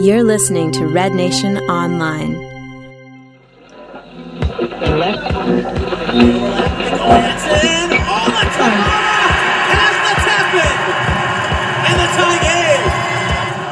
You're 0.00 0.22
listening 0.22 0.70
to 0.72 0.86
Red 0.86 1.12
Nation 1.12 1.58
Online. 1.58 2.36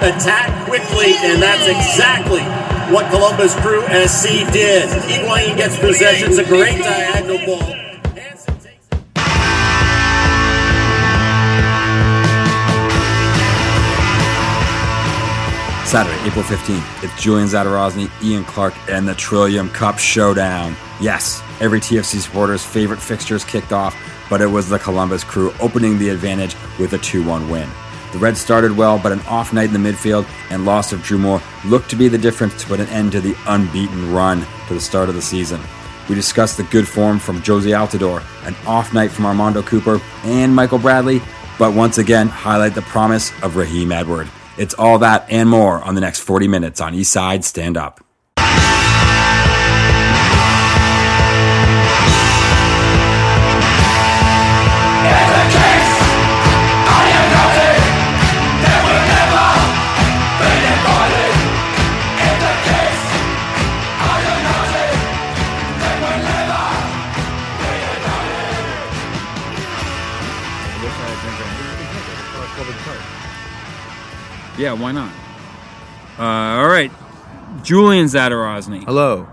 Attack 0.03 0.67
quickly, 0.67 1.15
and 1.23 1.41
that's 1.41 1.69
exactly 1.69 2.43
what 2.93 3.09
Columbus 3.13 3.55
Crew 3.61 3.83
SC 4.09 4.51
did. 4.53 4.89
Higuain 4.89 5.57
gets 5.57 5.79
possession. 5.79 6.31
It's 6.31 6.39
a 6.39 6.45
great 6.45 6.79
diagonal 6.79 7.47
ball. 7.47 7.76
Saturday, 15.87 16.21
April 16.27 16.43
15th, 16.43 17.05
it's 17.05 17.23
Julian 17.23 17.47
Zadarozny, 17.47 18.11
Ian 18.21 18.45
Clark, 18.45 18.75
and 18.89 19.07
the 19.07 19.15
Trillium 19.15 19.71
Cup 19.71 20.01
Showdown. 20.01 20.75
Yes, 21.01 21.41
every 21.61 21.79
TFC 21.79 22.19
supporter's 22.19 22.65
favorite 22.65 23.01
fixtures 23.01 23.45
kicked 23.45 23.73
off, 23.73 23.97
but 24.29 24.41
it 24.41 24.49
was 24.49 24.69
the 24.69 24.81
Columbus 24.81 25.23
crew 25.23 25.53
opening 25.61 25.97
the 25.97 26.09
advantage 26.09 26.57
with 26.81 26.95
a 26.95 26.99
2 26.99 27.23
1 27.25 27.49
win. 27.49 27.69
The 28.11 28.19
Reds 28.19 28.41
started 28.41 28.77
well, 28.77 28.99
but 28.99 29.13
an 29.13 29.21
off 29.29 29.53
night 29.53 29.73
in 29.73 29.81
the 29.81 29.89
midfield 29.91 30.27
and 30.51 30.65
loss 30.65 30.93
of 30.93 31.05
Drew 31.05 31.19
Moore 31.19 31.41
looked 31.65 31.89
to 31.91 31.97
be 31.97 32.09
the 32.09 32.19
difference 32.19 32.61
to 32.61 32.67
put 32.67 32.81
an 32.81 32.89
end 32.89 33.13
to 33.13 33.21
the 33.21 33.37
unbeaten 33.47 34.13
run 34.13 34.45
to 34.67 34.75
the 34.75 34.81
start 34.81 35.09
of 35.09 35.15
the 35.15 35.23
season. 35.23 35.61
We 36.09 36.17
discussed 36.17 36.57
the 36.57 36.65
good 36.65 36.89
form 36.89 37.21
from 37.21 37.43
Jozy 37.43 37.79
Altidore, 37.79 38.25
an 38.45 38.57
off 38.67 38.93
night 38.93 39.13
from 39.13 39.27
Armando 39.27 39.63
Cooper 39.63 40.01
and 40.25 40.53
Michael 40.53 40.81
Bradley, 40.81 41.23
but 41.61 41.75
once 41.75 41.99
again 41.99 42.27
highlight 42.27 42.75
the 42.75 42.83
promise 42.83 43.31
of 43.45 43.55
Raheem 43.55 43.93
Edward. 43.93 44.29
It's 44.59 44.75
all 44.75 44.99
that 45.01 45.27
and 45.31 45.49
more 45.49 45.83
on 45.83 45.95
the 45.95 46.01
next 46.01 46.21
40 46.21 46.49
minutes 46.49 46.81
on 46.81 46.95
Eastside 46.95 47.45
Stand 47.45 47.77
Up. 47.77 48.06
Yeah, 74.59 74.73
why 74.73 74.93
not? 74.93 75.13
Uh, 76.19 76.61
all 76.63 76.69
right, 76.69 76.91
Julian 77.63 78.07
Zadarozny. 78.07 78.85
Hello. 78.85 79.29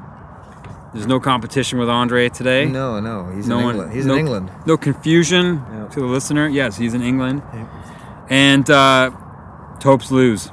There's 0.94 1.08
no 1.08 1.20
competition 1.20 1.80
with 1.80 1.90
Andre 1.90 2.30
today. 2.30 2.66
No, 2.66 3.00
no, 3.00 3.32
he's 3.36 3.48
No 3.48 3.58
in 3.60 3.64
one- 3.66 3.74
England. 3.76 3.94
He's 3.94 4.06
no, 4.06 4.14
in 4.14 4.20
England. 4.20 4.52
No 4.68 4.78
confusion 4.78 5.64
Yeah. 5.72 5.88
to 5.88 6.00
the 6.02 6.06
listener. 6.06 6.48
Yes, 6.48 6.78
he's 6.78 6.94
in 6.94 7.02
England. 7.02 7.42
And 8.30 8.70
uh, 8.70 9.10
Topes 9.80 10.12
lose. 10.12 10.52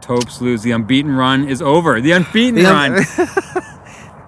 Topes 0.00 0.40
lose. 0.40 0.62
The 0.62 0.70
unbeaten 0.70 1.14
run 1.14 1.46
is 1.46 1.60
over. 1.60 2.00
The 2.00 2.12
unbeaten 2.12 2.54
The 2.54 2.62
run. 2.64 2.92
un- 2.96 3.04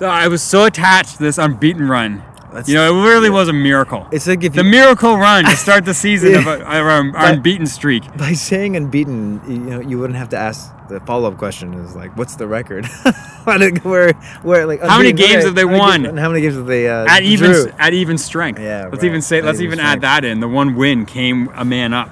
I 0.11 0.29
was 0.29 0.43
so 0.43 0.65
attached 0.67 1.17
to 1.17 1.23
this 1.23 1.39
unbeaten 1.39 1.89
run. 1.89 2.23
That's- 2.51 2.69
you 2.69 2.75
know, 2.75 3.01
it 3.01 3.09
really 3.09 3.31
was 3.31 3.48
a 3.48 3.53
miracle. 3.53 4.06
It's 4.12 4.27
like 4.27 4.43
if 4.45 4.53
the 4.55 4.65
you, 4.65 4.70
miracle 4.70 5.17
run 5.17 5.45
to 5.45 5.56
start 5.56 5.84
the 5.84 5.95
season 6.05 6.34
of, 6.34 6.47
a, 6.47 6.65
our, 6.65 7.12
unbeaten 7.31 7.67
streak. 7.67 8.05
by 8.17 8.33
saying 8.33 8.77
unbeaten, 8.77 9.41
you 9.48 9.59
know, 9.59 9.81
you 9.81 9.98
wouldn't 9.98 10.19
have 10.19 10.29
to 10.31 10.37
ask 10.37 10.73
the 10.89 10.98
follow-up 11.01 11.39
question 11.39 11.75
is 11.75 11.95
like, 11.95 12.17
what's 12.17 12.34
the 12.37 12.47
record? 12.48 12.87
Where, 13.83 14.12
where, 14.43 14.67
like, 14.67 14.81
How 14.81 14.98
many 14.98 15.12
games 15.12 15.45
have 15.45 15.55
they 15.55 15.62
how 15.67 15.78
won? 15.78 16.03
games- 16.03 16.09
and 16.11 16.19
how 16.19 16.28
many 16.28 16.43
games 16.43 16.56
have 16.56 16.67
they 16.67 16.89
uh, 16.89 17.06
at 17.09 17.23
even 17.23 17.53
drew? 17.53 17.73
at 17.78 17.95
even 17.95 18.19
strength. 18.19 18.61
Yeah, 18.61 18.84
let's 18.84 18.97
right. 18.99 19.05
even 19.05 19.22
say 19.22 19.38
At 19.38 19.44
let's 19.44 19.61
even 19.61 19.78
even 19.78 19.84
add 19.84 20.03
that 20.03 20.25
in. 20.25 20.41
The 20.41 20.49
one 20.49 20.75
win 20.77 21.06
came 21.06 21.49
a 21.55 21.65
man 21.65 21.94
up. 21.94 22.11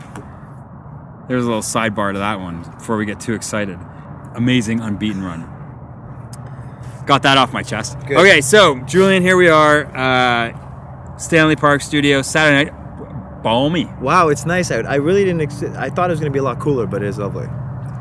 There's 1.28 1.44
a 1.44 1.47
little 1.47 1.62
sidebar 1.62 2.12
to 2.15 2.19
that 2.19 2.41
one 2.41 2.62
before 2.62 2.97
we 2.97 3.05
get 3.05 3.20
too 3.20 3.34
excited. 3.34 3.78
Amazing 4.34 4.81
unbeaten 4.81 5.22
run. 5.22 5.43
Got 7.08 7.22
that 7.22 7.38
off 7.38 7.54
my 7.54 7.62
chest. 7.62 7.98
Good. 8.06 8.19
Okay, 8.19 8.42
so 8.42 8.78
Julian, 8.80 9.22
here 9.22 9.38
we 9.38 9.48
are, 9.48 9.86
uh, 9.96 11.16
Stanley 11.16 11.56
Park 11.56 11.80
Studio, 11.80 12.20
Saturday 12.20 12.70
night. 12.70 13.42
Balmy. 13.42 13.86
Wow, 14.00 14.28
it's 14.28 14.44
nice 14.44 14.70
out. 14.70 14.84
I 14.84 14.96
really 14.96 15.24
didn't. 15.24 15.41
Ex- 15.41 15.62
I 15.62 15.88
thought 15.88 16.10
it 16.10 16.12
was 16.12 16.20
going 16.20 16.30
to 16.30 16.34
be 16.34 16.41
a 16.41 16.42
lot 16.42 16.58
cooler, 16.60 16.86
but 16.86 17.02
it 17.02 17.08
is 17.08 17.16
lovely. 17.19 17.46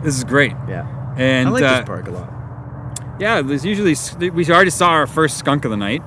This 0.04 0.18
is 0.18 0.26
great. 0.26 0.52
Yeah, 0.68 1.14
And 1.16 1.48
I 1.48 1.52
like 1.52 1.64
uh, 1.64 1.78
this 1.78 1.86
park 1.86 2.08
a 2.08 2.12
lot. 2.12 2.34
Yeah, 3.18 3.42
there's 3.42 3.64
usually 3.64 3.96
we 4.32 4.46
already 4.52 4.72
saw 4.72 4.90
our 4.90 5.08
first 5.08 5.38
skunk 5.38 5.64
of 5.64 5.72
the 5.72 5.78
night 5.78 6.02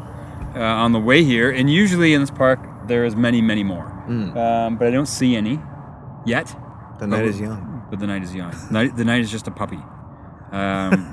uh, 0.55 0.61
on 0.61 0.93
the 0.93 1.01
way 1.01 1.25
here, 1.25 1.51
and 1.51 1.71
usually 1.71 2.13
in 2.13 2.21
this 2.21 2.31
park 2.31 2.61
there 2.87 3.07
is 3.07 3.17
many, 3.17 3.41
many 3.41 3.65
more. 3.65 3.87
Um, 3.87 4.77
but 4.77 4.89
I 4.89 4.91
don't 4.91 5.07
see 5.07 5.37
any 5.37 5.59
yet. 6.27 6.55
The 6.99 7.07
night 7.07 7.25
is 7.25 7.41
young. 7.41 7.87
But 7.89 7.99
the 8.01 8.07
night 8.07 8.23
is 8.23 8.35
young. 8.35 8.53
Night, 8.71 8.95
the 8.95 9.05
night 9.05 9.23
is 9.23 9.31
just 9.31 9.49
a 9.49 9.51
puppy. 9.51 9.79
Um, 10.53 11.10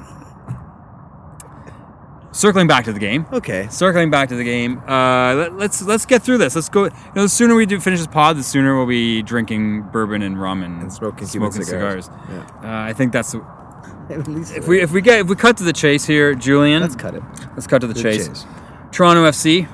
circling 2.37 2.67
back 2.67 2.85
to 2.85 2.93
the 2.93 2.99
game. 2.99 3.25
Okay. 3.33 3.67
Circling 3.69 4.09
back 4.11 4.29
to 4.29 4.35
the 4.35 4.43
game. 4.43 4.79
Uh, 4.87 5.33
let, 5.35 5.53
let's 5.57 5.81
let's 5.81 6.05
get 6.05 6.21
through 6.23 6.37
this. 6.37 6.55
Let's 6.55 6.69
go. 6.69 6.85
You 6.85 6.91
know, 7.15 7.23
the 7.23 7.29
sooner 7.29 7.55
we 7.55 7.65
do 7.65 7.79
finish 7.79 7.99
this 7.99 8.07
pod, 8.07 8.37
the 8.37 8.43
sooner 8.43 8.75
we'll 8.77 8.85
be 8.85 9.21
drinking 9.23 9.83
bourbon 9.91 10.21
and 10.21 10.39
rum 10.39 10.63
and, 10.63 10.81
And 10.83 10.93
smoking 10.93 11.27
smoking 11.27 11.63
cigars. 11.63 12.05
cigars. 12.05 12.51
Uh, 12.63 12.67
I 12.67 12.93
think 12.93 13.11
that's 13.11 13.35
At 14.09 14.27
least 14.27 14.55
if 14.55 14.67
we 14.67 14.81
if 14.81 14.91
we 14.91 15.01
get 15.01 15.19
if 15.21 15.27
we 15.27 15.35
cut 15.35 15.57
to 15.57 15.63
the 15.63 15.73
chase 15.73 16.05
here, 16.05 16.33
Julian. 16.33 16.81
let's 16.81 16.95
cut 16.95 17.13
it. 17.15 17.23
Let's 17.55 17.67
cut 17.67 17.81
to 17.81 17.87
the 17.87 17.93
The 17.93 18.01
chase. 18.03 18.27
chase. 18.27 18.45
Toronto 18.91 19.23
FC, 19.29 19.67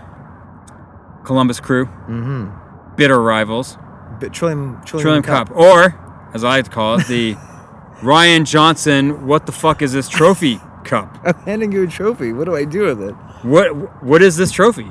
Columbus 1.24 1.60
Crew, 1.60 1.86
mm-hmm. 1.86 2.96
bitter 2.96 3.22
rivals, 3.22 3.78
But 4.20 4.34
Trillium, 4.34 4.82
Trillium, 4.86 5.02
Trillium 5.04 5.24
Cup. 5.24 5.52
or 5.52 5.96
as 6.34 6.44
I 6.44 6.50
like 6.50 6.66
to 6.66 6.72
call 6.72 7.00
it, 7.00 7.08
the 7.08 7.36
Ryan 8.04 8.44
Johnson. 8.44 9.28
What 9.28 9.46
the 9.46 9.52
fuck 9.52 9.82
is 9.84 9.94
this 9.94 10.10
trophy 10.10 10.56
cup? 10.84 11.18
I'm 11.26 11.36
handing 11.44 11.72
you 11.72 11.84
a 11.84 11.88
trophy. 11.88 12.34
What 12.34 12.46
do 12.46 12.56
I 12.56 12.66
do 12.66 12.84
with 12.86 13.02
it? 13.02 13.14
What 13.44 14.04
what 14.04 14.22
is 14.22 14.38
this 14.38 14.52
trophy? 14.52 14.90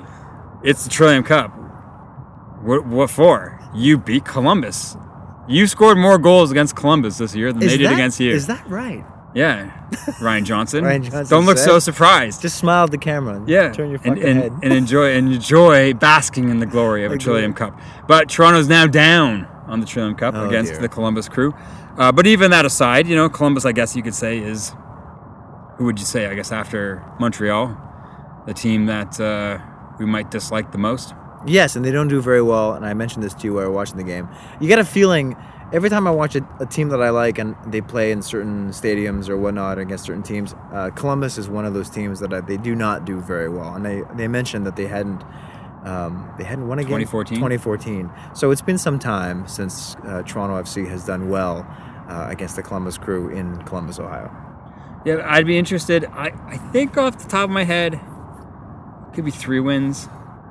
It's 0.63 0.85
the 0.85 0.91
Trillium 0.91 1.25
Cup. 1.25 1.51
What 2.63 2.87
what 2.87 3.11
for? 3.11 3.59
You 3.75 3.99
beat 3.99 4.25
Columbus. 4.25 4.97
You 5.49 5.67
scored 5.67 5.99
more 5.99 6.19
goals 6.19 6.51
against 6.51 6.77
Columbus 6.77 7.19
this 7.19 7.35
year 7.35 7.53
than 7.53 7.61
they 7.61 7.77
did 7.77 7.87
that, 7.87 7.95
against 7.95 8.21
you. 8.21 8.31
Is 8.33 8.47
that 8.47 8.67
right? 8.69 9.05
yeah, 9.35 9.89
Ryan 10.21 10.45
Johnson. 10.45 10.85
Ryan 10.85 11.03
Johnson 11.05 11.27
Don't 11.29 11.47
look 11.47 11.57
said- 11.59 11.65
so 11.65 11.79
surprised. 11.79 12.43
Just 12.43 12.59
smile 12.59 12.85
at 12.85 12.91
the 12.91 12.99
camera. 12.99 13.37
And 13.37 13.49
Yeah, 13.49 13.73
Turn 13.73 13.89
your 13.91 13.99
fucking 13.99 14.23
and, 14.23 14.39
head. 14.43 14.53
and 14.63 14.73
enjoy 14.75 15.13
and 15.17 15.33
enjoy 15.33 15.95
basking 15.95 16.51
in 16.51 16.59
the 16.61 16.67
glory 16.67 17.05
of 17.05 17.13
a 17.13 17.19
Trillium 17.25 17.55
Cup. 17.55 17.79
But 18.07 18.29
Toronto's 18.29 18.69
now 18.69 18.87
down 18.87 19.47
on 19.67 19.81
the 19.81 19.87
Trillium 19.87 20.15
Cup 20.17 20.35
Oh, 20.37 20.47
against 20.49 20.73
dear. 20.73 20.83
the 20.83 20.89
Columbus 20.89 21.29
Crew. 21.31 21.55
Uh, 21.97 22.13
but 22.13 22.27
even 22.27 22.51
that 22.53 22.65
aside, 22.67 23.07
you 23.09 23.17
know, 23.17 23.29
Columbus, 23.29 23.65
I 23.65 23.73
guess 23.73 23.97
you 23.97 24.03
could 24.03 24.15
say, 24.15 24.39
is 24.39 24.73
who 25.83 25.87
would 25.87 25.99
you 25.99 26.07
say? 26.07 26.27
I 26.27 26.35
guess 26.37 26.53
after 26.53 27.03
Montreal, 27.19 27.77
the 28.47 28.55
team 28.55 28.87
that 28.87 29.19
uh, 29.19 29.59
we 29.99 30.07
might 30.07 30.31
dislike 30.31 30.71
the 30.71 30.79
most. 30.79 31.13
Yes, 31.45 31.75
and 31.75 31.85
they 31.85 31.91
don't 31.91 32.07
do 32.07 32.23
very 32.23 32.41
well. 32.41 32.75
And 32.75 32.87
I 32.87 32.95
mentioned 32.95 33.25
this 33.25 33.35
to 33.35 33.45
you 33.49 33.55
while 33.55 33.65
we 33.65 33.67
were 33.67 33.75
watching 33.75 33.97
the 33.97 34.05
game. 34.05 34.29
You 34.61 34.69
get 34.69 34.79
a 34.79 34.85
feeling 34.85 35.37
every 35.73 35.91
time 35.91 36.07
I 36.07 36.13
watch 36.13 36.37
a, 36.37 36.49
a 36.61 36.67
team 36.67 36.91
that 36.91 37.03
I 37.03 37.11
like 37.11 37.37
and 37.39 37.57
they 37.67 37.81
play 37.81 38.13
in 38.13 38.23
certain 38.23 38.69
stadiums 38.69 39.29
or 39.29 39.37
whatnot 39.37 39.81
against 39.81 40.05
certain 40.05 40.23
teams. 40.23 40.55
Uh, 40.73 40.91
Columbus 40.91 41.37
is 41.37 41.49
one 41.49 41.65
of 41.65 41.75
those 41.75 41.91
teams 41.91 42.21
that 42.21 42.33
I, 42.33 42.43
they 42.43 42.59
do 42.59 42.77
not 42.77 43.05
do 43.05 43.21
very 43.21 43.49
well. 43.49 43.75
And 43.75 43.85
they 43.85 44.03
they 44.15 44.29
mentioned 44.29 44.65
that 44.67 44.77
they 44.77 44.87
hadn't. 44.87 45.25
Um, 45.85 46.33
they 46.39 46.45
hadn't 46.45 46.69
won 46.69 46.79
a 46.79 46.83
game 46.83 47.01
2014? 47.01 47.39
2014. 47.39 48.09
So 48.35 48.53
it's 48.53 48.63
been 48.63 48.79
some 48.79 49.01
time 49.01 49.49
since 49.49 49.97
uh, 50.07 50.23
Toronto 50.23 50.63
FC 50.63 50.87
has 50.89 51.05
done 51.05 51.29
well 51.29 51.67
uh, 52.09 52.29
against 52.31 52.55
the 52.55 52.63
Columbus 52.63 52.99
Crew 52.99 53.31
in 53.31 53.61
Columbus, 53.65 53.99
Ohio. 53.99 54.31
Yeah, 55.05 55.21
I'd 55.25 55.47
be 55.47 55.59
interested. 55.59 56.05
I, 56.05 56.33
I 56.47 56.57
think 56.57 56.97
off 56.97 57.19
the 57.19 57.29
top 57.29 57.45
of 57.45 57.51
my 57.51 57.65
head, 57.65 58.01
could 59.15 59.25
be 59.25 59.31
three 59.31 59.61
wins 59.61 60.09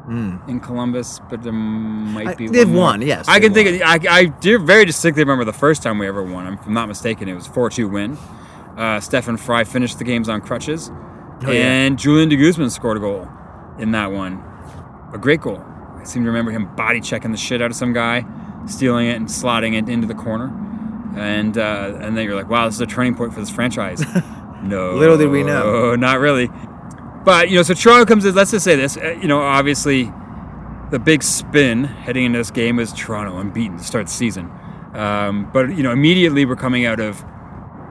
in 0.10 0.60
Columbus, 0.62 1.20
but 1.30 1.42
there 1.44 1.54
might. 1.54 2.28
I- 2.28 2.36
be. 2.36 2.48
they've 2.48 2.68
one 2.68 2.78
won, 3.00 3.02
yes, 3.02 3.28
I 3.30 3.40
can 3.40 3.54
think. 3.54 3.70
Of, 3.70 3.82
I 3.82 4.00
I 4.10 4.26
do 4.26 4.60
very 4.60 4.84
distinctly 4.86 5.24
remember 5.24 5.46
the 5.46 5.54
first 5.54 5.84
time 5.84 5.98
we 6.00 6.08
ever 6.08 6.22
won. 6.22 6.48
If 6.54 6.66
I'm 6.66 6.74
not 6.74 6.88
mistaken, 6.90 7.30
it 7.30 7.34
was 7.34 7.48
four 7.48 7.70
two 7.70 7.88
win. 7.88 8.18
Uh, 8.78 9.00
Stefan 9.00 9.38
Frei 9.38 9.64
finished 9.64 9.98
the 10.00 10.04
games 10.04 10.28
on 10.28 10.42
crutches, 10.42 10.90
Oh, 10.92 11.52
yeah. 11.52 11.62
and 11.86 11.98
Julian 12.00 12.30
de 12.30 12.36
Guzman 12.36 12.70
scored 12.70 12.98
a 12.98 13.00
goal 13.00 13.28
in 13.80 13.92
that 13.92 14.12
one. 14.12 14.44
A 15.14 15.18
great 15.18 15.42
goal. 15.42 15.62
I 15.98 16.04
seem 16.04 16.24
to 16.24 16.30
remember 16.30 16.52
him 16.52 16.74
body 16.76 17.00
checking 17.00 17.32
the 17.32 17.38
shit 17.38 17.62
out 17.62 17.70
of 17.72 17.76
some 17.78 17.94
guy, 17.94 18.26
stealing 18.66 19.08
it 19.08 19.16
and 19.18 19.28
slotting 19.28 19.78
it 19.82 19.88
into 19.90 20.08
the 20.08 20.16
corner. 20.16 20.48
And 21.16 21.58
uh, 21.58 21.98
and 22.02 22.18
then 22.18 22.26
you're 22.26 22.36
like, 22.36 22.50
wow, 22.50 22.66
this 22.66 22.76
is 22.76 22.82
a 22.82 22.86
turning 22.86 23.16
point 23.16 23.34
for 23.34 23.40
this 23.40 23.50
franchise. 23.50 24.04
no, 24.62 24.94
Little 24.96 25.18
did 25.18 25.30
we 25.30 25.44
know. 25.44 25.64
Oh, 25.64 25.96
not 25.96 26.20
really. 26.20 26.50
But 27.24 27.50
you 27.50 27.56
know, 27.58 27.64
so 27.64 27.74
Toronto 27.74 28.06
comes 28.06 28.26
in. 28.26 28.34
Let's 28.36 28.52
just 28.52 28.64
say 28.66 28.76
this. 28.76 28.98
uh, 28.98 29.18
You 29.22 29.28
know, 29.28 29.40
obviously, 29.42 30.12
the 30.90 31.00
big 31.00 31.24
spin 31.24 31.84
heading 31.84 32.26
into 32.26 32.38
this 32.40 32.52
game 32.52 32.80
is 32.80 32.92
Toronto 32.94 33.38
unbeaten 33.38 33.78
to 33.78 33.84
start 33.84 34.08
the 34.08 34.12
season. 34.12 34.52
Um, 34.94 35.50
but 35.54 35.76
you 35.76 35.84
know, 35.84 35.92
immediately 35.92 36.46
we're 36.46 36.56
coming 36.56 36.86
out 36.86 37.00
of 37.00 37.24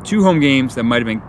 two 0.05 0.23
home 0.23 0.41
games 0.41 0.75
that 0.75 0.85
might 0.85 0.97
have 0.97 1.07
been 1.07 1.23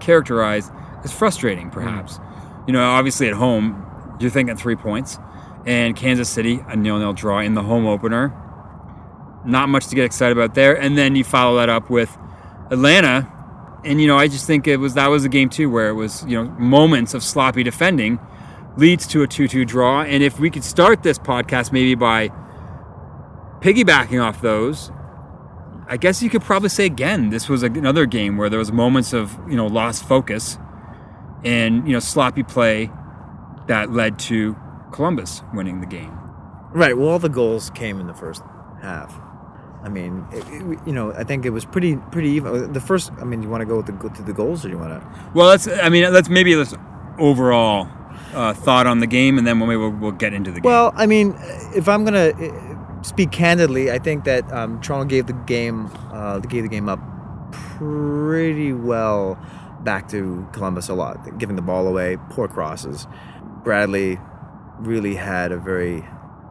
characterized 0.00 0.72
as 1.04 1.12
frustrating, 1.12 1.70
perhaps. 1.70 2.18
You 2.66 2.72
know, 2.72 2.82
obviously 2.82 3.28
at 3.28 3.34
home, 3.34 4.16
you're 4.20 4.30
thinking 4.30 4.56
three 4.56 4.76
points, 4.76 5.18
and 5.66 5.96
Kansas 5.96 6.28
City, 6.28 6.60
a 6.68 6.76
nil-nil 6.76 7.12
draw 7.14 7.40
in 7.40 7.54
the 7.54 7.62
home 7.62 7.86
opener. 7.86 8.34
Not 9.44 9.68
much 9.70 9.86
to 9.88 9.94
get 9.94 10.04
excited 10.04 10.36
about 10.36 10.54
there, 10.54 10.78
and 10.78 10.98
then 10.98 11.16
you 11.16 11.24
follow 11.24 11.56
that 11.56 11.70
up 11.70 11.88
with 11.88 12.14
Atlanta, 12.70 13.26
and 13.84 14.00
you 14.00 14.06
know, 14.06 14.16
I 14.16 14.28
just 14.28 14.46
think 14.46 14.66
it 14.66 14.76
was 14.76 14.94
that 14.94 15.08
was 15.08 15.24
a 15.24 15.28
game 15.28 15.48
too 15.48 15.70
where 15.70 15.88
it 15.88 15.94
was 15.94 16.24
you 16.26 16.36
know 16.36 16.50
moments 16.52 17.14
of 17.14 17.22
sloppy 17.22 17.62
defending 17.62 18.18
leads 18.76 19.06
to 19.08 19.22
a 19.22 19.26
2-2 19.26 19.66
draw, 19.66 20.02
and 20.02 20.22
if 20.22 20.38
we 20.38 20.48
could 20.48 20.64
start 20.64 21.02
this 21.02 21.18
podcast 21.18 21.72
maybe 21.72 21.94
by 21.94 22.28
piggybacking 23.60 24.22
off 24.22 24.40
those 24.40 24.90
I 25.90 25.96
guess 25.96 26.22
you 26.22 26.30
could 26.30 26.42
probably 26.42 26.68
say 26.68 26.86
again, 26.86 27.30
this 27.30 27.48
was 27.48 27.64
another 27.64 28.06
game 28.06 28.36
where 28.36 28.48
there 28.48 28.60
was 28.60 28.70
moments 28.70 29.12
of 29.12 29.36
you 29.48 29.56
know 29.56 29.66
lost 29.66 30.04
focus 30.04 30.56
and 31.44 31.84
you 31.84 31.92
know 31.92 31.98
sloppy 31.98 32.44
play 32.44 32.92
that 33.66 33.90
led 33.90 34.16
to 34.20 34.56
Columbus 34.92 35.42
winning 35.52 35.80
the 35.80 35.88
game. 35.88 36.16
Right. 36.72 36.96
Well, 36.96 37.08
all 37.08 37.18
the 37.18 37.28
goals 37.28 37.70
came 37.70 37.98
in 37.98 38.06
the 38.06 38.14
first 38.14 38.40
half. 38.80 39.20
I 39.82 39.88
mean, 39.88 40.26
it, 40.32 40.44
it- 40.48 40.78
you 40.86 40.92
know, 40.92 41.12
I 41.12 41.24
think 41.24 41.44
it 41.46 41.50
was 41.50 41.64
pretty 41.64 41.96
pretty 42.12 42.30
even. 42.30 42.72
The 42.72 42.80
first, 42.80 43.12
I 43.20 43.24
mean, 43.24 43.42
you 43.42 43.48
want 43.48 43.62
to 43.62 43.66
go 43.66 43.76
with 43.78 43.86
the 43.86 44.08
to 44.10 44.22
the 44.22 44.32
goals, 44.32 44.64
or 44.64 44.68
you 44.68 44.78
want 44.78 45.00
to? 45.00 45.08
Well, 45.34 45.46
let's. 45.48 45.66
I 45.68 45.88
mean, 45.88 46.12
let's 46.12 46.28
maybe 46.28 46.54
let's 46.56 46.74
overall 47.18 47.88
uh, 48.34 48.52
thought 48.54 48.86
on 48.86 49.00
the 49.00 49.06
game, 49.06 49.38
and 49.38 49.46
then 49.46 49.58
maybe 49.58 49.76
we'll, 49.76 49.90
we'll 49.90 50.12
get 50.12 50.34
into 50.34 50.50
the 50.50 50.60
game. 50.60 50.70
Well, 50.70 50.92
I 50.96 51.06
mean, 51.06 51.34
if 51.74 51.88
I'm 51.88 52.04
gonna 52.04 52.28
uh, 52.30 53.02
speak 53.02 53.30
candidly, 53.32 53.90
I 53.90 53.98
think 53.98 54.24
that 54.24 54.50
um, 54.52 54.80
Toronto 54.80 55.06
gave 55.08 55.26
the 55.26 55.32
game 55.32 55.90
uh, 56.12 56.38
gave 56.40 56.62
the 56.62 56.68
game 56.68 56.88
up 56.88 57.00
pretty 57.52 58.72
well 58.72 59.38
back 59.80 60.08
to 60.10 60.46
Columbus 60.52 60.88
a 60.90 60.94
lot, 60.94 61.38
giving 61.38 61.56
the 61.56 61.62
ball 61.62 61.86
away, 61.86 62.18
poor 62.30 62.46
crosses. 62.48 63.06
Bradley 63.64 64.18
really 64.78 65.14
had 65.14 65.52
a 65.52 65.56
very 65.56 66.04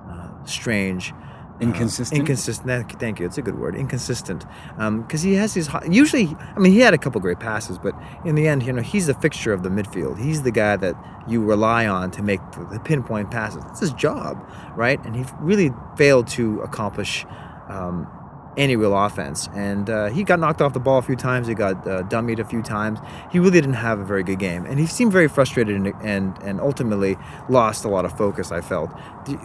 uh, 0.09 0.29
strange. 0.45 1.13
Uh, 1.61 1.65
Inconsistent? 1.65 2.19
inconsistent. 2.19 2.99
Thank 2.99 3.19
you. 3.19 3.25
It's 3.25 3.37
a 3.37 3.41
good 3.41 3.59
word. 3.59 3.75
Inconsistent, 3.75 4.45
because 4.77 5.21
he 5.21 5.33
has 5.35 5.53
these. 5.53 5.69
Usually, 5.89 6.35
I 6.55 6.59
mean, 6.59 6.71
he 6.71 6.79
had 6.79 6.93
a 6.93 6.97
couple 6.97 7.19
great 7.21 7.39
passes, 7.39 7.77
but 7.77 7.93
in 8.25 8.35
the 8.35 8.47
end, 8.47 8.63
you 8.63 8.71
know, 8.73 8.81
he's 8.81 9.07
the 9.07 9.13
fixture 9.13 9.51
of 9.53 9.63
the 9.63 9.69
midfield. 9.69 10.19
He's 10.19 10.43
the 10.43 10.51
guy 10.51 10.77
that 10.77 10.95
you 11.27 11.43
rely 11.43 11.85
on 11.87 12.11
to 12.11 12.23
make 12.23 12.39
the, 12.53 12.65
the 12.65 12.79
pinpoint 12.79 13.29
passes. 13.31 13.63
That's 13.63 13.81
his 13.81 13.93
job, 13.93 14.37
right? 14.75 15.03
And 15.05 15.15
he 15.15 15.25
really 15.39 15.71
failed 15.97 16.27
to 16.29 16.61
accomplish 16.61 17.25
um, 17.67 18.07
any 18.57 18.75
real 18.75 18.97
offense. 18.97 19.47
And 19.55 19.89
uh, 19.89 20.07
he 20.07 20.23
got 20.23 20.39
knocked 20.39 20.61
off 20.61 20.73
the 20.73 20.79
ball 20.79 20.99
a 20.99 21.01
few 21.01 21.15
times. 21.15 21.47
He 21.47 21.53
got 21.53 21.87
uh, 21.87 22.03
dummied 22.03 22.39
a 22.39 22.45
few 22.45 22.61
times. 22.61 22.99
He 23.31 23.39
really 23.39 23.51
didn't 23.51 23.73
have 23.73 23.99
a 23.99 24.03
very 24.03 24.23
good 24.23 24.39
game, 24.39 24.65
and 24.65 24.79
he 24.79 24.85
seemed 24.85 25.11
very 25.11 25.27
frustrated 25.27 25.75
and 25.75 25.93
and, 26.01 26.37
and 26.41 26.59
ultimately 26.59 27.17
lost 27.49 27.85
a 27.85 27.89
lot 27.89 28.05
of 28.05 28.17
focus. 28.17 28.51
I 28.51 28.61
felt 28.61 28.91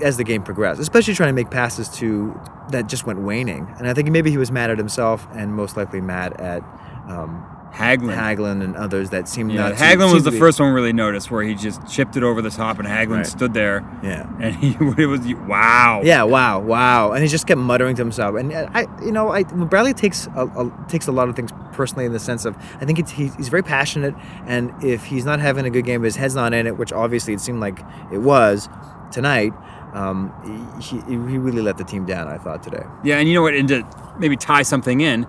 as 0.02 0.16
the 0.16 0.24
game 0.24 0.42
progressed, 0.42 0.80
especially 0.80 1.14
trying 1.14 1.30
to 1.30 1.34
make 1.34 1.50
passes 1.50 1.88
to 1.96 2.38
that 2.70 2.88
just 2.88 3.06
went 3.06 3.20
waning. 3.20 3.72
And 3.78 3.88
I 3.88 3.94
think 3.94 4.08
maybe 4.10 4.30
he 4.30 4.38
was 4.38 4.50
mad 4.50 4.70
at 4.70 4.78
himself, 4.78 5.26
and 5.32 5.54
most 5.54 5.76
likely 5.76 6.00
mad 6.00 6.40
at. 6.40 6.62
Um, 7.08 7.53
Hagglund. 7.74 8.14
Hagglund 8.16 8.62
and 8.62 8.76
others 8.76 9.10
that 9.10 9.28
seemed 9.28 9.50
yeah, 9.52 9.68
not 9.70 9.78
to- 9.78 9.84
Hagglund 9.84 10.12
was 10.14 10.22
the 10.24 10.30
be- 10.30 10.38
first 10.38 10.60
one 10.60 10.72
really 10.72 10.92
noticed 10.92 11.30
where 11.30 11.42
he 11.42 11.54
just 11.56 11.84
chipped 11.88 12.16
it 12.16 12.22
over 12.22 12.40
the 12.40 12.50
top, 12.50 12.78
and 12.78 12.86
Hagglund 12.86 13.16
Right. 13.16 13.26
stood 13.26 13.52
there, 13.52 13.84
Yeah. 14.02 14.28
and 14.40 14.54
he 14.54 14.76
it 15.02 15.06
was 15.06 15.20
wow. 15.48 16.00
Yeah, 16.04 16.22
wow, 16.22 16.60
wow, 16.60 17.12
and 17.12 17.22
he 17.22 17.28
just 17.28 17.46
kept 17.46 17.58
muttering 17.60 17.96
to 17.96 18.02
himself. 18.02 18.36
And 18.36 18.52
I, 18.54 18.86
you 19.04 19.10
know, 19.12 19.30
I 19.30 19.42
Bradley 19.42 19.92
takes 19.92 20.26
a, 20.36 20.46
a, 20.46 20.84
takes 20.88 21.08
a 21.08 21.12
lot 21.12 21.28
of 21.28 21.34
things 21.36 21.50
personally 21.72 22.04
in 22.04 22.12
the 22.12 22.20
sense 22.20 22.44
of 22.44 22.56
I 22.80 22.84
think 22.84 22.98
it's, 23.00 23.10
he's, 23.10 23.34
he's 23.34 23.48
very 23.48 23.62
passionate, 23.64 24.14
and 24.46 24.72
if 24.84 25.04
he's 25.04 25.24
not 25.24 25.40
having 25.40 25.66
a 25.66 25.70
good 25.70 25.84
game, 25.84 26.02
his 26.04 26.16
head's 26.16 26.36
not 26.36 26.54
in 26.54 26.66
it, 26.68 26.78
which 26.78 26.92
obviously 26.92 27.34
it 27.34 27.40
seemed 27.40 27.58
like 27.60 27.80
it 28.12 28.18
was 28.18 28.68
tonight. 29.10 29.52
Um, 29.94 30.32
he, 30.80 31.00
he 31.08 31.16
really 31.16 31.62
let 31.62 31.76
the 31.78 31.84
team 31.84 32.04
down. 32.04 32.26
I 32.28 32.36
thought 32.38 32.62
today. 32.62 32.82
Yeah, 33.04 33.18
and 33.18 33.28
you 33.28 33.34
know 33.34 33.42
what? 33.42 33.54
And 33.54 33.68
to 33.68 33.84
maybe 34.18 34.36
tie 34.36 34.62
something 34.62 35.00
in, 35.00 35.24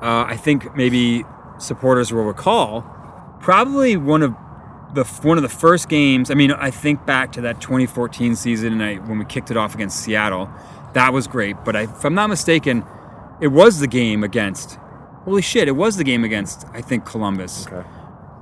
uh, 0.00 0.24
I 0.26 0.36
think 0.36 0.74
maybe 0.76 1.24
supporters 1.58 2.12
will 2.12 2.24
recall 2.24 2.82
probably 3.40 3.96
one 3.96 4.22
of 4.22 4.34
the 4.94 5.04
one 5.22 5.36
of 5.38 5.42
the 5.42 5.48
first 5.48 5.88
games. 5.88 6.30
I 6.30 6.34
mean, 6.34 6.52
I 6.52 6.70
think 6.70 7.04
back 7.06 7.32
to 7.32 7.40
that 7.42 7.60
2014 7.60 8.36
season, 8.36 8.72
and 8.74 8.82
I, 8.82 8.94
when 8.96 9.18
we 9.18 9.24
kicked 9.24 9.50
it 9.50 9.56
off 9.56 9.74
against 9.74 10.00
Seattle, 10.00 10.48
that 10.94 11.12
was 11.12 11.26
great. 11.26 11.56
But 11.64 11.76
I, 11.76 11.82
if 11.82 12.04
I'm 12.04 12.14
not 12.14 12.28
mistaken, 12.28 12.84
it 13.40 13.48
was 13.48 13.80
the 13.80 13.86
game 13.86 14.24
against. 14.24 14.78
Holy 15.24 15.42
shit! 15.42 15.68
It 15.68 15.76
was 15.76 15.96
the 15.96 16.04
game 16.04 16.24
against 16.24 16.64
I 16.72 16.80
think 16.80 17.04
Columbus. 17.04 17.66
Okay. 17.66 17.86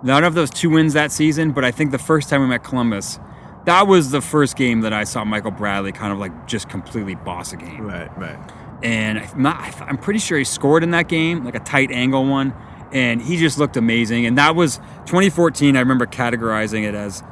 None 0.02 0.22
of 0.24 0.34
those 0.34 0.50
two 0.50 0.70
wins 0.70 0.92
that 0.92 1.10
season, 1.10 1.50
but 1.52 1.64
I 1.64 1.72
think 1.72 1.90
the 1.90 1.98
first 1.98 2.28
time 2.28 2.42
we 2.42 2.46
met 2.46 2.62
Columbus, 2.62 3.18
that 3.64 3.88
was 3.88 4.10
the 4.12 4.20
first 4.20 4.54
game 4.54 4.82
that 4.82 4.92
I 4.92 5.02
saw 5.02 5.24
Michael 5.24 5.50
Bradley 5.50 5.90
kind 5.90 6.12
of 6.12 6.18
like 6.18 6.46
just 6.46 6.68
completely 6.68 7.16
boss 7.16 7.52
a 7.52 7.56
game 7.56 7.86
Right, 7.86 8.16
right. 8.16 8.38
and 8.84 9.18
I'm 9.18 9.42
not. 9.42 9.80
I'm 9.80 9.98
pretty 9.98 10.20
sure 10.20 10.38
he 10.38 10.44
scored 10.44 10.84
in 10.84 10.92
that 10.92 11.08
game, 11.08 11.44
like 11.44 11.56
a 11.56 11.60
tight 11.60 11.90
angle 11.90 12.24
one, 12.24 12.54
and 12.92 13.20
he 13.22 13.36
just 13.36 13.58
looked 13.58 13.76
amazing. 13.76 14.26
And 14.26 14.38
that 14.38 14.54
was 14.56 14.76
2014. 15.06 15.76
I 15.76 15.80
remember 15.80 16.06
categorizing 16.06 16.84
it 16.88 16.94
as, 16.94 17.22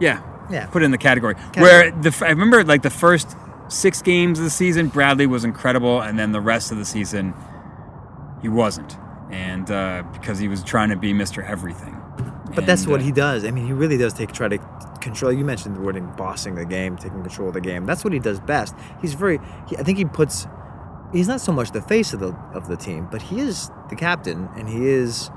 yeah, 0.00 0.22
Yeah. 0.50 0.66
put 0.66 0.82
it 0.82 0.86
in 0.86 0.90
the 0.90 0.98
category. 0.98 1.34
Category. 1.34 1.62
Where 1.62 1.90
the 1.90 2.24
I 2.26 2.30
remember 2.30 2.64
like 2.64 2.82
the 2.82 2.90
first 2.90 3.36
six 3.68 4.02
games 4.02 4.38
of 4.38 4.44
the 4.44 4.50
season, 4.50 4.88
Bradley 4.88 5.26
was 5.26 5.44
incredible, 5.44 6.00
and 6.00 6.18
then 6.18 6.32
the 6.32 6.40
rest 6.40 6.70
of 6.72 6.78
the 6.78 6.84
season, 6.84 7.34
he 8.42 8.48
wasn't, 8.48 8.96
and 9.30 9.70
uh, 9.70 10.02
because 10.12 10.38
he 10.38 10.48
was 10.48 10.62
trying 10.62 10.90
to 10.90 10.96
be 10.96 11.12
Mr. 11.12 11.42
Everything. 11.48 11.96
But 12.54 12.66
that's 12.66 12.86
what 12.86 13.00
uh, 13.00 13.04
he 13.04 13.10
does. 13.10 13.44
I 13.44 13.50
mean, 13.50 13.66
he 13.66 13.72
really 13.72 13.96
does 13.96 14.12
take 14.14 14.32
try 14.32 14.48
to 14.48 14.58
control. 15.00 15.32
You 15.32 15.44
mentioned 15.44 15.76
the 15.76 15.80
word 15.80 16.16
bossing 16.16 16.54
the 16.54 16.64
game, 16.64 16.96
taking 16.96 17.20
control 17.22 17.48
of 17.48 17.54
the 17.54 17.60
game. 17.60 17.84
That's 17.84 18.04
what 18.04 18.12
he 18.12 18.18
does 18.20 18.38
best. 18.38 18.74
He's 19.00 19.14
very. 19.14 19.40
He, 19.68 19.76
I 19.76 19.82
think 19.82 19.98
he 19.98 20.04
puts. 20.04 20.46
He's 21.14 21.28
not 21.28 21.40
so 21.40 21.52
much 21.52 21.70
the 21.70 21.80
face 21.80 22.12
of 22.12 22.20
the 22.20 22.36
of 22.52 22.68
the 22.68 22.76
team, 22.76 23.08
but 23.10 23.22
he 23.22 23.40
is 23.40 23.70
the 23.88 23.96
captain, 23.96 24.48
and 24.56 24.68
he 24.68 24.88
is 24.88 25.30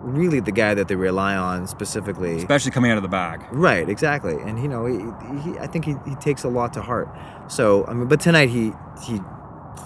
really 0.00 0.40
the 0.40 0.52
guy 0.52 0.74
that 0.74 0.88
they 0.88 0.94
rely 0.94 1.34
on 1.36 1.66
specifically. 1.66 2.36
especially 2.36 2.70
coming 2.70 2.90
out 2.90 2.98
of 2.98 3.02
the 3.02 3.08
bag. 3.08 3.44
Right, 3.50 3.88
exactly, 3.88 4.34
and 4.34 4.60
you 4.62 4.68
know, 4.68 4.84
he, 4.84 4.98
he 5.42 5.58
I 5.58 5.66
think 5.66 5.86
he, 5.86 5.94
he 6.06 6.14
takes 6.16 6.44
a 6.44 6.48
lot 6.48 6.74
to 6.74 6.82
heart. 6.82 7.08
So 7.48 7.86
I 7.86 7.94
mean, 7.94 8.08
but 8.08 8.20
tonight 8.20 8.50
he 8.50 8.72
he 9.02 9.20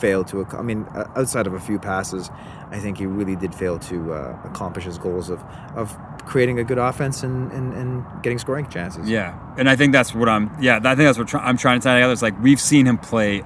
failed 0.00 0.26
to. 0.28 0.44
I 0.52 0.62
mean, 0.62 0.86
outside 1.16 1.46
of 1.46 1.54
a 1.54 1.60
few 1.60 1.78
passes, 1.78 2.30
I 2.70 2.78
think 2.78 2.98
he 2.98 3.06
really 3.06 3.36
did 3.36 3.54
fail 3.54 3.78
to 3.78 4.12
uh, 4.12 4.38
accomplish 4.44 4.84
his 4.84 4.98
goals 4.98 5.30
of 5.30 5.42
of 5.76 5.96
creating 6.26 6.58
a 6.58 6.64
good 6.64 6.78
offense 6.78 7.22
and, 7.22 7.50
and, 7.52 7.72
and 7.74 8.04
getting 8.22 8.38
scoring 8.38 8.68
chances. 8.68 9.08
Yeah, 9.08 9.38
and 9.56 9.68
I 9.68 9.76
think 9.76 9.92
that's 9.92 10.14
what 10.14 10.28
I'm. 10.28 10.50
Yeah, 10.60 10.76
I 10.76 10.94
think 10.94 11.06
that's 11.06 11.18
what 11.18 11.28
try, 11.28 11.40
I'm 11.40 11.56
trying 11.56 11.80
to 11.80 11.84
tie 11.84 11.94
together. 11.94 12.12
It's 12.12 12.22
like 12.22 12.40
we've 12.42 12.60
seen 12.60 12.86
him 12.86 12.98
play 12.98 13.44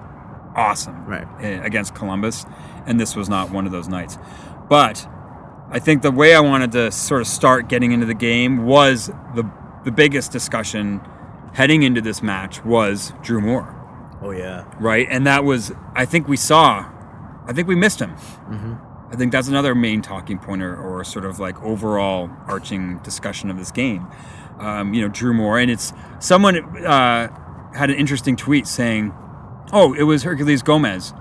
awesome 0.57 1.05
Right. 1.07 1.27
eh, 1.41 1.61
against 1.63 1.95
Columbus, 1.95 2.47
and 2.87 2.99
this 3.01 3.17
was 3.17 3.29
not 3.29 3.51
one 3.51 3.67
of 3.67 3.73
those 3.73 3.89
nights. 3.89 4.19
But 4.69 5.07
I 5.71 5.79
think 5.79 6.03
the 6.03 6.11
way 6.13 6.35
I 6.35 6.41
wanted 6.41 6.73
to 6.73 6.91
sort 6.93 7.21
of 7.21 7.27
start 7.27 7.69
getting 7.69 7.93
into 7.93 8.07
the 8.07 8.15
game 8.15 8.65
was 8.67 9.07
the 9.35 9.45
the 9.85 9.93
biggest 9.93 10.33
discussion 10.33 11.01
heading 11.53 11.83
into 11.83 12.01
this 12.01 12.23
match 12.23 12.65
was 12.65 13.13
Drew 13.23 13.41
Moore, 13.41 13.75
Oh 14.23 14.31
yeah. 14.31 14.65
right? 14.81 15.07
And 15.11 15.27
that 15.27 15.45
was 15.45 15.73
I 15.95 16.05
think 16.07 16.27
we 16.27 16.37
saw, 16.37 16.87
I 17.47 17.53
think 17.53 17.69
we 17.69 17.75
missed 17.75 18.01
him. 18.01 18.11
Mm-hmm. 18.13 18.75
I 19.13 19.17
think 19.17 19.31
that's 19.31 19.47
another 19.49 19.75
main 19.75 20.01
talking 20.03 20.39
point 20.39 20.63
or, 20.63 20.75
or 20.75 21.05
sort 21.05 21.25
of 21.27 21.39
like 21.39 21.63
overall 21.63 22.31
arching 22.49 22.99
discussion 23.01 23.51
of 23.51 23.59
this 23.59 23.71
game. 23.71 24.07
Um, 24.59 24.95
you 24.95 25.03
know, 25.03 25.09
Drew 25.09 25.35
Moore, 25.35 25.59
and 25.59 25.71
it's 25.71 25.93
someone 26.19 26.57
uh, 26.85 27.29
had 27.75 27.91
an 27.91 27.97
interesting 27.97 28.35
tweet 28.37 28.67
saying, 28.67 29.13
"Oh, 29.75 29.93
it 29.93 30.05
was 30.05 30.25
Herculez 30.25 30.65
Gomez," 30.65 31.13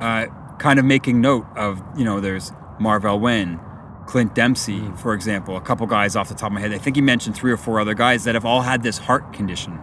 uh, 0.00 0.26
kind 0.58 0.78
of 0.78 0.84
making 0.84 1.20
note 1.20 1.46
of 1.56 1.80
you 1.96 2.04
know, 2.04 2.20
there's 2.20 2.52
Marvell 2.80 3.20
Wynne, 3.20 3.60
Clint 4.06 4.34
Dempsey, 4.34 4.90
for 4.96 5.14
example, 5.14 5.56
a 5.56 5.60
couple 5.60 5.86
guys 5.86 6.16
off 6.16 6.28
the 6.28 6.34
top 6.34 6.48
of 6.48 6.54
my 6.54 6.60
head. 6.60 6.72
I 6.72 6.78
think 6.78 6.96
he 6.96 7.02
mentioned 7.02 7.36
three 7.36 7.52
or 7.52 7.56
four 7.56 7.78
other 7.80 7.94
guys 7.94 8.24
that 8.24 8.34
have 8.34 8.44
all 8.44 8.62
had 8.62 8.82
this 8.82 8.98
heart 8.98 9.32
condition. 9.32 9.78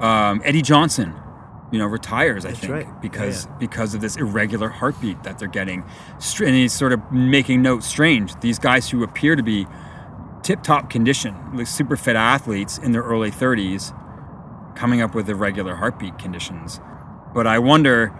Um, 0.00 0.40
Eddie 0.44 0.62
Johnson, 0.62 1.14
you 1.72 1.78
know, 1.78 1.86
retires. 1.86 2.44
I 2.46 2.52
think 2.52 2.72
right. 2.72 3.02
Because 3.02 3.46
yeah. 3.46 3.56
because 3.58 3.94
of 3.94 4.00
this 4.00 4.16
irregular 4.16 4.68
heartbeat 4.68 5.24
that 5.24 5.38
they're 5.38 5.48
getting. 5.48 5.84
And 6.40 6.54
he's 6.54 6.72
sort 6.72 6.92
of 6.92 7.10
making 7.10 7.62
note 7.62 7.82
strange. 7.82 8.38
These 8.40 8.58
guys 8.58 8.88
who 8.90 9.02
appear 9.02 9.34
to 9.34 9.42
be 9.42 9.66
tip 10.42 10.62
top 10.62 10.88
condition, 10.88 11.34
like 11.52 11.66
super 11.66 11.96
fit 11.96 12.16
athletes 12.16 12.78
in 12.78 12.92
their 12.92 13.02
early 13.02 13.30
30s, 13.30 13.92
coming 14.76 15.00
up 15.02 15.14
with 15.14 15.28
irregular 15.28 15.74
heartbeat 15.74 16.18
conditions. 16.18 16.80
But 17.38 17.46
I 17.46 17.58
wonder, 17.60 18.12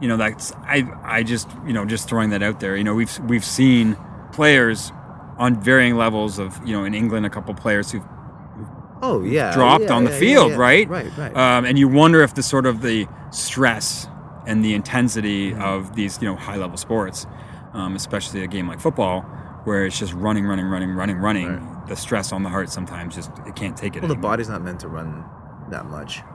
you 0.00 0.08
know, 0.08 0.16
that's 0.16 0.52
I 0.76 0.78
I 1.04 1.22
just 1.22 1.48
you 1.66 1.72
know 1.72 1.84
just 1.84 2.08
throwing 2.08 2.30
that 2.30 2.42
out 2.42 2.58
there. 2.58 2.76
You 2.76 2.82
know, 2.82 2.94
we've 2.94 3.16
we've 3.20 3.44
seen 3.44 3.96
players 4.32 4.90
on 5.38 5.60
varying 5.60 5.96
levels 5.96 6.40
of 6.40 6.58
you 6.66 6.72
know 6.76 6.84
in 6.84 6.94
England 6.94 7.26
a 7.26 7.30
couple 7.30 7.54
players 7.54 7.92
who've 7.92 8.02
Oh 9.02 9.22
yeah. 9.22 9.52
dropped 9.52 9.84
Yeah, 9.84 9.92
on 9.94 10.04
the 10.04 10.10
yeah, 10.10 10.16
yeah, 10.16 10.20
field, 10.20 10.50
yeah. 10.52 10.56
right? 10.56 10.88
Right, 10.88 11.16
right. 11.16 11.36
Um, 11.36 11.64
and 11.64 11.78
you 11.78 11.88
wonder 11.88 12.22
if 12.22 12.34
the 12.34 12.42
sort 12.42 12.66
of 12.66 12.80
the 12.82 13.06
stress 13.30 14.08
and 14.46 14.64
the 14.64 14.74
intensity 14.74 15.52
Mm-hmm. 15.52 15.62
of 15.62 15.94
these, 15.94 16.20
you 16.22 16.28
know, 16.28 16.36
high 16.36 16.56
level 16.56 16.76
sports 16.76 17.26
um, 17.72 17.96
especially 17.96 18.42
a 18.42 18.46
game 18.46 18.68
like 18.68 18.80
football, 18.80 19.22
where 19.64 19.84
it's 19.86 19.98
just 19.98 20.12
running, 20.14 20.46
running, 20.46 20.66
running, 20.66 20.90
running, 20.90 21.18
running. 21.18 21.82
The 21.88 21.96
stress 21.96 22.32
on 22.32 22.42
the 22.42 22.48
heart 22.48 22.70
sometimes 22.70 23.14
just 23.14 23.30
it 23.46 23.54
can't 23.56 23.76
take 23.76 23.96
it. 23.96 24.02
Well, 24.02 24.08
the 24.08 24.14
body's 24.14 24.48
not 24.48 24.62
meant 24.62 24.80
to 24.80 24.88
run 24.88 25.24
that 25.70 25.86
much 25.86 26.18
the 26.18 26.33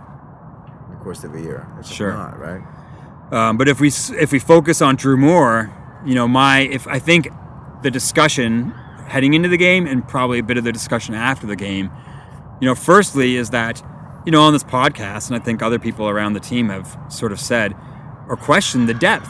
course 0.99 1.23
of 1.23 1.33
a 1.35 1.41
year. 1.41 1.67
It's 1.79 1.89
Sure. 1.91 2.13
not, 2.13 2.39
right? 2.39 2.61
Um, 3.31 3.57
but 3.57 3.67
if 3.67 3.79
we 3.79 3.89
if 4.19 4.31
we 4.31 4.39
focus 4.39 4.81
on 4.81 4.95
Drew 4.95 5.17
Moore, 5.17 5.71
you 6.05 6.15
know, 6.15 6.27
my 6.27 6.59
if 6.61 6.87
I 6.87 6.99
think 6.99 7.27
the 7.83 7.91
discussion 7.91 8.71
heading 9.07 9.33
into 9.33 9.49
the 9.49 9.57
game 9.57 9.87
and 9.87 10.07
probably 10.07 10.39
a 10.39 10.43
bit 10.43 10.57
of 10.57 10.63
the 10.63 10.71
discussion 10.71 11.13
after 11.15 11.45
the 11.47 11.55
game, 11.55 11.91
you 12.59 12.65
know, 12.67 12.75
firstly 12.75 13.35
is 13.35 13.51
that 13.51 13.83
you 14.25 14.31
know 14.31 14.41
on 14.41 14.53
this 14.53 14.63
podcast, 14.63 15.27
and 15.27 15.39
I 15.39 15.43
think 15.43 15.61
other 15.61 15.79
people 15.79 16.09
around 16.09 16.33
the 16.33 16.39
team 16.39 16.69
have 16.69 16.97
sort 17.09 17.31
of 17.31 17.39
said 17.39 17.75
or 18.27 18.35
questioned 18.35 18.87
the 18.89 18.93
depth, 18.93 19.29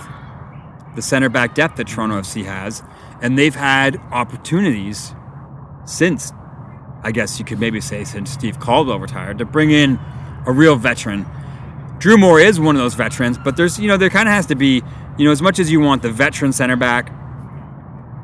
the 0.95 1.01
center 1.01 1.29
back 1.29 1.53
depth 1.55 1.75
that 1.77 1.87
Toronto 1.87 2.19
FC 2.19 2.45
has, 2.45 2.83
and 3.21 3.37
they've 3.37 3.55
had 3.55 3.97
opportunities 4.11 5.13
since, 5.85 6.31
I 7.03 7.11
guess 7.11 7.39
you 7.39 7.45
could 7.45 7.59
maybe 7.59 7.81
say 7.81 8.03
since 8.03 8.29
Steve 8.31 8.59
Caldwell 8.59 8.99
retired, 8.99 9.37
to 9.39 9.45
bring 9.45 9.71
in 9.71 9.99
a 10.45 10.51
real 10.51 10.75
veteran. 10.75 11.25
Drew 11.99 12.17
Moore 12.17 12.39
is 12.39 12.59
one 12.59 12.75
of 12.75 12.81
those 12.81 12.93
veterans, 12.93 13.37
but 13.37 13.57
there's, 13.57 13.77
you 13.77 13.87
know, 13.87 13.97
there 13.97 14.09
kind 14.09 14.29
of 14.29 14.33
has 14.33 14.45
to 14.47 14.55
be, 14.55 14.81
you 15.17 15.25
know, 15.25 15.31
as 15.31 15.41
much 15.41 15.59
as 15.59 15.69
you 15.69 15.81
want 15.81 16.01
the 16.01 16.09
veteran 16.09 16.53
center 16.53 16.77
back, 16.77 17.13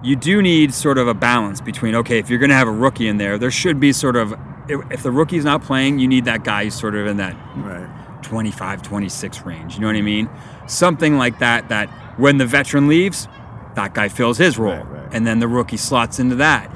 you 0.01 0.15
do 0.15 0.41
need 0.41 0.73
sort 0.73 0.97
of 0.97 1.09
a 1.09 1.13
balance 1.13 1.59
between, 1.59 1.93
okay, 1.95 2.17
if 2.17 2.29
you're 2.29 2.39
going 2.39 2.49
to 2.49 2.55
have 2.55 2.69
a 2.69 2.71
rookie 2.71 3.07
in 3.07 3.17
there, 3.17 3.37
there 3.37 3.51
should 3.51 3.79
be 3.79 3.91
sort 3.91 4.15
of, 4.15 4.33
if, 4.69 5.03
the 5.03 5.11
rookie's 5.11 5.43
not 5.43 5.61
playing, 5.61 5.99
you 5.99 6.07
need 6.07 6.23
that 6.25 6.43
guy 6.43 6.63
who's 6.63 6.75
sort 6.75 6.95
of 6.95 7.05
in 7.05 7.17
that 7.17 7.35
Right. 7.57 7.89
25, 8.21 8.81
26 8.81 9.41
range. 9.41 9.75
You 9.75 9.81
know 9.81 9.87
what 9.87 9.95
I 9.95 10.01
mean? 10.01 10.29
Something 10.67 11.17
like 11.17 11.39
that, 11.39 11.69
that 11.69 11.89
when 12.17 12.37
the 12.37 12.45
veteran 12.45 12.87
leaves, 12.87 13.27
that 13.75 13.93
guy 13.93 14.07
fills 14.07 14.37
his 14.37 14.57
role. 14.57 14.73
Right, 14.73 14.87
right. 14.87 15.09
And 15.11 15.27
then 15.27 15.39
the 15.39 15.47
rookie 15.47 15.77
slots 15.77 16.17
into 16.17 16.35
that. 16.37 16.71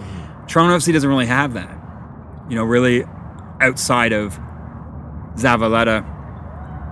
Toronto 0.48 0.76
FC 0.76 0.92
doesn't 0.92 1.10
really 1.10 1.28
have 1.28 1.54
that. 1.54 1.76
You 2.50 2.56
know, 2.56 2.64
really 2.64 3.06
outside 3.62 4.12
of 4.12 4.38
Zavaleta 5.36 6.04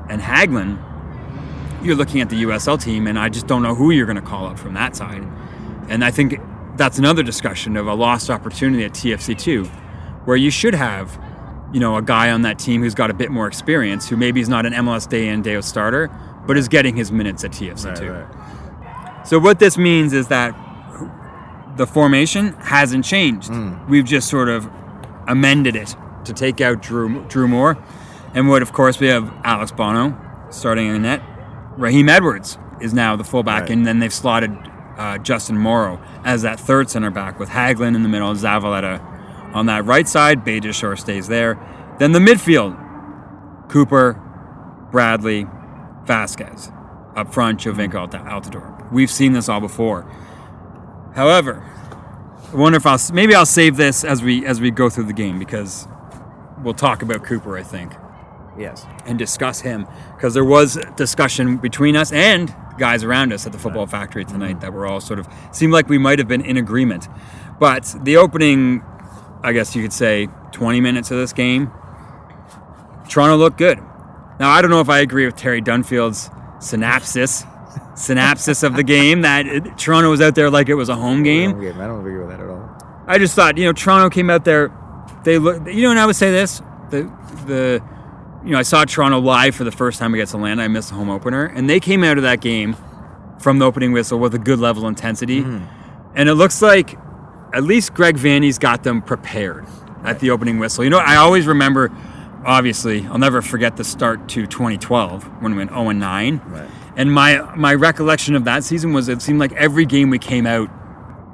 and 0.09 0.21
Hagglund, 0.21 0.83
you're 1.83 1.95
looking 1.95 2.21
at 2.21 2.29
the 2.29 2.43
USL 2.43 2.81
team, 2.81 3.07
and 3.07 3.17
I 3.19 3.29
just 3.29 3.47
don't 3.47 3.61
know 3.63 3.75
who 3.75 3.91
you're 3.91 4.05
going 4.05 4.17
to 4.17 4.21
call 4.21 4.45
up 4.45 4.57
from 4.57 4.73
that 4.73 4.95
side. 4.95 5.25
And 5.89 6.03
I 6.03 6.11
think 6.11 6.39
that's 6.75 6.97
another 6.97 7.23
discussion 7.23 7.77
of 7.77 7.87
a 7.87 7.93
lost 7.93 8.29
opportunity 8.29 8.83
at 8.83 8.91
TFC2, 8.91 9.67
where 10.25 10.37
you 10.37 10.51
should 10.51 10.73
have, 10.73 11.19
you 11.73 11.79
know, 11.79 11.95
a 11.97 12.01
guy 12.01 12.31
on 12.31 12.41
that 12.43 12.59
team 12.59 12.81
who's 12.81 12.95
got 12.95 13.09
a 13.09 13.13
bit 13.13 13.31
more 13.31 13.47
experience, 13.47 14.09
who 14.09 14.17
maybe 14.17 14.41
is 14.41 14.49
not 14.49 14.65
an 14.65 14.73
MLS 14.73 15.07
day 15.07 15.27
in, 15.27 15.41
day 15.41 15.55
out 15.55 15.63
starter, 15.63 16.09
but 16.45 16.57
is 16.57 16.67
getting 16.67 16.95
his 16.95 17.11
minutes 17.11 17.43
at 17.43 17.51
TFC2. 17.51 18.09
Right, 18.09 18.25
right. 18.25 19.27
So 19.27 19.39
what 19.39 19.59
this 19.59 19.77
means 19.77 20.13
is 20.13 20.29
that 20.29 20.55
the 21.77 21.85
formation 21.85 22.53
hasn't 22.53 23.05
changed. 23.05 23.49
Hmm. 23.49 23.87
We've 23.87 24.05
just 24.05 24.29
sort 24.29 24.49
of 24.49 24.69
amended 25.27 25.75
it 25.75 25.95
to 26.25 26.33
take 26.33 26.59
out 26.61 26.81
Drew 26.81 27.23
Drew 27.27 27.47
Moore, 27.47 27.77
and 28.37 28.47
what 28.47 28.61
of 28.61 28.71
course 28.71 28.99
we 28.99 29.07
have 29.07 29.31
Alex 29.43 29.71
Bono 29.71 30.15
starting 30.49 30.87
in 30.87 31.01
net. 31.01 31.21
Raheem 31.77 32.07
Edwards 32.09 32.57
is 32.81 32.93
now 32.93 33.15
the 33.15 33.23
fullback, 33.23 33.63
Right. 33.63 33.71
and 33.71 33.85
then 33.85 33.99
they've 33.99 34.13
slotted 34.13 34.51
uh, 34.97 35.17
Justin 35.19 35.57
Morrow 35.57 35.99
as 36.23 36.41
that 36.43 36.59
third 36.59 36.89
center 36.89 37.11
back 37.11 37.39
with 37.39 37.49
Hagglund 37.49 37.95
in 37.95 38.03
the 38.03 38.09
middle, 38.09 38.33
Zavaleta 38.33 38.99
on 39.53 39.65
that 39.67 39.85
right 39.85 40.07
side. 40.07 40.43
Beitashour 40.45 40.97
stays 40.97 41.27
there. 41.27 41.57
Then 41.99 42.11
the 42.13 42.19
midfield: 42.19 42.75
Cooper, 43.69 44.13
Bradley, 44.91 45.45
Vázquez. 46.05 46.73
Up 47.15 47.33
front, 47.33 47.59
Giovinco 47.59 47.95
Alt- 47.95 48.11
Altidore. 48.13 48.91
We've 48.91 49.09
seen 49.11 49.33
this 49.33 49.49
all 49.49 49.59
before. 49.59 50.03
However, 51.15 51.63
I 52.53 52.55
wonder 52.55 52.77
if 52.77 52.85
I'll 52.85 52.99
maybe 53.11 53.33
I'll 53.35 53.45
save 53.45 53.75
this 53.77 54.03
as 54.03 54.21
we 54.23 54.45
as 54.45 54.61
we 54.61 54.69
go 54.71 54.89
through 54.89 55.05
the 55.05 55.13
game 55.13 55.39
because 55.39 55.87
we'll 56.63 56.73
talk 56.75 57.01
about 57.01 57.23
Cooper, 57.23 57.57
I 57.57 57.63
think, 57.63 57.93
Yes. 58.57 58.85
and 59.05 59.17
discuss 59.19 59.61
him 59.61 59.87
because 60.15 60.33
there 60.33 60.45
was 60.45 60.77
discussion 60.95 61.57
between 61.57 61.95
us 61.95 62.11
and 62.11 62.53
guys 62.77 63.03
around 63.03 63.33
us 63.33 63.45
at 63.45 63.51
the 63.51 63.57
football 63.57 63.87
factory 63.87 64.23
tonight 64.25 64.61
that 64.61 64.71
were 64.73 64.85
all 64.85 64.99
sort 64.99 65.19
of 65.19 65.27
seemed 65.51 65.73
like 65.73 65.89
we 65.89 65.97
might 65.97 66.19
have 66.19 66.27
been 66.27 66.41
in 66.45 66.57
agreement. 66.57 67.07
But 67.59 67.95
the 68.03 68.17
opening, 68.17 68.83
I 69.43 69.51
guess 69.51 69.75
you 69.75 69.81
could 69.81 69.93
say, 69.93 70.27
20 70.51 70.79
minutes 70.81 71.09
of 71.11 71.17
this 71.17 71.33
game, 71.33 71.71
Toronto 73.09 73.37
looked 73.37 73.57
good. 73.57 73.79
Now 74.39 74.49
I 74.49 74.61
don't 74.61 74.69
know 74.69 74.81
if 74.81 74.89
I 74.89 74.99
agree 74.99 75.25
with 75.25 75.35
Terry 75.35 75.61
Dunfield's 75.61 76.29
synopsis, 76.59 77.43
synopsis 77.95 78.63
of 78.63 78.75
the 78.75 78.83
game 78.83 79.21
that 79.21 79.47
it, 79.47 79.77
Toronto 79.77 80.09
was 80.09 80.21
out 80.21 80.35
there 80.35 80.49
like 80.49 80.69
it 80.69 80.75
was 80.75 80.89
a 80.89 80.95
home 80.95 81.23
game. 81.23 81.51
Home 81.51 81.61
game. 81.61 81.79
I 81.81 81.87
don't 81.87 81.99
agree 81.99 82.17
with 82.19 82.29
that 82.29 82.39
at 82.39 82.49
all. 82.49 82.69
I 83.07 83.17
just 83.17 83.35
thought, 83.35 83.57
you 83.57 83.65
know, 83.65 83.73
Toronto 83.73 84.09
came 84.09 84.29
out 84.29 84.45
there. 84.45 84.71
They 85.23 85.37
look, 85.39 85.65
you 85.67 85.83
know, 85.83 85.91
and 85.91 85.99
I 85.99 86.05
would 86.05 86.15
say 86.15 86.29
this: 86.29 86.61
the 86.89 87.03
the, 87.47 87.83
you 88.43 88.51
know, 88.51 88.59
I 88.59 88.63
saw 88.63 88.85
Toronto 88.85 89.19
live 89.19 89.55
for 89.55 89.63
the 89.63 89.71
first 89.71 89.99
time 89.99 90.13
against 90.13 90.33
Atlanta. 90.33 90.63
I 90.63 90.67
missed 90.67 90.89
the 90.89 90.95
home 90.95 91.09
opener, 91.09 91.45
and 91.45 91.69
they 91.69 91.79
came 91.79 92.03
out 92.03 92.17
of 92.17 92.23
that 92.23 92.41
game 92.41 92.75
from 93.39 93.59
the 93.59 93.65
opening 93.65 93.91
whistle 93.91 94.19
with 94.19 94.33
a 94.33 94.39
good 94.39 94.59
level 94.59 94.83
of 94.83 94.89
intensity, 94.89 95.41
mm-hmm. 95.41 95.65
and 96.15 96.29
it 96.29 96.35
looks 96.35 96.61
like 96.61 96.97
at 97.53 97.63
least 97.63 97.93
Greg 97.93 98.15
Vanney's 98.15 98.59
got 98.59 98.83
them 98.83 99.01
prepared 99.01 99.65
at 100.03 100.19
the 100.19 100.31
opening 100.31 100.59
whistle. 100.59 100.83
You 100.83 100.89
know, 100.89 100.99
I 100.99 101.17
always 101.17 101.47
remember. 101.47 101.91
Obviously, 102.45 103.05
I'll 103.07 103.17
never 103.17 103.41
forget 103.41 103.75
the 103.75 103.83
start 103.83 104.29
to 104.29 104.47
2012 104.47 105.41
when 105.41 105.51
we 105.51 105.57
went 105.57 105.71
0 105.71 105.89
and 105.89 105.99
9. 105.99 106.41
Right. 106.45 106.69
And 106.95 107.11
my 107.11 107.41
my 107.55 107.73
recollection 107.73 108.35
of 108.35 108.45
that 108.45 108.63
season 108.63 108.93
was 108.93 109.09
it 109.09 109.21
seemed 109.21 109.39
like 109.39 109.51
every 109.53 109.85
game 109.85 110.09
we 110.09 110.19
came 110.19 110.45
out 110.45 110.69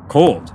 cold. 0.10 0.51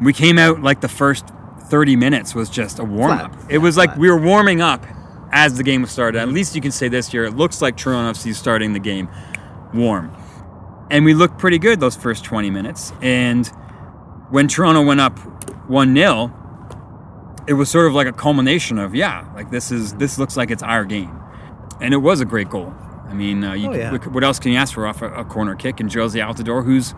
We 0.00 0.12
came 0.12 0.38
out 0.38 0.62
like 0.62 0.80
the 0.80 0.88
first 0.88 1.26
30 1.62 1.96
minutes 1.96 2.34
was 2.34 2.48
just 2.48 2.78
a 2.78 2.84
warm 2.84 3.18
up. 3.18 3.34
It 3.48 3.58
was 3.58 3.76
like 3.76 3.96
we 3.96 4.08
were 4.10 4.20
warming 4.20 4.60
up 4.60 4.86
as 5.32 5.56
the 5.56 5.62
game 5.62 5.82
was 5.82 5.90
started. 5.90 6.18
At 6.20 6.28
least 6.28 6.54
you 6.54 6.60
can 6.60 6.72
say 6.72 6.88
this 6.88 7.12
year, 7.12 7.24
it 7.24 7.36
looks 7.36 7.60
like 7.60 7.76
Toronto 7.76 8.18
FC 8.18 8.28
is 8.28 8.38
starting 8.38 8.72
the 8.72 8.78
game 8.78 9.08
warm. 9.74 10.14
And 10.90 11.04
we 11.04 11.12
looked 11.14 11.38
pretty 11.38 11.58
good 11.58 11.80
those 11.80 11.96
first 11.96 12.24
20 12.24 12.50
minutes. 12.50 12.92
And 13.02 13.46
when 14.30 14.48
Toronto 14.48 14.82
went 14.82 15.00
up 15.00 15.18
1 15.68 15.94
0, 15.94 16.34
it 17.46 17.54
was 17.54 17.70
sort 17.70 17.86
of 17.86 17.94
like 17.94 18.06
a 18.06 18.12
culmination 18.12 18.78
of, 18.78 18.94
yeah, 18.94 19.30
like 19.34 19.50
this 19.50 19.70
is 19.70 19.94
this 19.94 20.18
looks 20.18 20.36
like 20.36 20.50
it's 20.50 20.62
our 20.62 20.84
game. 20.84 21.18
And 21.80 21.94
it 21.94 21.98
was 21.98 22.20
a 22.20 22.24
great 22.24 22.48
goal. 22.50 22.72
I 23.06 23.14
mean, 23.14 23.42
uh, 23.44 23.54
you, 23.54 23.70
Oh, 23.70 23.74
yeah. 23.74 23.96
what 23.96 24.22
else 24.24 24.38
can 24.38 24.52
you 24.52 24.58
ask 24.58 24.74
for 24.74 24.86
off 24.86 25.00
a, 25.00 25.10
a 25.12 25.24
corner 25.24 25.54
kick? 25.54 25.80
And 25.80 25.88
Jozy 25.90 26.22
Altidore, 26.22 26.64
who's 26.64 26.92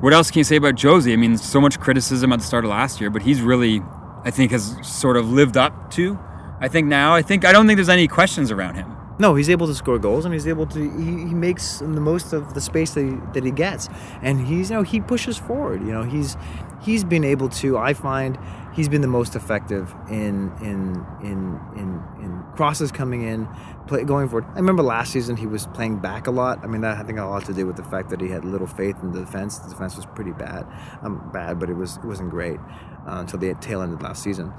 what 0.00 0.12
else 0.12 0.30
can 0.30 0.38
you 0.40 0.44
say 0.44 0.56
about 0.56 0.74
Jozy? 0.74 1.12
I 1.12 1.16
mean, 1.16 1.36
so 1.38 1.60
much 1.60 1.80
criticism 1.80 2.32
at 2.32 2.38
the 2.40 2.44
start 2.44 2.64
of 2.64 2.70
last 2.70 3.00
year, 3.00 3.08
but 3.10 3.22
he's 3.22 3.40
really, 3.40 3.80
I 4.24 4.30
think, 4.30 4.50
has 4.52 4.76
sort 4.86 5.16
of 5.16 5.30
lived 5.30 5.56
up 5.56 5.90
to. 5.92 6.18
I 6.60 6.68
think 6.68 6.88
now, 6.88 7.14
I 7.14 7.22
think 7.22 7.44
I 7.44 7.52
don't 7.52 7.66
think 7.66 7.76
there's 7.76 7.88
any 7.88 8.08
questions 8.08 8.50
around 8.50 8.76
him. 8.76 8.96
No, 9.18 9.34
he's 9.34 9.48
able 9.48 9.66
to 9.66 9.74
score 9.74 9.98
goals, 9.98 10.24
and 10.26 10.34
he's 10.34 10.46
able 10.46 10.66
to. 10.66 10.78
He, 10.78 11.28
he 11.28 11.34
makes 11.34 11.78
the 11.78 11.86
most 11.86 12.32
of 12.32 12.52
the 12.54 12.60
space 12.60 12.92
that 12.92 13.04
he, 13.04 13.16
that 13.32 13.44
he 13.44 13.50
gets, 13.50 13.88
and 14.22 14.46
he's 14.46 14.70
you 14.70 14.76
know 14.76 14.82
he 14.82 15.00
pushes 15.00 15.38
forward. 15.38 15.80
You 15.80 15.92
know 15.92 16.02
he's 16.02 16.36
he's 16.82 17.02
been 17.02 17.24
able 17.24 17.48
to. 17.48 17.78
I 17.78 17.94
find 17.94 18.38
he's 18.74 18.90
been 18.90 19.00
the 19.00 19.08
most 19.08 19.34
effective 19.34 19.94
in 20.10 20.52
in 20.60 21.04
in 21.22 21.60
in, 21.76 22.02
in 22.22 22.44
crosses 22.56 22.92
coming 22.92 23.22
in, 23.22 23.48
play, 23.86 24.04
going 24.04 24.28
forward. 24.28 24.46
I 24.52 24.56
remember 24.56 24.82
last 24.82 25.12
season 25.12 25.36
he 25.36 25.46
was 25.46 25.66
playing 25.68 25.98
back 25.98 26.26
a 26.26 26.30
lot. 26.30 26.62
I 26.62 26.66
mean 26.66 26.82
that 26.82 26.98
I 26.98 27.02
think 27.02 27.18
had 27.18 27.26
a 27.26 27.28
lot 27.28 27.46
to 27.46 27.54
do 27.54 27.66
with 27.66 27.76
the 27.76 27.84
fact 27.84 28.10
that 28.10 28.20
he 28.20 28.28
had 28.28 28.44
little 28.44 28.66
faith 28.66 28.96
in 29.02 29.12
the 29.12 29.20
defense. 29.20 29.58
The 29.58 29.70
defense 29.70 29.96
was 29.96 30.04
pretty 30.04 30.32
bad, 30.32 30.66
um, 31.02 31.30
bad, 31.32 31.58
but 31.58 31.70
it 31.70 31.74
was 31.74 31.96
it 31.96 32.04
wasn't 32.04 32.30
great 32.30 32.60
uh, 33.06 33.20
until 33.20 33.38
the 33.38 33.54
tail 33.54 33.80
end 33.80 33.94
of 33.94 34.02
last 34.02 34.22
season. 34.22 34.52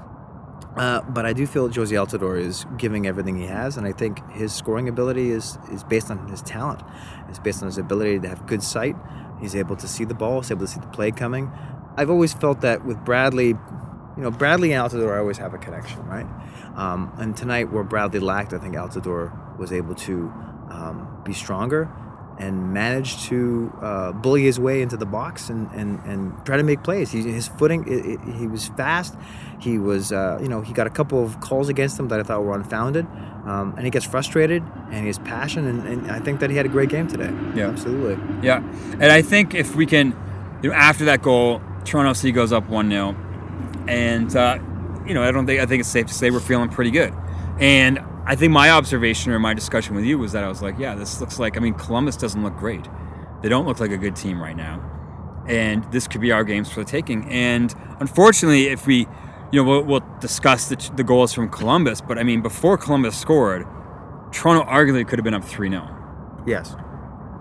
Uh, 0.76 1.00
but 1.02 1.26
I 1.26 1.32
do 1.32 1.46
feel 1.46 1.68
Jozy 1.68 1.94
Altidore 1.98 2.38
is 2.40 2.64
giving 2.76 3.06
everything 3.06 3.36
he 3.36 3.46
has, 3.46 3.76
and 3.76 3.86
I 3.86 3.92
think 3.92 4.28
his 4.30 4.52
scoring 4.52 4.88
ability 4.88 5.30
is 5.30 5.58
is 5.72 5.82
based 5.82 6.10
on 6.10 6.28
his 6.28 6.40
talent. 6.42 6.82
It's 7.28 7.38
based 7.38 7.62
on 7.62 7.66
his 7.66 7.78
ability 7.78 8.20
to 8.20 8.28
have 8.28 8.46
good 8.46 8.62
sight. 8.62 8.94
He's 9.40 9.56
able 9.56 9.76
to 9.76 9.88
see 9.88 10.04
the 10.04 10.14
ball. 10.14 10.40
He's 10.40 10.50
able 10.50 10.66
to 10.66 10.72
see 10.72 10.80
the 10.80 10.86
play 10.88 11.10
coming. 11.10 11.50
I've 11.96 12.10
always 12.10 12.32
felt 12.32 12.60
that 12.60 12.84
with 12.84 13.04
Bradley, 13.04 13.48
you 13.48 14.22
know, 14.22 14.30
Bradley 14.30 14.72
and 14.72 14.88
Altidore 14.88 15.18
always 15.18 15.38
have 15.38 15.52
a 15.52 15.58
connection, 15.58 16.04
right? 16.06 16.26
Um, 16.76 17.12
and 17.18 17.36
tonight, 17.36 17.72
where 17.72 17.82
Bradley 17.82 18.20
lacked, 18.20 18.52
I 18.52 18.58
think 18.58 18.76
Altidore 18.76 19.58
was 19.58 19.72
able 19.72 19.96
to 19.96 20.32
um, 20.70 21.22
be 21.24 21.32
stronger 21.32 21.88
and 22.38 22.72
managed 22.72 23.20
to 23.24 23.72
uh, 23.82 24.12
bully 24.12 24.44
his 24.44 24.60
way 24.60 24.80
into 24.80 24.96
the 24.96 25.06
box 25.06 25.48
and, 25.48 25.70
and, 25.72 25.98
and 26.04 26.34
try 26.46 26.56
to 26.56 26.62
make 26.62 26.82
plays. 26.82 27.10
He, 27.10 27.22
his 27.22 27.48
footing, 27.48 27.86
it, 27.86 28.06
it, 28.06 28.34
he 28.36 28.46
was 28.46 28.68
fast. 28.68 29.16
He 29.60 29.78
was, 29.78 30.12
uh, 30.12 30.38
you 30.40 30.48
know, 30.48 30.60
he 30.60 30.72
got 30.72 30.86
a 30.86 30.90
couple 30.90 31.22
of 31.22 31.40
calls 31.40 31.68
against 31.68 31.98
him 31.98 32.08
that 32.08 32.20
I 32.20 32.22
thought 32.22 32.44
were 32.44 32.54
unfounded. 32.54 33.06
Um, 33.44 33.74
and 33.76 33.84
he 33.84 33.90
gets 33.90 34.04
frustrated 34.06 34.62
and 34.90 35.00
he 35.00 35.06
has 35.06 35.18
passion. 35.18 35.66
And, 35.66 35.86
and 35.86 36.10
I 36.10 36.20
think 36.20 36.40
that 36.40 36.50
he 36.50 36.56
had 36.56 36.66
a 36.66 36.68
great 36.68 36.90
game 36.90 37.08
today. 37.08 37.32
Yeah. 37.54 37.68
Absolutely. 37.68 38.18
Yeah, 38.46 38.58
and 38.92 39.04
I 39.04 39.22
think 39.22 39.54
if 39.54 39.74
we 39.74 39.86
can, 39.86 40.16
you 40.62 40.70
know, 40.70 40.76
after 40.76 41.06
that 41.06 41.22
goal, 41.22 41.60
Toronto 41.84 42.12
FC 42.12 42.34
goes 42.34 42.52
up 42.52 42.68
one 42.68 42.90
0 42.90 43.16
and 43.88 44.34
uh, 44.36 44.58
you 45.06 45.14
know, 45.14 45.22
I 45.22 45.30
don't 45.30 45.46
think 45.46 45.60
I 45.60 45.66
think 45.66 45.80
it's 45.80 45.88
safe 45.88 46.06
to 46.06 46.14
say 46.14 46.30
we're 46.30 46.40
feeling 46.40 46.68
pretty 46.68 46.90
good. 46.90 47.14
And 47.58 48.00
I 48.28 48.36
think 48.36 48.52
my 48.52 48.70
observation 48.70 49.32
or 49.32 49.38
my 49.38 49.54
discussion 49.54 49.96
with 49.96 50.04
you 50.04 50.18
was 50.18 50.32
that 50.32 50.44
I 50.44 50.48
was 50.48 50.60
like, 50.60 50.78
yeah, 50.78 50.94
this 50.94 51.18
looks 51.18 51.38
like. 51.38 51.56
I 51.56 51.60
mean, 51.60 51.72
Columbus 51.72 52.14
doesn't 52.16 52.42
look 52.44 52.56
great. 52.58 52.86
They 53.42 53.48
don't 53.48 53.66
look 53.66 53.80
like 53.80 53.90
a 53.90 53.96
good 53.96 54.14
team 54.16 54.38
right 54.40 54.56
now, 54.56 54.82
and 55.48 55.82
this 55.92 56.06
could 56.06 56.20
be 56.20 56.30
our 56.30 56.44
games 56.44 56.70
for 56.70 56.84
the 56.84 56.90
taking. 56.90 57.26
And 57.30 57.74
unfortunately, 58.00 58.66
if 58.66 58.86
we, 58.86 59.06
you 59.50 59.62
know, 59.62 59.64
we'll, 59.64 59.82
we'll 59.82 60.04
discuss 60.20 60.68
the, 60.68 60.76
the 60.94 61.04
goals 61.04 61.32
from 61.32 61.48
Columbus, 61.48 62.02
but 62.02 62.18
I 62.18 62.22
mean, 62.22 62.42
before 62.42 62.76
Columbus 62.76 63.16
scored, 63.16 63.66
Toronto 64.30 64.70
arguably 64.70 65.08
could 65.08 65.18
have 65.18 65.24
been 65.24 65.32
up 65.34 65.44
three 65.44 65.70
0 65.70 65.88
Yes. 66.46 66.76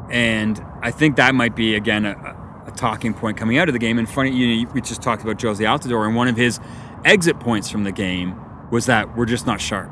and 0.10 0.64
I 0.82 0.92
think 0.92 1.18
that 1.18 1.36
might 1.36 1.56
be 1.56 1.76
again 1.76 2.06
a, 2.06 2.64
a 2.66 2.72
talking 2.72 3.14
point 3.14 3.36
coming 3.36 3.58
out 3.58 3.68
of 3.68 3.74
the 3.74 3.80
game. 3.80 4.00
And 4.00 4.10
funny, 4.10 4.32
you 4.32 4.64
know, 4.66 4.72
we 4.72 4.80
just 4.80 5.02
talked 5.02 5.22
about 5.22 5.38
Jozy 5.38 5.66
Altidore, 5.68 6.06
and 6.08 6.16
one 6.16 6.30
of 6.30 6.38
his 6.38 6.62
exit 7.04 7.42
points 7.42 7.70
from 7.70 7.84
the 7.84 7.92
game 7.92 8.40
was 8.72 8.86
that 8.86 9.18
we're 9.18 9.26
just 9.26 9.46
not 9.46 9.60
sharp. 9.60 9.92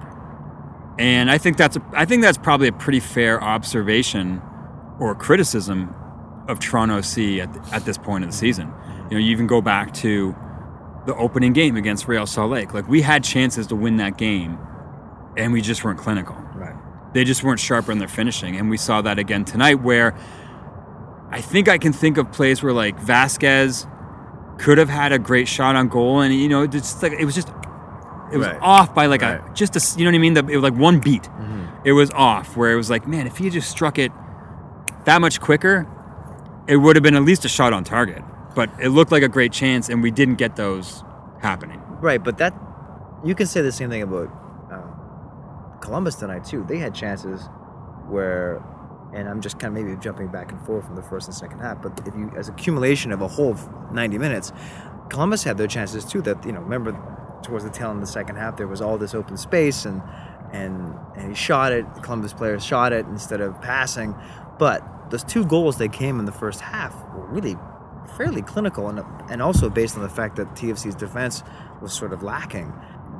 And 0.97 1.29
I 1.29 1.37
think 1.37 1.57
that's 1.57 1.75
a, 1.75 1.81
I 1.93 2.05
think 2.05 2.21
that's 2.21 2.37
probably 2.37 2.67
a 2.67 2.73
pretty 2.73 2.99
fair 3.01 3.43
observation 3.43 4.41
or 4.99 5.13
criticism 5.15 5.93
of 6.47 6.59
Toronto 6.59 6.99
FC 6.99 7.39
at, 7.39 7.73
at 7.73 7.85
this 7.85 7.97
point 7.97 8.23
of 8.23 8.31
the 8.31 8.35
season. 8.37 8.71
You 9.09 9.17
know, 9.17 9.17
you 9.17 9.31
even 9.31 9.47
go 9.47 9.61
back 9.61 9.93
to 9.95 10.35
the 11.05 11.15
opening 11.15 11.53
game 11.53 11.75
against 11.75 12.07
Real 12.07 12.25
Salt 12.25 12.51
Lake. 12.51 12.73
Like 12.73 12.87
we 12.87 13.01
had 13.01 13.23
chances 13.23 13.67
to 13.67 13.75
win 13.75 13.97
that 13.97 14.17
game, 14.17 14.57
and 15.37 15.51
we 15.53 15.61
just 15.61 15.83
weren't 15.83 15.99
clinical 15.99 16.35
Right. 16.55 16.75
they 17.13 17.25
just 17.25 17.43
weren't 17.43 17.59
sharper 17.59 17.91
in 17.91 17.97
their 17.99 18.07
finishing. 18.07 18.55
And 18.55 18.69
we 18.69 18.77
saw 18.77 19.01
that 19.01 19.19
again 19.19 19.43
tonight 19.43 19.81
where 19.81 20.15
I 21.29 21.41
think 21.41 21.67
I 21.67 21.77
can 21.77 21.91
think 21.91 22.17
of 22.17 22.31
plays 22.31 22.63
where 22.63 22.71
like 22.73 22.97
Vázquez 23.01 23.91
could 24.57 24.77
have 24.77 24.87
had 24.89 25.11
a 25.11 25.19
great 25.19 25.47
shot 25.49 25.75
on 25.75 25.89
goal 25.89 26.21
and 26.21 26.33
you 26.33 26.47
know, 26.47 26.61
it's 26.63 26.73
just 26.73 27.03
like 27.03 27.11
it 27.13 27.25
was 27.25 27.35
just 27.35 27.49
it 28.31 28.37
was 28.37 28.47
Right. 28.47 28.57
off 28.61 28.93
by 28.95 29.05
like 29.05 29.21
a 29.21 29.43
just 29.53 29.75
a 29.75 29.99
you 29.99 30.05
know 30.05 30.11
what 30.11 30.15
I 30.15 30.19
mean? 30.19 30.33
The, 30.33 30.41
it 30.47 30.55
was 30.57 30.63
like 30.63 30.75
one 30.75 30.99
beat. 30.99 31.29
It 31.83 31.91
was 31.93 32.09
off 32.11 32.57
where 32.57 32.71
it 32.71 32.75
was 32.77 32.89
like, 32.89 33.07
man, 33.07 33.27
if 33.27 33.37
he 33.37 33.43
had 33.45 33.53
just 33.53 33.69
struck 33.69 33.99
it 33.99 34.11
that 35.05 35.21
much 35.21 35.39
quicker, 35.39 35.87
it 36.67 36.77
would 36.77 36.95
have 36.95 37.03
been 37.03 37.15
at 37.15 37.21
least 37.23 37.45
a 37.45 37.47
shot 37.49 37.73
on 37.73 37.83
target. 37.83 38.23
But 38.55 38.71
it 38.81 38.89
looked 38.89 39.11
like 39.11 39.21
a 39.21 39.27
great 39.27 39.51
chance 39.51 39.87
and 39.89 40.01
we 40.01 40.09
didn't 40.09 40.35
get 40.35 40.55
those 40.55 41.03
happening. 41.41 41.79
Right, 42.01 42.23
but 42.23 42.37
that 42.39 42.53
you 43.23 43.35
can 43.35 43.45
say 43.45 43.61
the 43.61 43.71
same 43.71 43.89
thing 43.91 44.01
about 44.01 44.29
uh, 44.71 45.77
Columbus 45.79 46.15
tonight 46.15 46.43
too. 46.45 46.65
They 46.67 46.77
had 46.79 46.95
chances 46.95 47.47
where, 48.07 48.63
and 49.13 49.29
I'm 49.29 49.41
just 49.41 49.59
kind 49.59 49.77
of 49.77 49.83
maybe 49.83 49.95
jumping 50.01 50.27
back 50.29 50.51
and 50.51 50.59
forth 50.65 50.85
from 50.85 50.95
the 50.95 51.03
first 51.03 51.27
and 51.27 51.35
second 51.35 51.59
half. 51.59 51.81
But 51.83 52.01
if 52.07 52.15
you, 52.15 52.31
as 52.35 52.49
accumulation 52.49 53.11
of 53.11 53.21
a 53.21 53.27
whole 53.27 53.55
90 53.91 54.17
minutes, 54.17 54.51
Columbus 55.09 55.43
had 55.43 55.57
their 55.57 55.67
chances 55.67 56.03
too. 56.03 56.21
That 56.23 56.43
you 56.45 56.51
know, 56.51 56.61
remember 56.61 56.91
towards 57.43 57.63
the 57.63 57.69
tail 57.69 57.89
end 57.89 57.97
of 57.97 58.05
the 58.05 58.11
second 58.11 58.35
half, 58.37 58.57
there 58.57 58.67
was 58.67 58.81
all 58.81 58.97
this 58.97 59.13
open 59.13 59.37
space 59.37 59.85
and 59.85 60.01
and 60.51 60.95
and 61.15 61.29
he 61.29 61.35
shot 61.35 61.71
it. 61.71 61.93
The 61.95 62.01
Columbus 62.01 62.33
players 62.33 62.63
shot 62.65 62.93
it 62.93 63.05
instead 63.07 63.41
of 63.41 63.61
passing, 63.61 64.15
but 64.57 64.83
those 65.09 65.23
two 65.23 65.45
goals 65.45 65.77
they 65.77 65.89
came 65.89 66.19
in 66.19 66.25
the 66.25 66.31
first 66.31 66.61
half 66.61 66.93
were 67.13 67.25
really 67.27 67.57
fairly 68.17 68.41
clinical 68.41 68.87
and, 68.87 69.03
and 69.29 69.41
also 69.41 69.69
based 69.69 69.95
on 69.95 70.03
the 70.03 70.09
fact 70.09 70.35
that 70.37 70.47
TFC's 70.55 70.95
defense 70.95 71.43
was 71.81 71.93
sort 71.93 72.13
of 72.13 72.23
lacking. 72.23 72.73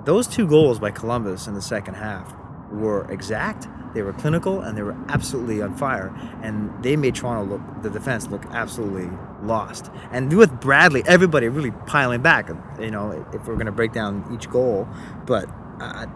Those 0.05 0.27
two 0.27 0.47
goals 0.47 0.79
by 0.79 0.91
Columbus 0.91 1.47
in 1.47 1.53
the 1.53 1.61
second 1.61 1.95
half 1.95 2.33
were 2.71 3.09
exact, 3.11 3.67
they 3.93 4.01
were 4.01 4.13
clinical, 4.13 4.61
and 4.61 4.77
they 4.77 4.81
were 4.81 4.95
absolutely 5.07 5.61
on 5.61 5.75
fire. 5.75 6.13
And 6.41 6.71
they 6.83 6.95
made 6.95 7.15
Toronto 7.15 7.49
look, 7.49 7.83
the 7.83 7.89
defense 7.89 8.27
look 8.27 8.45
absolutely 8.47 9.09
lost. 9.43 9.89
And 10.11 10.31
with 10.37 10.59
Bradley, 10.59 11.03
everybody 11.05 11.47
really 11.47 11.71
piling 11.85 12.21
back, 12.21 12.49
you 12.79 12.91
know, 12.91 13.25
if 13.33 13.47
we're 13.47 13.55
going 13.55 13.67
to 13.67 13.71
break 13.71 13.93
down 13.93 14.27
each 14.33 14.49
goal. 14.49 14.87
But, 15.25 15.49
uh, 15.79 16.07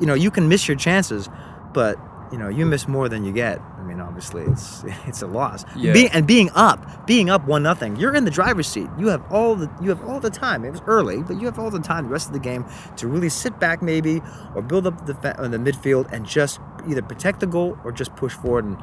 you 0.00 0.06
know, 0.06 0.14
you 0.14 0.30
can 0.30 0.48
miss 0.48 0.68
your 0.68 0.76
chances, 0.76 1.28
but 1.74 1.98
you 2.32 2.38
know, 2.38 2.48
you 2.48 2.66
miss 2.66 2.86
more 2.88 3.08
than 3.08 3.24
you 3.24 3.32
get. 3.32 3.60
I 3.60 3.82
mean, 3.82 4.00
obviously, 4.00 4.42
it's 4.42 4.84
it's 5.06 5.22
a 5.22 5.26
loss. 5.26 5.64
Yeah. 5.76 5.92
Being, 5.92 6.10
and 6.12 6.26
being 6.26 6.50
up, 6.54 7.06
being 7.06 7.30
up 7.30 7.46
one 7.46 7.62
nothing, 7.62 7.96
you're 7.96 8.14
in 8.14 8.24
the 8.24 8.30
driver's 8.30 8.66
seat. 8.66 8.88
You 8.98 9.08
have 9.08 9.22
all 9.32 9.54
the 9.56 9.70
you 9.82 9.88
have 9.90 10.02
all 10.04 10.20
the 10.20 10.30
time. 10.30 10.64
It 10.64 10.70
was 10.70 10.82
early, 10.86 11.22
but 11.22 11.40
you 11.40 11.46
have 11.46 11.58
all 11.58 11.70
the 11.70 11.80
time 11.80 12.04
the 12.04 12.10
rest 12.10 12.26
of 12.28 12.32
the 12.32 12.40
game 12.40 12.64
to 12.96 13.08
really 13.08 13.28
sit 13.28 13.58
back 13.58 13.82
maybe 13.82 14.20
or 14.54 14.62
build 14.62 14.86
up 14.86 15.06
the 15.06 15.14
the 15.14 15.58
midfield 15.58 16.10
and 16.12 16.26
just 16.26 16.60
either 16.88 17.02
protect 17.02 17.40
the 17.40 17.46
goal 17.46 17.78
or 17.84 17.92
just 17.92 18.14
push 18.16 18.32
forward 18.32 18.64
and 18.64 18.78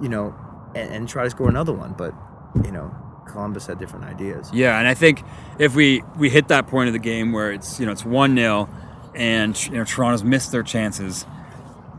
you 0.00 0.08
know 0.08 0.34
and, 0.74 0.92
and 0.92 1.08
try 1.08 1.24
to 1.24 1.30
score 1.30 1.48
another 1.48 1.72
one. 1.72 1.92
But 1.92 2.14
you 2.64 2.72
know, 2.72 2.94
Columbus 3.26 3.66
had 3.66 3.78
different 3.78 4.04
ideas. 4.04 4.50
Yeah, 4.52 4.78
and 4.78 4.88
I 4.88 4.94
think 4.94 5.22
if 5.58 5.74
we 5.74 6.02
we 6.16 6.30
hit 6.30 6.48
that 6.48 6.66
point 6.66 6.88
of 6.88 6.92
the 6.92 6.98
game 6.98 7.32
where 7.32 7.52
it's 7.52 7.78
you 7.78 7.86
know 7.86 7.92
it's 7.92 8.04
one 8.04 8.36
0 8.36 8.68
and 9.14 9.66
you 9.66 9.72
know 9.72 9.84
Toronto's 9.84 10.24
missed 10.24 10.52
their 10.52 10.62
chances, 10.62 11.26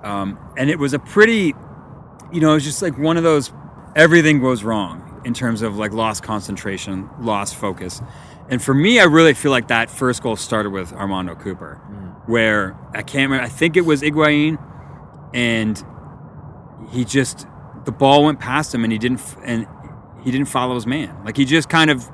um, 0.04 0.38
and 0.58 0.70
it 0.70 0.80
was 0.80 0.94
a 0.94 1.00
pretty, 1.00 1.54
you 2.32 2.42
know, 2.42 2.52
it 2.52 2.56
was 2.56 2.64
just 2.64 2.82
like 2.82 2.98
one 2.98 3.18
of 3.18 3.24
those 3.24 3.52
everything 3.96 4.40
goes 4.40 4.64
wrong 4.64 5.22
in 5.26 5.34
terms 5.34 5.62
of 5.62 5.78
like 5.78 5.92
lost 5.92 6.24
concentration, 6.24 7.10
lost 7.20 7.56
focus, 7.56 8.02
and 8.50 8.62
for 8.62 8.74
me, 8.74 9.00
I 9.00 9.04
really 9.04 9.34
feel 9.36 9.52
like 9.52 9.68
that 9.68 9.92
first 9.92 10.24
goal 10.24 10.36
started 10.36 10.72
with 10.72 10.92
Armando 10.94 11.36
Cooper, 11.36 11.76
where 12.26 12.78
I 12.94 13.04
can't 13.04 13.30
remember. 13.30 13.46
I 13.46 13.50
think 13.50 13.78
it 13.78 13.82
was 13.82 14.02
Higuain, 14.02 14.58
and 15.34 15.84
he 16.92 17.06
just 17.06 17.46
the 17.86 17.92
ball 17.92 18.24
went 18.24 18.40
past 18.40 18.74
him 18.74 18.84
and 18.84 18.92
he 18.92 19.00
didn't 19.00 19.22
and 19.44 19.68
he 20.24 20.32
didn't 20.32 20.48
follow 20.48 20.76
his 20.76 20.88
man. 20.88 21.16
Like 21.24 21.38
he 21.38 21.46
just 21.46 21.70
kind 21.70 21.90
of 21.90 22.10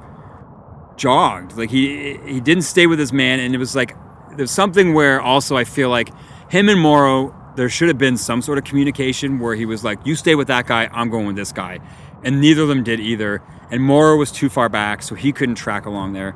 jogged. 0.97 1.57
Like 1.57 1.69
he 1.69 2.17
he 2.25 2.39
didn't 2.39 2.63
stay 2.63 2.87
with 2.87 2.99
his 2.99 3.13
man, 3.13 3.39
and 3.39 3.55
it 3.55 3.57
was 3.57 3.75
like 3.75 3.95
there's 4.35 4.51
something 4.51 4.93
where 4.93 5.21
also 5.21 5.55
I 5.55 5.63
feel 5.63 5.89
like 5.89 6.11
him 6.49 6.69
and 6.69 6.79
Morrow 6.79 7.34
there 7.55 7.69
should 7.69 7.87
have 7.87 7.97
been 7.97 8.17
some 8.17 8.41
sort 8.41 8.57
of 8.57 8.63
communication 8.63 9.39
where 9.39 9.55
he 9.55 9.65
was 9.65 9.83
like, 9.83 9.99
"You 10.05 10.15
stay 10.15 10.35
with 10.35 10.47
that 10.47 10.67
guy, 10.67 10.89
I'm 10.91 11.09
going 11.09 11.27
with 11.27 11.35
this 11.35 11.51
guy," 11.51 11.79
and 12.23 12.41
neither 12.41 12.63
of 12.63 12.67
them 12.67 12.83
did 12.83 12.99
either. 12.99 13.41
And 13.71 13.81
Morrow 13.83 14.17
was 14.17 14.31
too 14.31 14.49
far 14.49 14.69
back, 14.69 15.01
so 15.01 15.15
he 15.15 15.31
couldn't 15.31 15.55
track 15.55 15.85
along 15.85 16.13
there. 16.13 16.35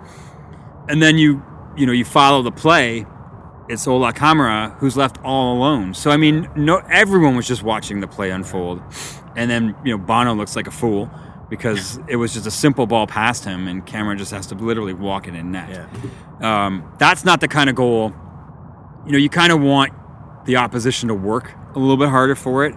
And 0.88 1.01
then 1.01 1.17
you 1.17 1.43
you 1.75 1.86
know 1.86 1.93
you 1.93 2.05
follow 2.05 2.41
the 2.41 2.51
play. 2.51 3.05
It's 3.67 3.88
Ola 3.88 4.13
Kamara 4.13 4.75
who's 4.79 4.97
left 4.97 5.17
all 5.23 5.55
alone. 5.55 5.93
So 5.93 6.10
I 6.10 6.17
mean, 6.17 6.49
no, 6.55 6.77
everyone 6.89 7.36
was 7.36 7.47
just 7.47 7.62
watching 7.62 7.99
the 7.99 8.08
play 8.08 8.32
unfold, 8.32 8.82
and 9.36 9.49
then 9.49 9.75
you 9.84 9.95
know 9.95 10.03
Bono 10.03 10.34
looks 10.34 10.55
like 10.55 10.67
a 10.67 10.71
fool 10.71 11.10
because 11.49 11.99
it 12.08 12.15
was 12.15 12.34
just 12.34 12.45
a 12.45 12.51
simple 12.51 12.86
ball 12.88 13.08
past 13.08 13.43
him, 13.43 13.67
and 13.67 13.86
Kamara 13.86 14.17
just 14.17 14.32
has 14.32 14.47
to 14.47 14.55
literally 14.55 14.93
walk 14.93 15.27
it 15.27 15.36
in 15.36 15.51
net. 15.51 15.89
Um, 16.41 16.91
that's 16.99 17.25
not 17.25 17.41
the 17.41 17.47
kind 17.47 17.69
of 17.69 17.75
goal. 17.75 18.13
You 19.05 19.13
know, 19.13 19.17
you 19.17 19.29
kind 19.29 19.51
of 19.51 19.62
want 19.62 19.93
the 20.49 20.57
opposition 20.57 21.07
to 21.09 21.13
work 21.13 21.51
a 21.75 21.79
little 21.79 21.95
bit 21.97 22.09
harder 22.09 22.33
for 22.35 22.65
it. 22.65 22.73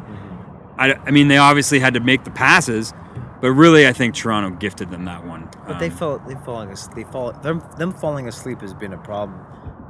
I, 0.78 0.94
I 1.06 1.11
mean, 1.11 1.28
they 1.28 1.38
obviously 1.38 1.78
had 1.80 1.94
to 1.94 2.00
make 2.00 2.24
the 2.24 2.30
passes, 2.30 2.92
but 3.40 3.50
really, 3.52 3.87
I 3.88 3.92
think 3.94 4.14
Toronto 4.14 4.50
gifted 4.58 4.90
them 4.90 5.06
that 5.06 5.26
one. 5.26 5.48
But 5.66 5.78
they 5.78 5.87
Um, 5.88 5.96
fell. 5.96 6.18
They 6.18 6.35
falling. 6.44 6.70
as- 6.70 6.88
They 6.88 7.04
fall. 7.04 7.32
Them, 7.32 7.62
them 7.78 7.92
falling 7.92 8.28
asleep 8.28 8.61
has 8.61 8.74
been 8.74 8.92
a 8.92 8.98
problem 8.98 9.40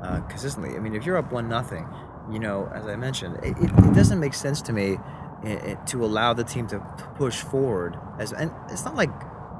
uh, 0.02 0.20
consistently. 0.28 0.76
I 0.76 0.80
mean, 0.80 0.94
if 0.94 1.04
you're 1.04 1.16
up 1.16 1.32
one 1.32 1.48
nothing, 1.48 1.86
you 2.30 2.38
know, 2.38 2.70
as 2.72 2.86
I 2.86 2.94
mentioned, 2.96 3.36
it, 3.42 3.56
it, 3.58 3.70
it 3.70 3.94
doesn't 3.94 4.20
make 4.20 4.34
sense 4.34 4.62
to 4.62 4.72
me 4.72 4.98
i 5.44 5.50
i 5.70 5.74
to 5.86 6.04
allow 6.04 6.32
the 6.32 6.44
team 6.44 6.68
to 6.68 6.78
push 7.16 7.38
forward. 7.42 7.98
As 8.20 8.32
and 8.32 8.52
it's 8.70 8.84
not 8.84 8.94
like. 8.94 9.10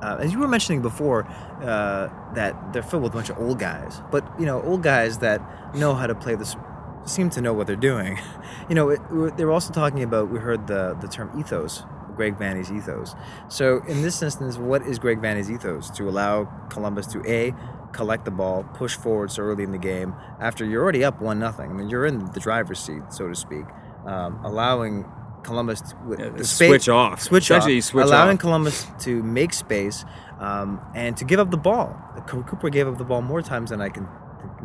Uh, 0.03 0.17
as 0.19 0.33
you 0.33 0.41
were 0.41 0.49
mentioning 0.49 0.83
before, 0.83 1.25
uh, 1.63 2.09
that 2.35 2.73
they're 2.73 2.83
filled 2.83 3.05
with 3.05 3.13
a 3.13 3.15
bunch 3.15 3.31
of 3.31 3.39
old 3.39 3.61
guys, 3.61 4.03
but 4.11 4.25
you 4.37 4.45
know, 4.45 4.61
old 4.63 4.83
guys 4.83 5.19
that 5.19 5.41
know 5.77 5.95
how 5.95 6.09
to 6.09 6.15
play 6.25 6.35
this, 6.35 6.57
seem 7.05 7.31
to 7.31 7.41
know 7.41 7.53
what 7.53 7.67
they're 7.67 7.77
doing. 7.77 8.19
You 8.69 8.77
know, 8.77 8.91
it, 8.91 9.01
they 9.37 9.45
were 9.45 9.51
also 9.51 9.73
talking 9.73 10.03
about. 10.05 10.31
We 10.31 10.39
heard 10.39 10.67
the 10.69 10.97
the 11.01 11.09
term 11.09 11.31
ethos, 11.39 11.83
Greg 12.17 12.39
Vanney's 12.39 12.71
ethos. 12.71 13.15
So 13.49 13.83
in 13.89 14.03
this 14.03 14.23
instance, 14.23 14.57
what 14.57 14.83
is 14.83 14.99
Greg 15.01 15.21
Vanney's 15.21 15.51
ethos? 15.51 15.91
To 15.91 16.09
allow 16.09 16.45
Columbus 16.71 17.07
to 17.09 17.23
a 17.29 17.53
collect 17.93 18.25
the 18.25 18.31
ball, 18.31 18.63
push 18.75 18.95
forward 18.97 19.31
so 19.33 19.43
early 19.43 19.65
in 19.65 19.73
the 19.73 19.79
game 19.79 20.15
after 20.41 20.65
you're 20.65 20.81
already 20.83 21.05
up 21.05 21.21
one 21.21 21.39
nothing. 21.41 21.71
I 21.71 21.75
mean, 21.75 21.91
you're 21.91 22.07
in 22.07 22.25
the 22.33 22.41
driver's 22.41 22.79
seat, 22.79 23.03
so 23.11 23.29
to 23.29 23.35
speak, 23.35 23.65
um, 24.07 24.39
allowing 24.45 25.05
Columbus 25.43 25.81
to, 25.83 25.97
Yeah, 26.19 26.29
the 26.31 26.45
switch 26.45 26.89
off. 26.89 27.21
switch 27.23 27.51
off, 27.51 27.57
Essentially, 27.59 27.75
you 27.75 27.83
switch 27.83 28.07
allowing 28.07 28.37
off. 28.37 28.41
Columbus 28.41 28.87
to 29.01 29.23
make 29.25 29.53
space 29.53 30.05
um, 30.39 30.81
and 30.95 31.17
to 31.17 31.25
give 31.25 31.41
up 31.41 31.51
the 31.51 31.57
ball. 31.59 31.97
Cooper 32.27 32.71
gave 32.71 32.87
up 32.87 32.97
the 32.97 33.05
ball 33.05 33.23
more 33.23 33.43
times 33.43 33.71
than 33.71 33.81
I 33.81 33.89
can 33.89 34.07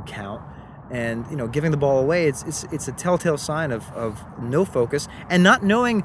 count. 0.05 0.41
And 0.89 1.25
you 1.29 1.35
know, 1.35 1.47
giving 1.47 1.71
the 1.71 1.77
ball 1.77 1.99
away, 1.99 2.27
it's 2.27 2.43
it's, 2.43 2.63
it's 2.71 2.87
a 2.87 2.91
telltale 2.91 3.37
sign 3.37 3.71
of, 3.71 3.91
of 3.91 4.23
no 4.41 4.63
focus 4.63 5.07
and 5.29 5.43
not 5.43 5.63
knowing, 5.63 6.03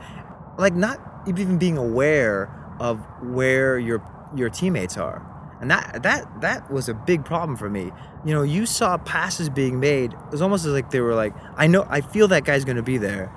like 0.59 0.75
not 0.75 1.01
even 1.27 1.59
being 1.59 1.79
aware 1.79 2.51
of 2.81 2.99
where 3.23 3.79
your 3.79 4.03
your 4.35 4.51
teammates 4.51 4.97
are. 4.97 5.27
And 5.61 5.71
that 5.71 6.03
that 6.03 6.41
that 6.41 6.73
was 6.73 6.89
a 6.89 6.95
big 6.95 7.25
problem 7.25 7.57
for 7.57 7.71
me. 7.71 7.93
You 8.25 8.35
know, 8.35 8.43
you 8.43 8.67
saw 8.67 8.99
passes 8.99 9.49
being 9.49 9.79
made. 9.79 10.13
It 10.13 10.33
was 10.33 10.43
almost 10.43 10.65
as 10.65 10.73
like 10.73 10.91
they 10.91 11.01
were 11.01 11.15
like, 11.15 11.33
I 11.57 11.69
know, 11.69 11.87
I 11.89 12.01
feel 12.01 12.27
that 12.29 12.45
guy's 12.45 12.65
going 12.65 12.77
to 12.77 12.83
be 12.83 12.99
there, 12.99 13.33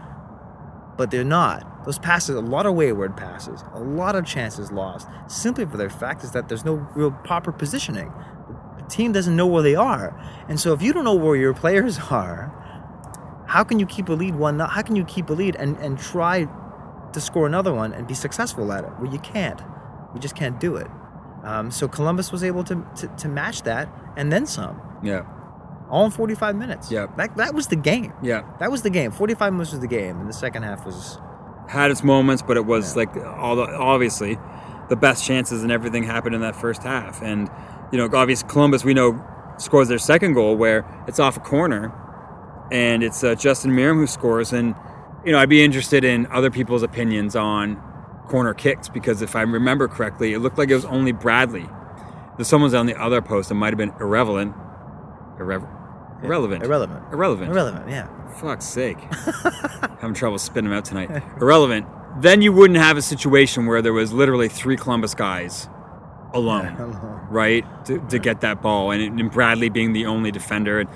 but 0.97 1.11
they're 1.11 1.23
not. 1.23 1.85
Those 1.85 1.99
passes, 1.99 2.35
a 2.35 2.41
lot 2.41 2.65
of 2.65 2.73
wayward 2.73 3.15
passes, 3.15 3.63
a 3.75 3.79
lot 3.79 4.15
of 4.15 4.25
chances 4.25 4.71
lost, 4.71 5.07
simply 5.27 5.67
for 5.67 5.77
the 5.77 5.87
fact 5.87 6.23
is 6.23 6.31
that 6.31 6.49
there's 6.49 6.65
no 6.65 6.73
real 6.95 7.11
proper 7.11 7.51
positioning. 7.51 8.11
Team 8.89 9.11
doesn't 9.11 9.35
know 9.35 9.47
where 9.47 9.63
they 9.63 9.75
are, 9.75 10.13
and 10.47 10.59
so 10.59 10.73
if 10.73 10.81
you 10.81 10.93
don't 10.93 11.03
know 11.05 11.15
where 11.15 11.35
your 11.35 11.53
players 11.53 11.97
are, 12.11 12.51
how 13.47 13.63
can 13.63 13.79
you 13.79 13.85
keep 13.85 14.09
a 14.09 14.13
lead 14.13 14.35
one? 14.35 14.59
How 14.59 14.81
can 14.81 14.95
you 14.95 15.05
keep 15.05 15.29
a 15.29 15.33
lead 15.33 15.55
and 15.55 15.77
and 15.77 15.97
try 15.97 16.47
to 17.13 17.21
score 17.21 17.45
another 17.47 17.73
one 17.73 17.93
and 17.93 18.07
be 18.07 18.13
successful 18.13 18.71
at 18.71 18.83
it? 18.83 18.91
Well, 18.99 19.11
you 19.11 19.19
can't. 19.19 19.61
You 20.13 20.19
just 20.19 20.35
can't 20.35 20.59
do 20.59 20.75
it. 20.75 20.87
Um, 21.43 21.69
so 21.71 21.87
Columbus 21.87 22.31
was 22.31 22.43
able 22.43 22.63
to, 22.65 22.85
to 22.97 23.07
to 23.07 23.27
match 23.27 23.63
that 23.63 23.87
and 24.17 24.31
then 24.31 24.45
some, 24.45 24.81
Yeah. 25.03 25.23
all 25.89 26.05
in 26.05 26.11
45 26.11 26.55
minutes. 26.55 26.91
Yeah. 26.91 27.07
that 27.17 27.35
that 27.37 27.53
was 27.53 27.67
the 27.67 27.75
game. 27.75 28.13
Yeah. 28.23 28.43
That 28.59 28.71
was 28.71 28.81
the 28.81 28.89
game. 28.89 29.11
45 29.11 29.53
minutes 29.53 29.71
was 29.71 29.81
the 29.81 29.87
game, 29.87 30.19
and 30.19 30.27
the 30.29 30.33
second 30.33 30.63
half 30.63 30.85
was 30.85 31.19
had 31.67 31.89
its 31.91 32.03
moments, 32.03 32.41
but 32.43 32.57
it 32.57 32.65
was 32.65 32.95
Yeah. 32.95 32.99
like 33.03 33.15
all 33.17 33.55
the, 33.55 33.63
obviously 33.63 34.37
the 34.89 34.95
best 34.95 35.23
chances 35.25 35.63
and 35.63 35.71
everything 35.71 36.03
happened 36.03 36.35
in 36.35 36.41
that 36.41 36.55
first 36.55 36.83
half. 36.83 37.21
And 37.23 37.49
you 37.95 38.01
know, 38.09 38.17
obviously 38.17 38.49
Columbus 38.49 38.83
we 38.83 38.93
know 38.93 39.23
scores 39.57 39.87
their 39.87 39.97
second 39.97 40.33
goal 40.33 40.57
where 40.57 40.85
it's 41.07 41.17
off 41.17 41.37
a 41.37 41.39
corner, 41.39 41.93
and 42.73 43.01
it's 43.01 43.23
uh, 43.23 43.35
Justin 43.35 43.71
Meram 43.71 43.95
who 43.95 44.05
scores. 44.05 44.51
And 44.51 44.75
you 45.25 45.31
know, 45.31 45.39
I'd 45.39 45.47
be 45.47 45.63
interested 45.63 46.03
in 46.03 46.27
other 46.27 46.51
people's 46.51 46.83
opinions 46.83 47.37
on 47.37 47.81
corner 48.27 48.53
kicks 48.53 48.89
because 48.89 49.21
if 49.21 49.33
I 49.33 49.43
remember 49.43 49.87
correctly, 49.87 50.33
it 50.33 50.39
looked 50.39 50.57
like 50.57 50.69
it 50.69 50.75
was 50.75 50.83
only 50.83 51.13
Bradley. 51.13 51.69
There's 52.35 52.49
someone's 52.49 52.73
on 52.73 52.85
the 52.85 53.01
other 53.01 53.21
post 53.21 53.49
It 53.49 53.53
might 53.53 53.71
have 53.71 53.77
been 53.77 53.93
irrelevant. 54.01 54.53
Irrever- 55.39 55.69
irrelevant. 56.21 56.63
irrelevant. 56.65 57.03
Irrelevant. 57.13 57.49
Irrelevant. 57.49 57.89
Yeah. 57.89 58.07
Fuck's 58.41 58.65
sake. 58.65 58.97
Having 60.01 60.15
trouble 60.15 60.37
spinning 60.37 60.69
them 60.69 60.77
out 60.77 60.83
tonight. 60.83 61.23
Irrelevant. 61.41 61.87
Then 62.19 62.41
you 62.41 62.51
wouldn't 62.51 62.77
have 62.77 62.97
a 62.97 63.01
situation 63.01 63.67
where 63.67 63.81
there 63.81 63.93
was 63.93 64.11
literally 64.11 64.49
three 64.49 64.75
Columbus 64.75 65.13
guys 65.15 65.69
alone, 66.39 67.27
right, 67.29 67.65
to, 67.85 67.99
to 68.09 68.19
get 68.19 68.41
that 68.41 68.61
ball, 68.61 68.91
and, 68.91 69.19
and 69.19 69.31
Bradley 69.31 69.69
being 69.69 69.93
the 69.93 70.05
only 70.05 70.31
defender. 70.31 70.81
And, 70.81 70.89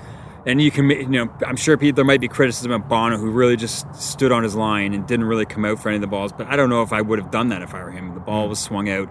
and 0.46 0.62
you 0.62 0.70
can, 0.70 0.88
you 0.90 1.06
know, 1.06 1.30
I'm 1.46 1.56
sure 1.56 1.76
there 1.76 2.04
might 2.04 2.20
be 2.20 2.28
criticism 2.28 2.72
of 2.72 2.88
Bono, 2.88 3.18
who 3.18 3.30
really 3.30 3.56
just 3.56 3.92
stood 3.94 4.32
on 4.32 4.42
his 4.42 4.54
line 4.54 4.94
and 4.94 5.06
didn't 5.06 5.26
really 5.26 5.46
come 5.46 5.64
out 5.64 5.80
for 5.80 5.88
any 5.88 5.96
of 5.96 6.00
the 6.00 6.06
balls. 6.06 6.32
But 6.32 6.46
I 6.46 6.56
don't 6.56 6.70
know 6.70 6.82
if 6.82 6.92
I 6.92 7.00
would 7.00 7.18
have 7.18 7.30
done 7.30 7.48
that 7.48 7.62
if 7.62 7.74
I 7.74 7.82
were 7.82 7.90
him. 7.90 8.14
The 8.14 8.20
ball 8.20 8.48
was 8.48 8.58
swung 8.58 8.88
out 8.88 9.08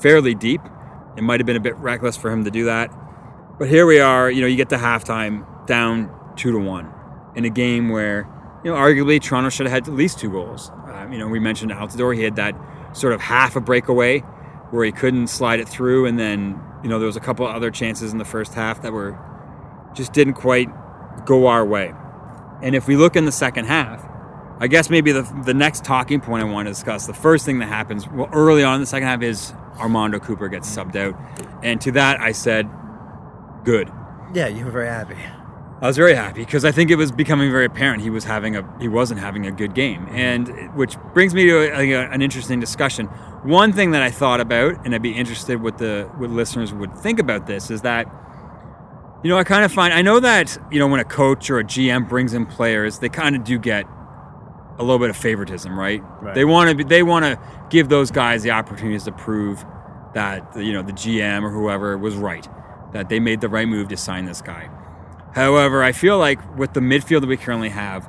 fairly 0.00 0.34
deep. 0.34 0.60
It 1.16 1.22
might 1.22 1.40
have 1.40 1.46
been 1.46 1.56
a 1.56 1.60
bit 1.60 1.76
reckless 1.76 2.16
for 2.16 2.30
him 2.30 2.44
to 2.44 2.50
do 2.50 2.64
that. 2.64 2.90
But 3.58 3.68
here 3.68 3.84
we 3.84 4.00
are, 4.00 4.30
you 4.30 4.40
know, 4.40 4.46
you 4.46 4.56
get 4.56 4.70
to 4.70 4.76
halftime 4.76 5.44
down 5.66 6.10
two 6.36 6.52
to 6.52 6.58
one 6.58 6.90
in 7.34 7.44
a 7.44 7.50
game 7.50 7.90
where, 7.90 8.26
you 8.64 8.70
know, 8.70 8.76
arguably 8.76 9.20
Toronto 9.20 9.50
should 9.50 9.66
have 9.66 9.72
had 9.72 9.88
at 9.88 9.94
least 9.94 10.18
two 10.18 10.30
goals. 10.30 10.70
Um, 10.86 11.12
you 11.12 11.18
know, 11.18 11.28
we 11.28 11.40
mentioned 11.40 11.70
Altidore, 11.70 12.16
he 12.16 12.22
had 12.22 12.36
that 12.36 12.54
sort 12.94 13.12
of 13.12 13.20
half 13.20 13.56
a 13.56 13.60
breakaway 13.60 14.22
where 14.70 14.84
he 14.84 14.92
couldn't 14.92 15.26
slide 15.26 15.60
it 15.60 15.68
through, 15.68 16.06
and 16.06 16.18
then, 16.18 16.60
you 16.82 16.88
know, 16.88 16.98
there 16.98 17.06
was 17.06 17.16
a 17.16 17.20
couple 17.20 17.46
other 17.46 17.70
chances 17.70 18.12
in 18.12 18.18
the 18.18 18.24
first 18.24 18.54
half 18.54 18.82
that 18.82 18.92
were 18.92 19.18
just 19.94 20.12
didn't 20.12 20.34
quite 20.34 20.68
go 21.26 21.46
our 21.46 21.64
way. 21.64 21.92
And 22.62 22.74
if 22.74 22.86
we 22.86 22.96
look 22.96 23.16
in 23.16 23.24
the 23.24 23.32
second 23.32 23.64
half, 23.64 24.06
I 24.60 24.68
guess 24.68 24.90
maybe 24.90 25.12
the, 25.12 25.22
the 25.44 25.54
next 25.54 25.84
talking 25.84 26.20
point 26.20 26.42
I 26.42 26.46
want 26.46 26.66
to 26.66 26.70
discuss, 26.70 27.06
the 27.06 27.14
first 27.14 27.46
thing 27.46 27.58
that 27.60 27.68
happens 27.68 28.06
well, 28.08 28.28
early 28.32 28.62
on 28.62 28.74
in 28.74 28.80
the 28.80 28.86
second 28.86 29.08
half 29.08 29.22
is 29.22 29.52
Armando 29.78 30.18
Cooper 30.18 30.48
gets 30.48 30.68
subbed 30.68 30.96
out. 30.96 31.18
And 31.62 31.80
to 31.80 31.92
that, 31.92 32.20
I 32.20 32.32
said, 32.32 32.68
good. 33.64 33.90
Yeah, 34.34 34.48
you 34.48 34.66
were 34.66 34.70
very 34.70 34.88
happy. 34.88 35.16
I 35.82 35.86
was 35.86 35.96
very 35.96 36.14
happy 36.14 36.40
because 36.44 36.64
I 36.66 36.72
think 36.72 36.90
it 36.90 36.96
was 36.96 37.10
becoming 37.10 37.50
very 37.50 37.64
apparent 37.64 38.02
he 38.02 38.10
was 38.10 38.24
having 38.24 38.54
a 38.54 38.64
he 38.80 38.86
wasn't 38.88 39.20
having 39.20 39.46
a 39.46 39.50
good 39.50 39.74
game, 39.74 40.06
and 40.10 40.48
which 40.76 40.96
brings 41.14 41.34
me 41.34 41.46
to 41.46 41.74
uh, 41.74 41.80
a, 41.80 41.92
a- 41.92 42.10
an 42.10 42.20
interesting 42.20 42.60
discussion. 42.60 43.06
One 43.42 43.72
thing 43.72 43.92
that 43.92 44.02
I 44.02 44.10
thought 44.10 44.40
about, 44.40 44.84
and 44.84 44.94
I'd 44.94 45.00
be 45.00 45.12
interested 45.12 45.62
what 45.62 45.78
the 45.78 46.10
what 46.18 46.28
listeners 46.30 46.74
would 46.74 46.94
think 46.98 47.18
about 47.18 47.46
this, 47.46 47.70
is 47.70 47.80
that 47.80 48.06
you 49.24 49.30
know 49.30 49.38
I 49.38 49.44
kind 49.44 49.64
of 49.64 49.72
find 49.72 49.94
I 49.94 50.02
know 50.02 50.20
that 50.20 50.58
you 50.70 50.78
know 50.78 50.86
when 50.86 51.00
a 51.00 51.04
coach 51.04 51.48
or 51.48 51.58
a 51.58 51.64
GM 51.64 52.08
brings 52.10 52.34
in 52.34 52.44
players, 52.44 52.98
they 52.98 53.08
kind 53.08 53.34
of 53.34 53.42
do 53.44 53.58
get 53.58 53.86
a 54.78 54.82
little 54.82 54.98
bit 54.98 55.08
of 55.08 55.16
favoritism, 55.16 55.78
right? 55.78 56.02
Right. 56.20 56.34
They 56.34 56.44
want 56.44 56.76
to 56.78 56.84
they 56.84 57.02
want 57.02 57.24
to 57.24 57.40
give 57.70 57.88
those 57.88 58.10
guys 58.10 58.42
the 58.42 58.50
opportunities 58.50 59.04
to 59.04 59.12
prove 59.12 59.64
that 60.12 60.54
you 60.56 60.74
know 60.74 60.82
the 60.82 60.92
GM 60.92 61.42
or 61.42 61.48
whoever 61.50 61.96
was 61.96 62.16
right, 62.16 62.46
that 62.92 63.08
they 63.08 63.18
made 63.18 63.40
the 63.40 63.48
right 63.48 63.66
move 63.66 63.88
to 63.88 63.96
sign 63.96 64.26
this 64.26 64.42
guy. 64.42 64.68
However, 65.34 65.82
I 65.82 65.92
feel 65.92 66.18
like 66.18 66.56
with 66.56 66.72
the 66.72 66.80
midfield 66.80 67.20
that 67.20 67.28
we 67.28 67.36
currently 67.36 67.68
have, 67.68 68.08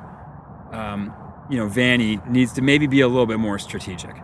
um, 0.72 1.14
you 1.50 1.58
know, 1.58 1.68
Vanney 1.68 2.26
needs 2.28 2.52
to 2.54 2.62
maybe 2.62 2.86
be 2.86 3.00
a 3.00 3.08
little 3.08 3.26
bit 3.26 3.38
more 3.38 3.58
strategic. 3.58 4.16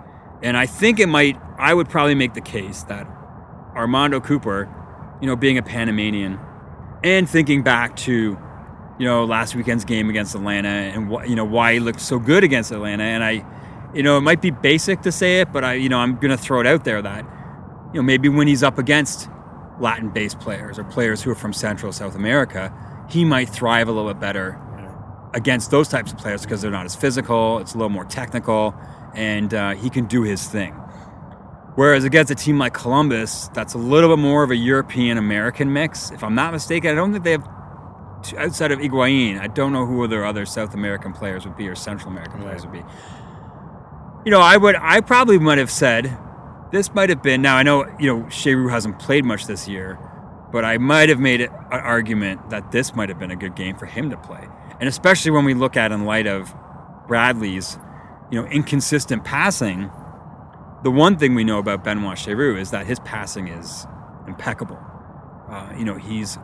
And 0.42 0.56
I 0.56 0.66
think 0.66 0.98
it 1.00 1.08
might, 1.08 1.40
I 1.58 1.74
would 1.74 1.88
probably 1.88 2.14
make 2.14 2.34
the 2.34 2.40
case 2.40 2.84
that 2.84 3.06
Armando 3.76 4.20
Cooper, 4.20 4.68
you 5.20 5.26
know, 5.26 5.36
being 5.36 5.58
a 5.58 5.62
Panamanian 5.62 6.38
and 7.04 7.28
thinking 7.28 7.62
back 7.62 7.96
to, 7.96 8.38
you 8.98 9.04
know, 9.04 9.24
last 9.24 9.54
weekend's 9.54 9.84
game 9.84 10.08
against 10.10 10.34
Atlanta 10.34 10.68
and 10.68 11.08
what, 11.08 11.28
you 11.28 11.36
know, 11.36 11.44
why 11.44 11.74
he 11.74 11.80
looked 11.80 12.00
so 12.00 12.18
good 12.18 12.44
against 12.44 12.72
Atlanta. 12.72 13.04
And 13.04 13.22
I, 13.22 13.44
you 13.94 14.02
know, 14.02 14.16
it 14.16 14.22
might 14.22 14.42
be 14.42 14.50
basic 14.50 15.02
to 15.02 15.12
say 15.12 15.40
it, 15.40 15.52
but 15.52 15.64
I, 15.64 15.74
you 15.74 15.88
know, 15.88 15.98
I'm 15.98 16.16
going 16.16 16.30
to 16.30 16.36
throw 16.36 16.60
it 16.60 16.66
out 16.66 16.84
there 16.84 17.00
that, 17.02 17.24
you 17.92 18.00
know, 18.00 18.02
maybe 18.02 18.28
when 18.28 18.48
he's 18.48 18.62
up 18.62 18.78
against 18.78 19.28
Latin 19.80 20.10
based 20.10 20.40
players 20.40 20.78
or 20.78 20.84
players 20.84 21.22
who 21.22 21.30
are 21.30 21.36
from 21.36 21.52
Central 21.52 21.92
South 21.92 22.14
America, 22.14 22.72
he 23.08 23.24
might 23.24 23.48
thrive 23.48 23.88
a 23.88 23.92
little 23.92 24.12
bit 24.12 24.20
better 24.20 24.60
against 25.34 25.70
those 25.70 25.88
types 25.88 26.12
of 26.12 26.18
players 26.18 26.42
because 26.42 26.62
they're 26.62 26.70
not 26.70 26.86
as 26.86 26.96
physical, 26.96 27.58
it's 27.58 27.74
a 27.74 27.76
little 27.76 27.90
more 27.90 28.04
technical, 28.04 28.74
and 29.14 29.52
uh, 29.52 29.74
he 29.74 29.90
can 29.90 30.06
do 30.06 30.22
his 30.22 30.46
thing. 30.46 30.72
Whereas 31.74 32.04
against 32.04 32.30
a 32.32 32.34
team 32.34 32.58
like 32.58 32.74
Columbus, 32.74 33.48
that's 33.54 33.74
a 33.74 33.78
little 33.78 34.08
bit 34.08 34.20
more 34.20 34.42
of 34.42 34.50
a 34.50 34.56
European 34.56 35.16
American 35.16 35.72
mix. 35.72 36.10
If 36.10 36.24
I'm 36.24 36.34
not 36.34 36.52
mistaken, 36.52 36.90
I 36.90 36.94
don't 36.94 37.12
think 37.12 37.24
they 37.24 37.32
have, 37.32 37.48
outside 38.36 38.72
of 38.72 38.80
Higuain, 38.80 39.38
I 39.38 39.46
don't 39.46 39.72
know 39.72 39.86
who 39.86 40.06
their 40.08 40.24
other 40.24 40.44
South 40.44 40.74
American 40.74 41.12
players 41.12 41.46
would 41.46 41.56
be 41.56 41.68
or 41.68 41.74
Central 41.74 42.10
American 42.10 42.40
players 42.40 42.62
would 42.62 42.72
be. 42.72 42.82
You 44.24 44.32
know, 44.32 44.40
I 44.40 44.56
would, 44.56 44.74
I 44.76 45.00
probably 45.00 45.38
might 45.38 45.58
have 45.58 45.70
said 45.70 46.18
this 46.70 46.94
might 46.94 47.08
have 47.08 47.22
been. 47.22 47.42
Now 47.42 47.56
I 47.56 47.62
know 47.62 47.86
you 47.98 48.06
know 48.14 48.24
Cheyrou 48.24 48.70
hasn't 48.70 48.98
played 48.98 49.24
much 49.24 49.46
this 49.46 49.68
year, 49.68 49.98
but 50.52 50.64
I 50.64 50.78
might 50.78 51.08
have 51.08 51.20
made 51.20 51.42
an 51.42 51.50
argument 51.70 52.50
that 52.50 52.72
this 52.72 52.94
might 52.94 53.08
have 53.08 53.18
been 53.18 53.30
a 53.30 53.36
good 53.36 53.54
game 53.54 53.76
for 53.76 53.86
him 53.86 54.10
to 54.10 54.16
play, 54.16 54.46
and 54.80 54.88
especially 54.88 55.30
when 55.30 55.44
we 55.44 55.54
look 55.54 55.76
at 55.76 55.92
in 55.92 56.04
light 56.04 56.26
of 56.26 56.54
Bradley's, 57.06 57.78
you 58.30 58.40
know, 58.40 58.48
inconsistent 58.48 59.24
passing. 59.24 59.90
The 60.84 60.90
one 60.92 61.18
thing 61.18 61.34
we 61.34 61.42
know 61.42 61.58
about 61.58 61.82
Benoit 61.82 62.16
Cheyrou 62.16 62.56
is 62.56 62.70
that 62.70 62.86
his 62.86 63.00
passing 63.00 63.48
is 63.48 63.86
impeccable. 64.28 64.78
Uh, 65.50 65.72
you 65.76 65.84
know, 65.84 65.96
he's 65.96 66.38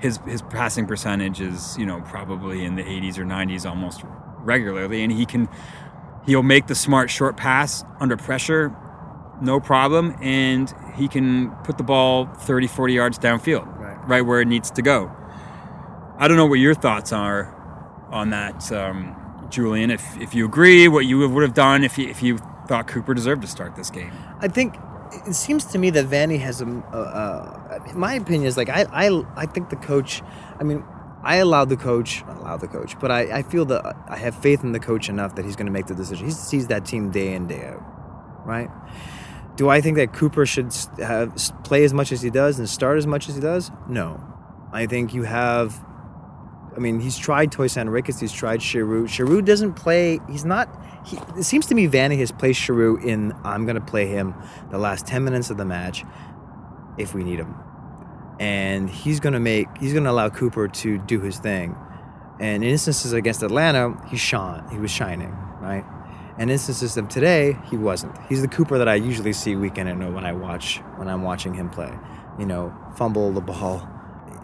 his 0.00 0.18
his 0.26 0.42
passing 0.42 0.86
percentage 0.86 1.40
is 1.40 1.76
you 1.78 1.86
know 1.86 2.00
probably 2.02 2.64
in 2.64 2.76
the 2.76 2.82
80s 2.82 3.18
or 3.18 3.24
90s 3.24 3.68
almost 3.68 4.02
regularly, 4.38 5.02
and 5.02 5.12
he 5.12 5.24
can 5.24 5.48
he'll 6.26 6.42
make 6.42 6.66
the 6.66 6.74
smart 6.74 7.10
short 7.10 7.36
pass 7.36 7.84
under 7.98 8.16
pressure, 8.16 8.74
no 9.40 9.60
problem, 9.60 10.16
and 10.20 10.72
he 10.96 11.08
can 11.08 11.50
put 11.64 11.78
the 11.78 11.84
ball 11.84 12.26
30, 12.26 12.66
40 12.66 12.94
yards 12.94 13.18
downfield, 13.18 13.66
Right. 13.78 13.96
right 14.08 14.20
where 14.22 14.40
it 14.40 14.48
needs 14.48 14.70
to 14.72 14.82
go. 14.82 15.10
I 16.18 16.28
don't 16.28 16.36
know 16.36 16.46
what 16.46 16.58
your 16.58 16.74
thoughts 16.74 17.12
are 17.12 17.54
on 18.10 18.30
that, 18.30 18.70
um, 18.72 19.16
Julian. 19.50 19.90
If 19.90 20.16
if 20.20 20.34
you 20.34 20.44
agree, 20.44 20.86
what 20.88 21.06
you 21.06 21.26
would 21.28 21.42
have 21.42 21.54
done 21.54 21.82
if 21.84 21.96
you, 21.98 22.08
if 22.08 22.22
you 22.22 22.38
thought 22.68 22.86
Cooper 22.86 23.14
deserved 23.14 23.42
to 23.42 23.48
start 23.48 23.74
this 23.76 23.90
game. 23.90 24.12
I 24.40 24.48
think 24.48 24.76
it 25.26 25.34
seems 25.34 25.64
to 25.66 25.78
me 25.78 25.90
that 25.90 26.06
Vanney 26.06 26.38
has 26.40 26.60
a. 26.60 26.66
Uh, 26.92 26.96
uh, 26.96 27.92
my 27.94 28.14
opinion 28.14 28.44
is 28.46 28.56
like 28.56 28.68
I, 28.68 28.84
I 28.92 29.22
I 29.36 29.46
think 29.46 29.70
the 29.70 29.76
coach. 29.76 30.22
I 30.60 30.62
mean, 30.62 30.84
I 31.22 31.36
allow 31.36 31.64
the 31.64 31.76
coach, 31.76 32.22
not 32.26 32.36
allow 32.38 32.56
the 32.58 32.68
coach, 32.68 32.98
but 33.00 33.10
I, 33.10 33.38
I 33.38 33.42
feel 33.42 33.64
that 33.66 33.96
I 34.08 34.16
have 34.16 34.34
faith 34.34 34.62
in 34.62 34.72
the 34.72 34.80
coach 34.80 35.08
enough 35.08 35.34
that 35.36 35.44
he's 35.44 35.56
going 35.56 35.66
to 35.66 35.72
make 35.72 35.86
the 35.86 35.94
decision. 35.94 36.26
He 36.26 36.32
sees 36.32 36.66
that 36.68 36.84
team 36.84 37.10
day 37.10 37.32
in 37.34 37.46
day 37.46 37.64
out, 37.66 37.82
right? 38.46 38.70
Do 39.60 39.68
I 39.68 39.82
think 39.82 39.98
that 39.98 40.14
Cooper 40.14 40.46
should 40.46 40.72
have 41.00 41.36
play 41.64 41.84
as 41.84 41.92
much 41.92 42.12
as 42.12 42.22
he 42.22 42.30
does 42.30 42.58
and 42.58 42.66
start 42.66 42.96
as 42.96 43.06
much 43.06 43.28
as 43.28 43.34
he 43.34 43.42
does? 43.42 43.70
No, 43.90 44.18
I 44.72 44.86
think 44.86 45.12
you 45.12 45.24
have. 45.24 45.78
I 46.74 46.78
mean, 46.78 46.98
he's 46.98 47.18
tried 47.18 47.52
Tosaint 47.52 47.90
Ricketts, 47.90 48.20
he's 48.20 48.32
tried 48.32 48.60
Cheyrou. 48.60 49.02
Cheyrou 49.02 49.44
doesn't 49.44 49.74
play. 49.74 50.18
He's 50.30 50.46
not. 50.46 50.74
He, 51.04 51.18
it 51.36 51.42
seems 51.42 51.66
to 51.66 51.74
me 51.74 51.86
Vanney 51.88 52.18
has 52.20 52.32
placed 52.32 52.58
Cheyrou 52.62 53.04
in. 53.04 53.34
I'm 53.44 53.66
going 53.66 53.74
to 53.74 53.84
play 53.84 54.06
him 54.06 54.34
the 54.70 54.78
last 54.78 55.06
ten 55.06 55.24
minutes 55.24 55.50
of 55.50 55.58
the 55.58 55.66
match, 55.66 56.06
if 56.96 57.12
we 57.12 57.22
need 57.22 57.38
him, 57.38 57.54
and 58.38 58.88
he's 58.88 59.20
going 59.20 59.34
to 59.34 59.40
make. 59.40 59.68
He's 59.78 59.92
going 59.92 60.04
to 60.04 60.10
allow 60.10 60.30
Cooper 60.30 60.68
to 60.68 60.96
do 60.96 61.20
his 61.20 61.38
thing. 61.38 61.76
And 62.40 62.64
in 62.64 62.70
instances 62.70 63.12
against 63.12 63.42
Atlanta, 63.42 63.94
he 64.08 64.16
shone. 64.16 64.66
He 64.70 64.78
was 64.78 64.90
shining, 64.90 65.36
right? 65.60 65.84
And 66.40 66.50
instances 66.50 66.96
of 66.96 67.08
today, 67.08 67.58
he 67.68 67.76
wasn't. 67.76 68.16
He's 68.30 68.40
the 68.40 68.48
Cooper 68.48 68.78
that 68.78 68.88
I 68.88 68.94
usually 68.94 69.34
see 69.34 69.56
week 69.56 69.76
in 69.76 69.86
and 69.86 70.14
when 70.14 70.24
I 70.24 70.32
watch 70.32 70.78
when 70.96 71.06
I'm 71.06 71.20
watching 71.22 71.52
him 71.52 71.68
play. 71.68 71.92
You 72.38 72.46
know, 72.46 72.74
fumble 72.96 73.30
the 73.30 73.42
ball. 73.42 73.86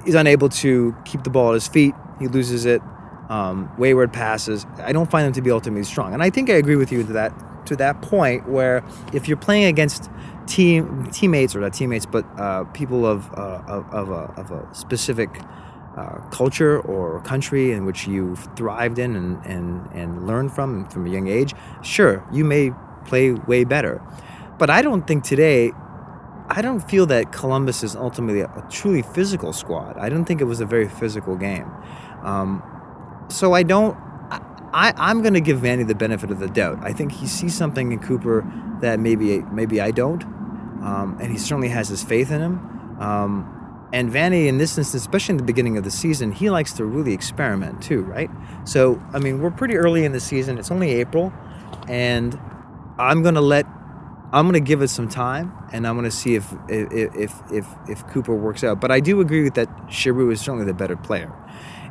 He's 0.04 0.14
unable 0.14 0.50
to 0.50 0.94
keep 1.06 1.22
the 1.24 1.30
ball 1.30 1.52
at 1.52 1.54
his 1.54 1.68
feet. 1.68 1.94
He 2.18 2.28
loses 2.28 2.66
it. 2.66 2.82
Um, 3.30 3.72
wayward 3.78 4.12
passes. 4.12 4.66
I 4.76 4.92
don't 4.92 5.10
find 5.10 5.26
him 5.26 5.32
to 5.32 5.40
be 5.40 5.50
ultimately 5.50 5.84
strong. 5.84 6.12
And 6.12 6.22
I 6.22 6.28
think 6.28 6.50
I 6.50 6.52
agree 6.52 6.76
with 6.76 6.92
you 6.92 7.02
to 7.02 7.12
that 7.14 7.32
to 7.64 7.76
that 7.76 8.02
point 8.02 8.46
where 8.46 8.84
if 9.14 9.26
you're 9.26 9.38
playing 9.38 9.64
against 9.64 10.10
team 10.46 11.08
teammates 11.12 11.56
or 11.56 11.60
not 11.60 11.72
teammates, 11.72 12.04
but 12.04 12.26
uh, 12.38 12.64
people 12.74 13.06
of 13.06 13.32
uh, 13.32 13.62
of, 13.66 13.88
of, 13.94 14.10
a, 14.10 14.38
of 14.38 14.50
a 14.50 14.74
specific 14.74 15.30
uh, 15.96 16.18
culture 16.30 16.80
or 16.80 17.20
country 17.22 17.72
in 17.72 17.84
which 17.86 18.06
you've 18.06 18.48
thrived 18.56 18.98
in 18.98 19.16
and, 19.16 19.44
and, 19.46 19.86
and 19.92 20.26
learned 20.26 20.52
from 20.52 20.86
from 20.88 21.06
a 21.06 21.10
young 21.10 21.28
age, 21.28 21.54
sure, 21.82 22.24
you 22.32 22.44
may 22.44 22.70
play 23.06 23.32
way 23.32 23.64
better. 23.64 24.02
but 24.58 24.70
I 24.70 24.82
don't 24.82 25.06
think 25.06 25.24
today. 25.24 25.72
I 26.48 26.62
don't 26.62 26.80
feel 26.80 27.06
that 27.06 27.32
Columbus 27.32 27.82
is 27.82 27.96
ultimately 27.96 28.40
a, 28.40 28.46
a 28.46 28.66
truly 28.70 29.02
physical 29.02 29.52
squad. 29.52 29.98
I 29.98 30.08
don't 30.08 30.24
think 30.24 30.40
it 30.40 30.44
was 30.44 30.60
a 30.60 30.66
very 30.66 30.88
physical 30.88 31.36
game. 31.36 31.68
Um, 32.22 32.62
so 33.28 33.52
I 33.52 33.62
don't. 33.64 33.96
I, 34.72 34.92
I'm 34.96 35.22
going 35.22 35.34
to 35.34 35.40
give 35.40 35.60
Vanney 35.60 35.86
the 35.86 35.94
benefit 35.94 36.30
of 36.30 36.38
the 36.38 36.48
doubt. 36.48 36.78
I 36.82 36.92
think 36.92 37.12
he 37.12 37.26
sees 37.26 37.56
something 37.56 37.92
in 37.92 37.98
Cooper 37.98 38.44
that 38.80 39.00
maybe 39.00 39.38
maybe 39.50 39.80
I 39.80 39.90
don't, 39.90 40.22
um, 40.82 41.16
and 41.20 41.32
he 41.32 41.38
certainly 41.38 41.68
has 41.68 41.88
his 41.88 42.02
faith 42.02 42.30
in 42.30 42.40
him. 42.42 43.00
Um, 43.00 43.55
and 43.96 44.12
Vanney, 44.12 44.46
in 44.46 44.58
this 44.58 44.76
instance, 44.76 45.02
especially 45.02 45.32
in 45.32 45.36
the 45.38 45.42
beginning 45.42 45.78
of 45.78 45.84
the 45.84 45.90
season, 45.90 46.30
he 46.30 46.50
likes 46.50 46.74
to 46.74 46.84
really 46.84 47.14
experiment 47.14 47.82
too, 47.82 48.02
right? 48.02 48.28
So, 48.64 49.02
I 49.14 49.18
mean, 49.18 49.40
we're 49.40 49.50
pretty 49.50 49.76
early 49.76 50.04
in 50.04 50.12
the 50.12 50.20
season. 50.20 50.58
It's 50.58 50.70
only 50.70 50.90
April, 50.90 51.32
and 51.88 52.38
I'm 52.98 53.22
going 53.22 53.36
to 53.36 53.40
let 53.40 53.64
I'm 54.34 54.52
to 54.52 54.60
give 54.60 54.82
it 54.82 54.88
some 54.88 55.08
time, 55.08 55.50
and 55.72 55.86
I'm 55.86 55.98
to 56.02 56.10
see 56.10 56.34
if 56.34 56.52
if, 56.68 57.14
if 57.14 57.32
if 57.50 57.66
if 57.88 58.06
Cooper 58.08 58.34
works 58.34 58.62
out. 58.62 58.82
But 58.82 58.90
I 58.90 59.00
do 59.00 59.22
agree 59.22 59.44
with 59.44 59.54
that. 59.54 59.74
Cheyrou 59.86 60.30
is 60.30 60.42
certainly 60.42 60.66
the 60.66 60.74
better 60.74 60.96
player. 60.96 61.32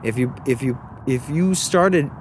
If 0.04 0.20
you 0.20 0.32
if 0.46 0.62
you 0.62 0.78
if 1.08 1.28
you 1.28 1.56
started, 1.56 2.12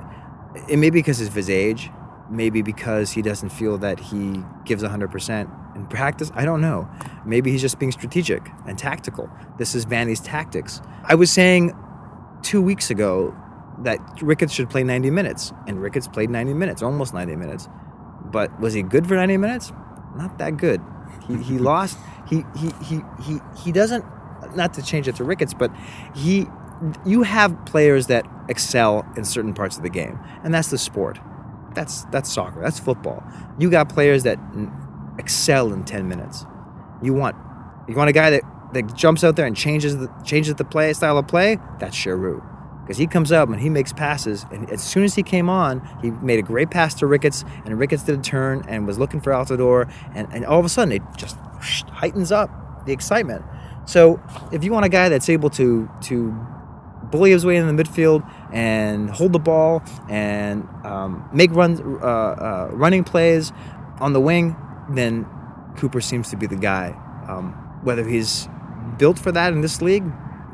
it 0.66 0.79
may 0.79 0.88
be 0.88 1.01
because 1.01 1.20
of 1.20 1.35
his 1.35 1.51
age, 1.51 1.90
maybe 2.31 2.62
because 2.62 3.11
he 3.11 3.20
doesn't 3.20 3.51
feel 3.51 3.77
that 3.79 4.01
he 4.01 4.42
gives 4.64 4.83
100 4.83 5.11
percent 5.11 5.51
in 5.75 5.87
practice. 5.87 6.31
I 6.35 6.45
don't 6.45 6.61
know. 6.61 6.89
Maybe 7.25 7.51
he's 7.51 7.61
just 7.61 7.79
being 7.79 7.93
strategic 7.93 8.49
and 8.67 8.79
tactical. 8.79 9.31
This 9.59 9.75
is 9.75 9.87
Vanney's 9.87 10.21
tactics. 10.21 10.81
I 11.05 11.15
was 11.15 11.31
saying 11.31 11.77
two 12.43 12.63
weeks 12.63 12.91
ago 12.91 13.35
that 13.81 13.99
Ricketts 14.23 14.53
should 14.53 14.71
play 14.71 14.85
90 14.85 15.11
minutes, 15.11 15.53
and 15.67 15.81
Ricketts 15.81 16.09
played 16.09 16.31
90 16.31 16.55
minutes, 16.55 16.83
almost 16.83 17.15
90 17.15 17.37
minutes. 17.37 17.69
But 18.25 18.59
was 18.61 18.75
he 18.75 18.83
good 18.83 19.07
for 19.07 19.17
90 19.17 19.37
minutes? 19.37 19.73
Not 20.17 20.39
that 20.39 20.57
good. 20.57 20.81
He, 21.27 21.37
he 21.37 21.59
lost. 21.71 21.99
He, 22.29 22.45
he 22.57 22.71
he 22.83 23.01
he 23.23 23.39
he 23.63 23.73
doesn't. 23.73 24.05
Not 24.55 24.75
to 24.75 24.83
change 24.83 25.09
it 25.09 25.17
to 25.17 25.25
Ricketts, 25.25 25.55
but 25.55 25.71
he. 26.15 26.47
You 27.07 27.23
have 27.23 27.65
players 27.67 28.09
that 28.09 28.27
excel 28.49 29.07
in 29.17 29.25
certain 29.25 29.55
parts 29.55 29.77
of 29.77 29.83
the 29.83 29.89
game, 29.89 30.19
and 30.43 30.53
that's 30.53 30.69
the 30.69 30.79
sport. 30.79 31.19
That's 31.75 32.05
that's 32.07 32.31
soccer. 32.33 32.61
That's 32.61 32.79
football. 32.79 33.23
You 33.59 33.71
got 33.71 33.89
players 33.89 34.25
that 34.25 34.39
excel 35.18 35.72
in 35.72 35.85
10 35.85 36.09
minutes. 36.09 36.44
You 37.03 37.14
want 37.14 37.37
you 37.88 37.94
want 37.94 38.09
a 38.09 38.14
guy 38.14 38.31
that, 38.31 38.42
that 38.72 38.94
jumps 38.94 39.22
out 39.24 39.37
there 39.37 39.46
and 39.46 39.57
changes 39.57 39.98
the 39.98 40.09
changes 40.24 40.55
the 40.55 40.64
play 40.64 40.92
style 40.92 41.18
of 41.18 41.27
play. 41.27 41.59
That's 41.79 41.96
Cheyrou 41.96 42.42
because 42.85 42.98
he 42.98 43.07
comes 43.07 43.33
up 43.33 43.48
and 43.48 43.61
he 43.61 43.70
makes 43.70 43.92
passes. 43.92 44.44
And 44.50 44.70
as 44.70 44.83
soon 44.83 45.05
as 45.05 45.14
he 45.14 45.22
came 45.22 45.48
on, 45.48 45.81
he 46.03 46.11
made 46.11 46.38
a 46.38 46.42
great 46.42 46.70
pass 46.70 46.94
to 46.96 47.07
Ricketts, 47.07 47.44
and 47.64 47.79
Ricketts 47.79 48.03
did 48.03 48.18
a 48.18 48.22
turn 48.22 48.62
and 48.68 48.87
was 48.87 48.98
looking 48.98 49.20
for 49.20 49.33
Altidore, 49.33 49.90
and, 50.14 50.29
and 50.33 50.44
all 50.44 50.59
of 50.59 50.66
a 50.66 50.68
sudden 50.68 50.92
it 50.92 51.03
just 51.16 51.37
heightens 51.38 52.31
up 52.31 52.50
the 52.85 52.92
excitement. 52.92 53.42
So 53.87 54.22
if 54.53 54.64
you 54.64 54.72
want 54.72 54.85
a 54.85 54.90
guy 54.90 55.09
that's 55.09 55.29
able 55.29 55.50
to 55.50 55.90
to 56.03 56.35
bully 57.11 57.31
his 57.31 57.44
way 57.44 57.57
in 57.57 57.74
the 57.74 57.83
midfield 57.83 58.29
and 58.53 59.11
hold 59.11 59.33
the 59.33 59.38
ball 59.38 59.83
and 60.09 60.66
um, 60.85 61.29
make 61.33 61.50
runs, 61.53 61.81
uh, 61.81 61.85
uh, 61.85 62.68
running 62.72 63.05
plays 63.05 63.53
on 64.00 64.12
the 64.12 64.20
wing, 64.20 64.57
then 64.90 65.27
Cooper 65.77 66.01
seems 66.01 66.31
to 66.31 66.37
be 66.37 66.47
the 66.47 66.57
guy. 66.57 66.94
Um, 67.29 67.53
whether 67.83 68.07
he's 68.07 68.49
built 68.99 69.18
for 69.18 69.33
that 69.33 69.53
in 69.53 69.61
this 69.61 69.83
league, 69.83 70.05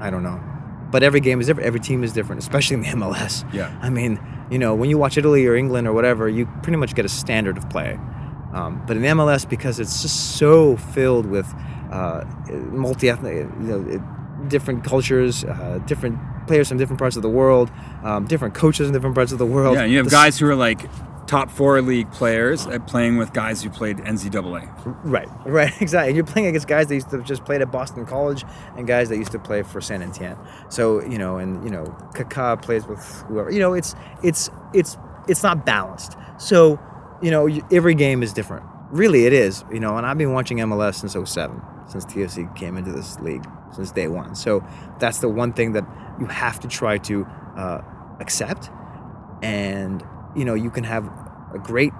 I 0.01 0.11
don't 0.11 0.23
know. 0.23 0.43
But 0.91 1.03
every 1.03 1.21
game 1.21 1.41
is 1.41 1.47
different. 1.47 1.67
Every 1.67 1.81
team 1.81 2.03
is 2.03 2.13
different, 2.13 2.43
especially 2.43 2.75
in 2.75 2.83
the 2.83 2.89
MLS. 2.89 3.51
Yeah. 3.53 3.77
I 3.81 3.91
mean, 3.91 4.19
you 4.51 4.59
know, 4.59 4.75
when 4.75 4.91
you 4.91 4.99
watch 4.99 5.17
Italy 5.17 5.47
or 5.47 5.55
England 5.55 5.87
or 5.87 5.93
whatever, 5.93 6.29
you 6.29 6.47
pretty 6.63 6.77
much 6.77 6.95
get 6.95 7.05
a 7.05 7.09
standard 7.09 7.57
of 7.57 7.69
play. 7.71 7.99
Um, 8.53 8.83
but 8.87 8.97
in 8.97 9.05
MLS, 9.05 9.49
because 9.49 9.79
it's 9.79 10.03
just 10.03 10.37
so 10.37 10.77
filled 10.77 11.27
with 11.27 11.47
uh, 11.93 12.25
multi-ethnic, 12.73 13.35
you 13.35 13.67
know, 13.67 14.05
different 14.49 14.83
cultures, 14.83 15.45
uh, 15.45 15.79
different 15.87 16.19
players 16.49 16.69
from 16.69 16.79
different 16.79 16.99
parts 16.99 17.15
of 17.15 17.23
the 17.23 17.29
world, 17.29 17.71
um, 18.03 18.27
different 18.27 18.55
coaches 18.55 18.89
in 18.89 18.93
different 18.93 19.15
parts 19.15 19.31
of 19.31 19.39
the 19.39 19.47
world. 19.47 19.77
Yeah, 19.77 19.85
you 19.85 19.99
have 19.99 20.07
The 20.07 20.11
guys 20.11 20.39
who 20.39 20.49
are 20.49 20.57
like 20.57 20.81
top 21.31 21.49
four 21.49 21.81
league 21.81 22.11
players 22.11 22.67
uh, 22.67 22.77
playing 22.81 23.17
with 23.17 23.33
guys 23.33 23.63
who 23.63 23.71
played 23.71 23.99
NCAA. 23.99 24.69
Right, 25.05 25.29
right, 25.47 25.73
exactly. 25.81 26.13
You're 26.13 26.25
playing 26.25 26.49
against 26.49 26.67
guys 26.67 26.89
that 26.89 26.95
used 26.95 27.11
to 27.11 27.23
just 27.23 27.45
played 27.45 27.63
at 27.63 27.71
Boston 27.71 28.05
College 28.05 28.45
and 28.77 28.85
guys 28.85 29.09
that 29.11 29.17
used 29.17 29.31
to 29.31 29.39
play 29.39 29.63
for 29.63 29.81
San 29.81 30.03
Etienne. 30.03 30.37
So 30.71 31.01
you 31.05 31.19
know, 31.19 31.37
and 31.37 31.63
you 31.63 31.71
know, 31.71 31.85
Kaká 32.15 32.61
plays 32.61 32.85
with 32.85 33.01
whoever. 33.29 33.49
You 33.49 33.61
know, 33.61 33.75
it's 33.75 33.95
it's 34.25 34.51
it's 34.75 34.99
it's 35.29 35.45
not 35.45 35.65
balanced. 35.65 36.17
So 36.39 36.81
you 37.23 37.31
know, 37.31 37.49
every 37.71 37.95
game 37.95 38.25
is 38.25 38.33
different. 38.33 38.67
Really, 38.91 39.25
it 39.25 39.33
is. 39.33 39.65
You 39.73 39.79
know, 39.79 39.97
and 39.97 40.05
I've 40.05 40.19
been 40.19 40.33
watching 40.33 40.59
MLS 40.59 40.97
since 40.97 41.13
07, 41.13 41.63
since 41.87 42.05
TFC 42.07 42.53
came 42.57 42.77
into 42.77 42.91
this 42.91 43.21
league, 43.21 43.47
since 43.73 43.93
day 43.93 44.09
one. 44.09 44.35
So 44.35 44.67
that's 44.99 45.19
the 45.19 45.29
one 45.29 45.53
thing 45.53 45.75
that 45.75 45.85
you 46.19 46.27
have 46.27 46.59
to 46.59 46.67
try 46.67 46.99
to 46.99 47.25
uh, 47.57 47.83
accept 48.19 48.69
and 49.43 50.05
you 50.37 50.45
know 50.45 50.55
you 50.55 50.71
can 50.71 50.85
have 50.85 51.07
a 51.55 51.59
great 51.59 51.93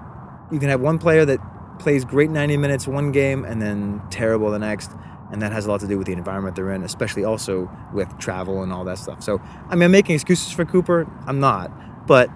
you 0.51 0.59
can 0.59 0.69
have 0.69 0.81
one 0.81 0.97
player 0.97 1.25
that 1.25 1.39
plays 1.79 2.05
great 2.05 2.29
90 2.29 2.57
minutes 2.57 2.87
one 2.87 3.11
game 3.11 3.43
and 3.43 3.61
then 3.61 4.01
terrible 4.09 4.51
the 4.51 4.59
next 4.59 4.91
and 5.31 5.41
that 5.41 5.51
has 5.51 5.65
a 5.65 5.69
lot 5.69 5.79
to 5.79 5.87
do 5.87 5.97
with 5.97 6.07
the 6.07 6.13
environment 6.13 6.55
they're 6.55 6.71
in 6.71 6.83
especially 6.83 7.23
also 7.23 7.69
with 7.93 8.17
travel 8.19 8.61
and 8.63 8.71
all 8.73 8.83
that 8.83 8.97
stuff. 8.97 9.23
So 9.23 9.41
i 9.69 9.75
mean 9.75 9.83
i'm 9.83 9.91
making 9.91 10.15
excuses 10.15 10.51
for 10.51 10.65
cooper. 10.65 11.07
I'm 11.25 11.39
not 11.39 11.71
but 12.07 12.29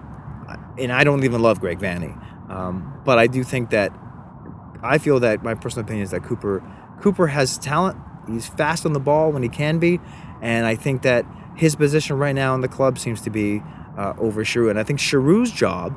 and 0.78 0.92
i 0.92 1.04
don't 1.04 1.24
even 1.24 1.42
love 1.42 1.60
greg 1.60 1.78
vanney. 1.78 2.14
Um, 2.50 3.00
but 3.04 3.18
i 3.18 3.26
do 3.26 3.42
think 3.44 3.70
that 3.70 3.92
i 4.82 4.98
feel 4.98 5.20
that 5.20 5.42
my 5.42 5.54
personal 5.54 5.84
opinion 5.84 6.04
is 6.04 6.10
that 6.10 6.24
cooper 6.24 6.62
cooper 7.00 7.28
has 7.28 7.58
talent. 7.58 7.98
He's 8.26 8.46
fast 8.46 8.84
on 8.84 8.92
the 8.92 9.00
ball 9.00 9.30
when 9.30 9.42
he 9.42 9.48
can 9.48 9.78
be 9.78 10.00
and 10.42 10.66
i 10.66 10.74
think 10.74 11.02
that 11.02 11.24
his 11.56 11.74
position 11.74 12.18
right 12.18 12.34
now 12.34 12.54
in 12.54 12.60
the 12.60 12.68
club 12.68 12.98
seems 12.98 13.20
to 13.22 13.30
be 13.30 13.62
uh, 13.96 14.14
over 14.18 14.44
Cheyrou. 14.44 14.70
And 14.70 14.78
I 14.78 14.82
think 14.82 14.98
Cheyrou's 15.00 15.50
job 15.50 15.94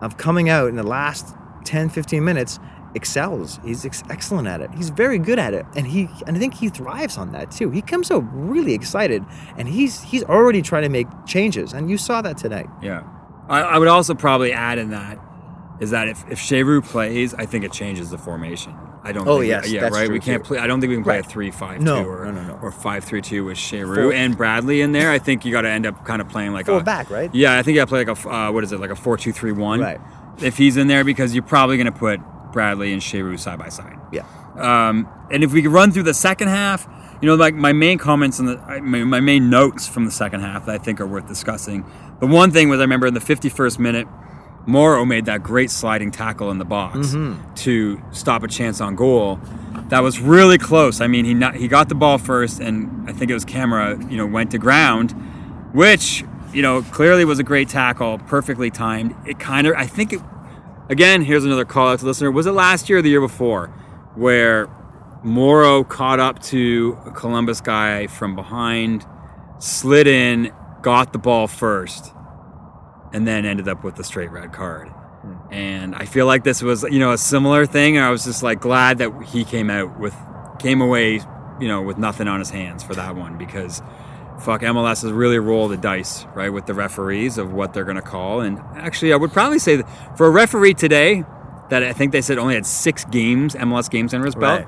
of 0.00 0.16
coming 0.16 0.48
out 0.48 0.68
in 0.68 0.76
the 0.76 0.82
last 0.82 1.34
10, 1.64 1.88
15 1.88 2.24
minutes 2.24 2.58
excels. 2.94 3.58
He's 3.64 3.86
ex- 3.86 4.02
excellent 4.10 4.48
at 4.48 4.60
it. 4.60 4.70
He's 4.74 4.90
very 4.90 5.18
good 5.18 5.38
at 5.38 5.54
it. 5.54 5.64
And 5.76 5.86
he 5.86 6.08
and 6.26 6.36
I 6.36 6.40
think 6.40 6.54
he 6.54 6.68
thrives 6.68 7.16
on 7.16 7.32
that 7.32 7.50
too. 7.50 7.70
He 7.70 7.82
comes 7.82 8.10
out 8.10 8.24
really 8.32 8.74
excited 8.74 9.24
and 9.56 9.68
he's 9.68 10.02
he's 10.02 10.24
already 10.24 10.62
trying 10.62 10.82
to 10.82 10.88
make 10.88 11.06
changes. 11.26 11.72
And 11.72 11.90
you 11.90 11.96
saw 11.96 12.22
that 12.22 12.36
tonight. 12.36 12.68
Yeah. 12.82 13.04
I, 13.48 13.60
I 13.62 13.78
would 13.78 13.88
also 13.88 14.14
probably 14.14 14.52
add 14.52 14.78
in 14.78 14.90
that 14.90 15.18
is 15.80 15.90
that 15.90 16.08
if, 16.08 16.24
if 16.30 16.38
Cheyrou 16.38 16.84
plays, 16.84 17.34
I 17.34 17.46
think 17.46 17.64
it 17.64 17.72
changes 17.72 18.10
the 18.10 18.18
formation. 18.18 18.74
I 19.04 19.10
don't 19.12 19.26
Oh, 19.26 19.38
think, 19.40 19.48
yes, 19.48 19.68
yeah, 19.70 19.80
that's 19.82 19.94
right. 19.96 20.08
We 20.08 20.20
can't 20.20 20.42
too. 20.44 20.48
play. 20.48 20.58
I 20.58 20.66
don't 20.66 20.80
think 20.80 20.90
we 20.90 20.96
can 20.96 21.02
play 21.04 21.16
Right. 21.16 21.26
a 21.26 21.28
three-five-two 21.28 21.84
No, 21.84 22.04
or 22.04 22.24
no, 22.26 22.30
no, 22.30 22.42
no. 22.42 22.58
or 22.62 22.70
five-three-two 22.70 23.44
with 23.44 23.58
Four- 23.58 24.12
and 24.12 24.36
Bradley 24.36 24.80
in 24.80 24.92
there. 24.92 25.10
I 25.10 25.18
think 25.18 25.44
you 25.44 25.50
got 25.50 25.62
to 25.62 25.68
end 25.70 25.86
up 25.86 26.04
kind 26.04 26.20
of 26.20 26.28
playing 26.28 26.52
like 26.52 26.66
Four 26.66 26.78
a 26.80 26.84
back, 26.84 27.10
right? 27.10 27.28
Yeah, 27.34 27.58
I 27.58 27.62
think 27.62 27.74
you 27.74 27.80
got 27.80 27.86
to 27.86 27.88
play 27.88 28.04
like 28.04 28.24
a 28.24 28.28
uh, 28.28 28.52
what 28.52 28.62
is 28.62 28.70
it 28.72 28.78
like 28.80 28.90
a 28.90 28.96
four-two-three-one. 28.96 29.80
Right. 29.80 30.00
If 30.40 30.56
he's 30.56 30.76
in 30.76 30.86
there, 30.86 31.02
because 31.04 31.34
you're 31.34 31.42
probably 31.42 31.76
going 31.76 31.92
to 31.92 31.98
put 31.98 32.20
Bradley 32.52 32.92
and 32.92 33.02
Cheyrou 33.02 33.38
side 33.38 33.58
by 33.58 33.68
side. 33.70 33.98
Yeah. 34.12 34.22
Um, 34.56 35.08
and 35.30 35.42
if 35.42 35.52
we 35.52 35.62
could 35.62 35.72
run 35.72 35.90
through 35.92 36.02
the 36.04 36.14
second 36.14 36.48
half, 36.48 36.86
you 37.20 37.26
know, 37.26 37.34
like 37.34 37.54
my 37.54 37.72
main 37.72 37.98
comments 37.98 38.38
and 38.38 38.48
the 38.48 38.80
my, 38.82 39.04
my 39.04 39.20
main 39.20 39.50
notes 39.50 39.88
from 39.88 40.04
the 40.04 40.10
second 40.10 40.40
half 40.40 40.66
that 40.66 40.74
I 40.74 40.78
think 40.78 41.00
are 41.00 41.06
worth 41.06 41.26
discussing. 41.26 41.84
The 42.20 42.26
one 42.26 42.50
thing 42.50 42.68
was 42.68 42.78
I 42.78 42.82
remember 42.82 43.06
in 43.06 43.14
the 43.14 43.20
51st 43.20 43.78
minute, 43.78 44.06
Morrow 44.66 45.04
made 45.04 45.26
that 45.26 45.42
great 45.42 45.70
sliding 45.70 46.10
tackle 46.10 46.50
in 46.50 46.58
the 46.58 46.64
box 46.64 47.08
mm-hmm. 47.08 47.54
to 47.54 48.00
stop 48.12 48.42
a 48.42 48.48
chance 48.48 48.80
on 48.80 48.94
goal. 48.94 49.40
That 49.88 50.00
was 50.00 50.20
really 50.20 50.58
close. 50.58 51.00
I 51.00 51.06
mean, 51.06 51.24
he 51.24 51.34
not, 51.34 51.56
he 51.56 51.68
got 51.68 51.88
the 51.88 51.94
ball 51.94 52.18
first, 52.18 52.60
and 52.60 53.08
I 53.08 53.12
think 53.12 53.30
it 53.30 53.34
was 53.34 53.44
Kamara. 53.44 54.10
You 54.10 54.16
know, 54.16 54.26
went 54.26 54.52
to 54.52 54.58
ground, 54.58 55.12
which 55.72 56.24
you 56.52 56.62
know 56.62 56.82
clearly 56.82 57.24
was 57.24 57.38
a 57.38 57.42
great 57.42 57.68
tackle, 57.68 58.18
perfectly 58.18 58.70
timed. 58.70 59.14
It 59.26 59.38
kind 59.38 59.66
of, 59.66 59.74
I 59.76 59.86
think 59.86 60.12
it. 60.12 60.20
Again, 60.88 61.22
here's 61.22 61.44
another 61.44 61.64
call 61.64 61.88
out 61.88 61.98
to 62.00 62.04
the 62.04 62.08
listener. 62.08 62.30
Was 62.30 62.46
it 62.46 62.52
last 62.52 62.88
year 62.88 62.98
or 62.98 63.02
the 63.02 63.08
year 63.08 63.20
before, 63.20 63.68
where 64.14 64.68
Morrow 65.22 65.84
caught 65.84 66.20
up 66.20 66.42
to 66.44 66.98
a 67.06 67.10
Columbus 67.10 67.60
guy 67.60 68.06
from 68.08 68.34
behind, 68.34 69.06
slid 69.58 70.06
in, 70.06 70.52
got 70.82 71.12
the 71.12 71.18
ball 71.18 71.46
first, 71.46 72.12
and 73.12 73.26
then 73.26 73.44
ended 73.44 73.68
up 73.68 73.84
with 73.84 73.96
the 73.96 74.04
straight 74.04 74.30
red 74.30 74.52
card. 74.52 74.88
Hmm. 74.88 75.52
And 75.52 75.94
I 75.94 76.04
feel 76.04 76.26
like 76.26 76.44
this 76.44 76.62
was, 76.62 76.82
you 76.84 76.98
know, 76.98 77.12
a 77.12 77.18
similar 77.18 77.66
thing. 77.66 77.98
I 77.98 78.10
was 78.10 78.24
just 78.24 78.42
like 78.42 78.60
glad 78.60 78.98
that 78.98 79.12
he 79.24 79.44
came 79.44 79.70
out 79.70 79.98
with, 79.98 80.14
came 80.58 80.80
away, 80.80 81.20
you 81.60 81.68
know, 81.68 81.82
with 81.82 81.98
nothing 81.98 82.28
on 82.28 82.38
his 82.38 82.50
hands 82.50 82.82
for 82.82 82.94
that 82.94 83.16
one 83.16 83.38
because 83.38 83.82
fuck, 84.40 84.62
MLS 84.62 85.02
has 85.02 85.12
really 85.12 85.38
rolled 85.38 85.70
the 85.70 85.76
dice, 85.76 86.26
right, 86.34 86.50
with 86.50 86.66
the 86.66 86.74
referees 86.74 87.38
of 87.38 87.52
what 87.52 87.72
they're 87.72 87.84
going 87.84 87.96
to 87.96 88.02
call. 88.02 88.40
And 88.40 88.58
actually, 88.74 89.12
I 89.12 89.16
would 89.16 89.32
probably 89.32 89.58
say 89.58 89.76
that 89.76 90.16
for 90.18 90.26
a 90.26 90.30
referee 90.30 90.74
today, 90.74 91.24
that 91.70 91.82
I 91.82 91.92
think 91.92 92.12
they 92.12 92.20
said 92.20 92.38
only 92.38 92.54
had 92.54 92.66
six 92.66 93.04
games, 93.06 93.54
MLS 93.54 93.88
games 93.88 94.12
under 94.12 94.26
his 94.26 94.34
belt, 94.34 94.66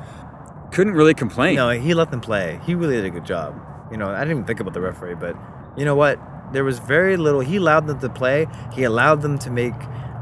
couldn't 0.72 0.94
really 0.94 1.14
complain. 1.14 1.56
No, 1.56 1.70
he 1.70 1.92
let 1.92 2.10
them 2.10 2.20
play. 2.20 2.60
He 2.64 2.74
really 2.74 2.96
did 2.96 3.04
a 3.04 3.10
good 3.10 3.26
job. 3.26 3.60
You 3.90 3.98
know, 3.98 4.08
I 4.08 4.20
didn't 4.20 4.30
even 4.30 4.44
think 4.44 4.60
about 4.60 4.72
the 4.72 4.80
referee, 4.80 5.16
but 5.16 5.36
you 5.76 5.84
know 5.84 5.94
what? 5.94 6.18
There 6.54 6.64
was 6.64 6.78
very 6.78 7.16
little. 7.16 7.40
He 7.40 7.56
allowed 7.56 7.86
them 7.86 7.98
to 8.00 8.08
play. 8.08 8.46
He 8.72 8.84
allowed 8.84 9.22
them 9.22 9.38
to 9.40 9.50
make 9.50 9.74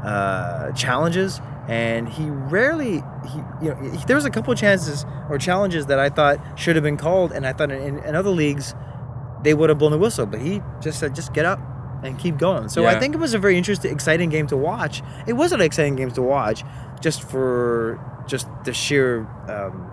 uh, 0.03 0.71
challenges, 0.73 1.39
and 1.67 2.09
he 2.09 2.29
rarely 2.29 3.03
he 3.31 3.37
you 3.61 3.69
know 3.69 3.75
he, 3.75 4.05
there 4.05 4.17
was 4.17 4.25
a 4.25 4.29
couple 4.29 4.51
of 4.51 4.59
chances 4.59 5.05
or 5.29 5.37
challenges 5.37 5.85
that 5.85 5.99
I 5.99 6.09
thought 6.09 6.59
should 6.59 6.75
have 6.75 6.83
been 6.83 6.97
called, 6.97 7.31
and 7.31 7.47
I 7.47 7.53
thought 7.53 7.71
in, 7.71 7.99
in 7.99 8.15
other 8.15 8.31
leagues 8.31 8.75
they 9.43 9.53
would 9.53 9.69
have 9.69 9.77
blown 9.77 9.91
the 9.91 9.97
whistle, 9.97 10.25
but 10.25 10.41
he 10.41 10.61
just 10.81 10.99
said 10.99 11.15
just 11.15 11.33
get 11.33 11.45
up 11.45 11.59
and 12.03 12.19
keep 12.19 12.37
going. 12.37 12.67
So 12.67 12.85
I 12.85 12.99
think 12.99 13.15
it 13.15 13.19
was 13.19 13.33
a 13.33 13.39
very 13.39 13.57
interesting, 13.57 13.91
exciting 13.91 14.29
game 14.29 14.47
to 14.47 14.57
watch. 14.57 15.01
It 15.25 15.33
was 15.33 15.53
an 15.53 15.61
exciting 15.61 15.95
game 15.95 16.11
to 16.11 16.21
watch, 16.21 16.63
just 16.99 17.23
for 17.23 17.99
just 18.27 18.47
the 18.65 18.73
sheer 18.73 19.27
um, 19.47 19.89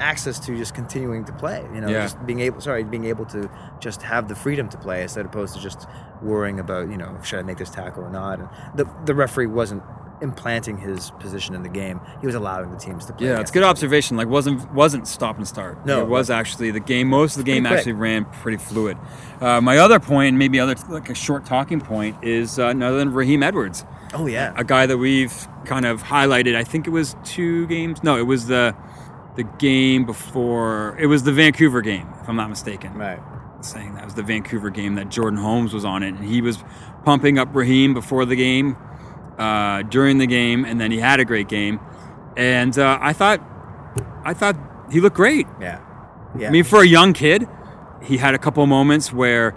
access 0.00 0.38
to 0.40 0.56
just 0.56 0.74
continuing 0.74 1.24
to 1.26 1.32
play. 1.32 1.64
You 1.74 1.80
know, 1.80 1.88
Yeah. 1.88 2.02
just 2.02 2.24
being 2.26 2.40
able, 2.40 2.60
sorry, 2.60 2.82
being 2.84 3.04
able 3.04 3.24
to 3.26 3.48
just 3.80 4.02
have 4.02 4.28
the 4.28 4.34
freedom 4.34 4.68
to 4.70 4.78
play 4.78 5.02
instead 5.02 5.26
opposed 5.26 5.54
to 5.54 5.60
just 5.60 5.86
worrying 6.22 6.58
about, 6.58 6.88
you 6.90 6.96
know, 6.96 7.16
should 7.22 7.38
I 7.38 7.42
make 7.42 7.58
this 7.58 7.70
tackle 7.70 8.02
or 8.04 8.10
not. 8.10 8.40
And 8.40 8.48
the 8.74 8.86
the 9.04 9.14
referee 9.14 9.46
wasn't 9.46 9.82
implanting 10.22 10.76
his 10.76 11.12
position 11.12 11.54
in 11.54 11.62
the 11.62 11.68
game. 11.70 11.98
He 12.20 12.26
was 12.26 12.34
allowing 12.34 12.70
the 12.70 12.76
teams 12.76 13.06
to 13.06 13.14
play. 13.14 13.28
Yeah, 13.28 13.40
it's 13.40 13.50
good 13.50 13.62
observation. 13.62 14.18
Like 14.18 14.28
wasn't 14.28 14.70
wasn't 14.74 15.06
stop 15.08 15.38
and 15.38 15.48
start. 15.48 15.86
No, 15.86 16.02
it 16.02 16.08
was 16.08 16.28
actually 16.28 16.70
the 16.72 16.80
game. 16.80 17.08
Most 17.08 17.38
of 17.38 17.44
the 17.44 17.50
game 17.50 17.64
actually 17.64 17.92
ran 17.92 18.26
pretty 18.26 18.58
fluid. 18.58 18.98
Uh, 19.40 19.60
my 19.62 19.78
other 19.78 19.98
point, 19.98 20.36
maybe 20.36 20.60
other 20.60 20.74
like 20.90 21.08
a 21.08 21.14
short 21.14 21.46
talking 21.46 21.80
point, 21.80 22.16
is 22.22 22.58
uh, 22.58 22.72
none 22.74 22.82
other 22.88 22.98
than 22.98 23.14
Raheem 23.14 23.42
Edwards, 23.42 23.86
Oh 24.12 24.26
yeah. 24.26 24.52
a 24.56 24.64
guy 24.64 24.84
that 24.84 24.98
we've 24.98 25.48
kind 25.64 25.86
of 25.86 26.02
highlighted. 26.02 26.54
I 26.54 26.64
think 26.64 26.86
it 26.86 26.90
was 26.90 27.16
two 27.24 27.66
games. 27.68 28.02
No, 28.02 28.18
it 28.18 28.26
was 28.26 28.46
the 28.46 28.74
the 29.40 29.48
game 29.58 30.04
before. 30.04 30.96
It 30.98 31.06
was 31.06 31.22
the 31.22 31.32
Vancouver 31.32 31.80
game, 31.80 32.06
if 32.20 32.28
I'm 32.28 32.36
not 32.36 32.50
mistaken. 32.50 32.94
right. 32.94 33.20
saying 33.62 33.94
that 33.94 34.04
was 34.04 34.14
the 34.14 34.22
Vancouver 34.22 34.70
game 34.70 34.94
that 34.96 35.08
Jordan 35.08 35.38
Holmes 35.38 35.72
was 35.72 35.84
on 35.84 36.02
it, 36.02 36.08
and 36.08 36.24
he 36.24 36.42
was 36.42 36.62
pumping 37.04 37.38
up 37.38 37.54
Raheem 37.54 37.94
before 37.94 38.24
the 38.26 38.36
game, 38.36 38.76
uh, 39.38 39.82
during 39.82 40.18
the 40.18 40.26
game, 40.26 40.64
and 40.64 40.80
then 40.80 40.90
he 40.90 40.98
had 40.98 41.20
a 41.20 41.24
great 41.24 41.48
game, 41.48 41.80
and 42.36 42.78
uh, 42.78 42.98
I 43.00 43.12
thought, 43.14 43.40
I 44.24 44.34
thought 44.34 44.56
he 44.92 45.00
looked 45.00 45.16
great. 45.16 45.46
Yeah. 45.60 45.80
Yeah. 46.38 46.48
I 46.48 46.50
mean, 46.50 46.64
for 46.64 46.82
a 46.82 46.86
young 46.86 47.12
kid, 47.12 47.48
he 48.02 48.18
had 48.18 48.34
a 48.34 48.38
couple 48.38 48.64
moments 48.66 49.12
where 49.12 49.54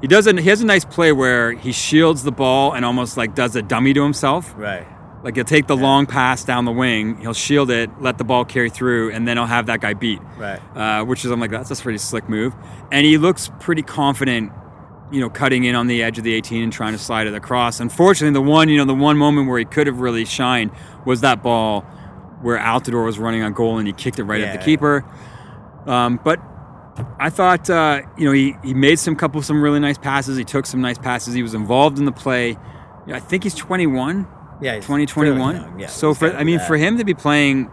he 0.00 0.06
does 0.06 0.26
a, 0.26 0.40
he 0.40 0.48
has 0.48 0.60
a 0.60 0.66
nice 0.66 0.84
play 0.84 1.12
where 1.12 1.52
he 1.52 1.72
shields 1.72 2.22
the 2.22 2.32
ball 2.32 2.72
and 2.72 2.84
almost 2.84 3.16
like 3.16 3.34
does 3.34 3.56
a 3.56 3.62
dummy 3.62 3.92
to 3.94 4.02
himself. 4.02 4.54
right. 4.56 4.86
Like 5.24 5.36
he'll 5.36 5.44
take 5.44 5.66
the 5.66 5.76
long 5.76 6.04
pass 6.04 6.44
down 6.44 6.66
the 6.66 6.70
wing, 6.70 7.16
he'll 7.16 7.32
shield 7.32 7.70
it, 7.70 7.90
let 7.98 8.18
the 8.18 8.24
ball 8.24 8.44
carry 8.44 8.68
through, 8.68 9.10
and 9.10 9.26
then 9.26 9.38
he'll 9.38 9.46
have 9.46 9.66
that 9.66 9.80
guy 9.80 9.94
beat. 9.94 10.20
Right. 10.36 10.60
Uh, 10.76 11.02
which 11.06 11.24
is 11.24 11.30
I'm 11.30 11.40
like 11.40 11.50
that's 11.50 11.70
a 11.70 11.82
pretty 11.82 11.96
slick 11.96 12.28
move, 12.28 12.54
and 12.92 13.06
he 13.06 13.16
looks 13.16 13.50
pretty 13.58 13.80
confident, 13.80 14.52
you 15.10 15.20
know, 15.20 15.30
cutting 15.30 15.64
in 15.64 15.74
on 15.74 15.86
the 15.86 16.02
edge 16.02 16.18
of 16.18 16.24
the 16.24 16.34
18 16.34 16.64
and 16.64 16.72
trying 16.72 16.92
to 16.92 16.98
slide 16.98 17.26
it 17.26 17.32
across. 17.34 17.80
Unfortunately, 17.80 18.34
the 18.34 18.42
one 18.42 18.68
you 18.68 18.76
know 18.76 18.84
the 18.84 18.94
one 18.94 19.16
moment 19.16 19.48
where 19.48 19.58
he 19.58 19.64
could 19.64 19.86
have 19.86 19.98
really 20.00 20.26
shined 20.26 20.70
was 21.06 21.22
that 21.22 21.42
ball 21.42 21.80
where 22.42 22.58
Altidore 22.58 23.06
was 23.06 23.18
running 23.18 23.42
on 23.42 23.54
goal 23.54 23.78
and 23.78 23.86
he 23.86 23.94
kicked 23.94 24.18
it 24.18 24.24
right 24.24 24.42
at 24.42 24.52
the 24.58 24.62
keeper. 24.62 25.06
Um, 25.86 26.20
but 26.22 26.38
I 27.18 27.30
thought 27.30 27.70
uh, 27.70 28.02
you 28.18 28.26
know 28.26 28.32
he, 28.32 28.56
he 28.62 28.74
made 28.74 28.98
some 28.98 29.16
couple 29.16 29.40
some 29.40 29.62
really 29.62 29.80
nice 29.80 29.96
passes. 29.96 30.36
He 30.36 30.44
took 30.44 30.66
some 30.66 30.82
nice 30.82 30.98
passes. 30.98 31.32
He 31.32 31.42
was 31.42 31.54
involved 31.54 31.98
in 31.98 32.04
the 32.04 32.12
play. 32.12 32.58
I 33.06 33.20
think 33.20 33.44
he's 33.44 33.54
21. 33.54 34.26
Yeah. 34.60 34.76
2021. 34.76 35.56
fairly 35.56 35.82
Yeah. 35.82 35.86
so 35.88 36.14
for 36.14 36.34
I 36.34 36.44
mean 36.44 36.58
that. 36.58 36.66
for 36.66 36.76
him 36.76 36.98
to 36.98 37.04
be 37.04 37.14
playing, 37.14 37.70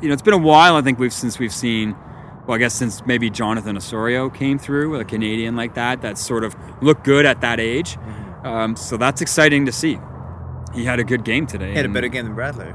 you 0.00 0.08
know, 0.08 0.12
it's 0.12 0.22
been 0.22 0.34
a 0.34 0.38
while. 0.38 0.76
I 0.76 0.82
think 0.82 0.98
we've 0.98 1.12
since 1.12 1.38
we've 1.38 1.52
seen. 1.52 1.96
Well, 2.46 2.54
I 2.54 2.58
guess 2.58 2.72
since 2.72 3.04
maybe 3.04 3.28
Jonathan 3.28 3.76
Osorio 3.76 4.30
came 4.30 4.58
through, 4.58 4.98
a 4.98 5.04
Canadian 5.04 5.54
like 5.54 5.74
that, 5.74 6.00
that 6.00 6.16
sort 6.16 6.44
of 6.44 6.56
looked 6.80 7.04
good 7.04 7.26
at 7.26 7.42
that 7.42 7.60
age. 7.60 7.96
Mm-hmm. 7.96 8.46
Um, 8.46 8.76
so 8.76 8.96
that's 8.96 9.20
exciting 9.20 9.66
to 9.66 9.72
see. 9.72 9.98
He 10.74 10.84
had 10.84 10.98
a 10.98 11.04
good 11.04 11.24
game 11.24 11.46
today. 11.46 11.70
He 11.70 11.76
had 11.76 11.84
a 11.84 11.90
better 11.90 12.08
game 12.08 12.24
than 12.24 12.34
Bradley. 12.34 12.72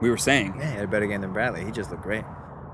We 0.00 0.10
were 0.10 0.16
saying, 0.16 0.56
Yeah, 0.58 0.70
he 0.70 0.74
had 0.76 0.84
a 0.84 0.88
better 0.88 1.06
game 1.06 1.20
than 1.20 1.32
Bradley. 1.32 1.64
He 1.64 1.70
just 1.70 1.90
looked 1.90 2.02
great. 2.02 2.24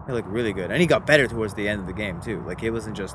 He 0.06 0.12
looked 0.12 0.28
really 0.28 0.54
good, 0.54 0.70
and 0.70 0.80
he 0.80 0.86
got 0.86 1.06
better 1.06 1.26
towards 1.28 1.52
the 1.54 1.68
end 1.68 1.80
of 1.80 1.86
the 1.86 1.92
game 1.92 2.20
too. 2.20 2.42
Like 2.46 2.62
it 2.62 2.70
wasn't 2.70 2.96
just 2.96 3.14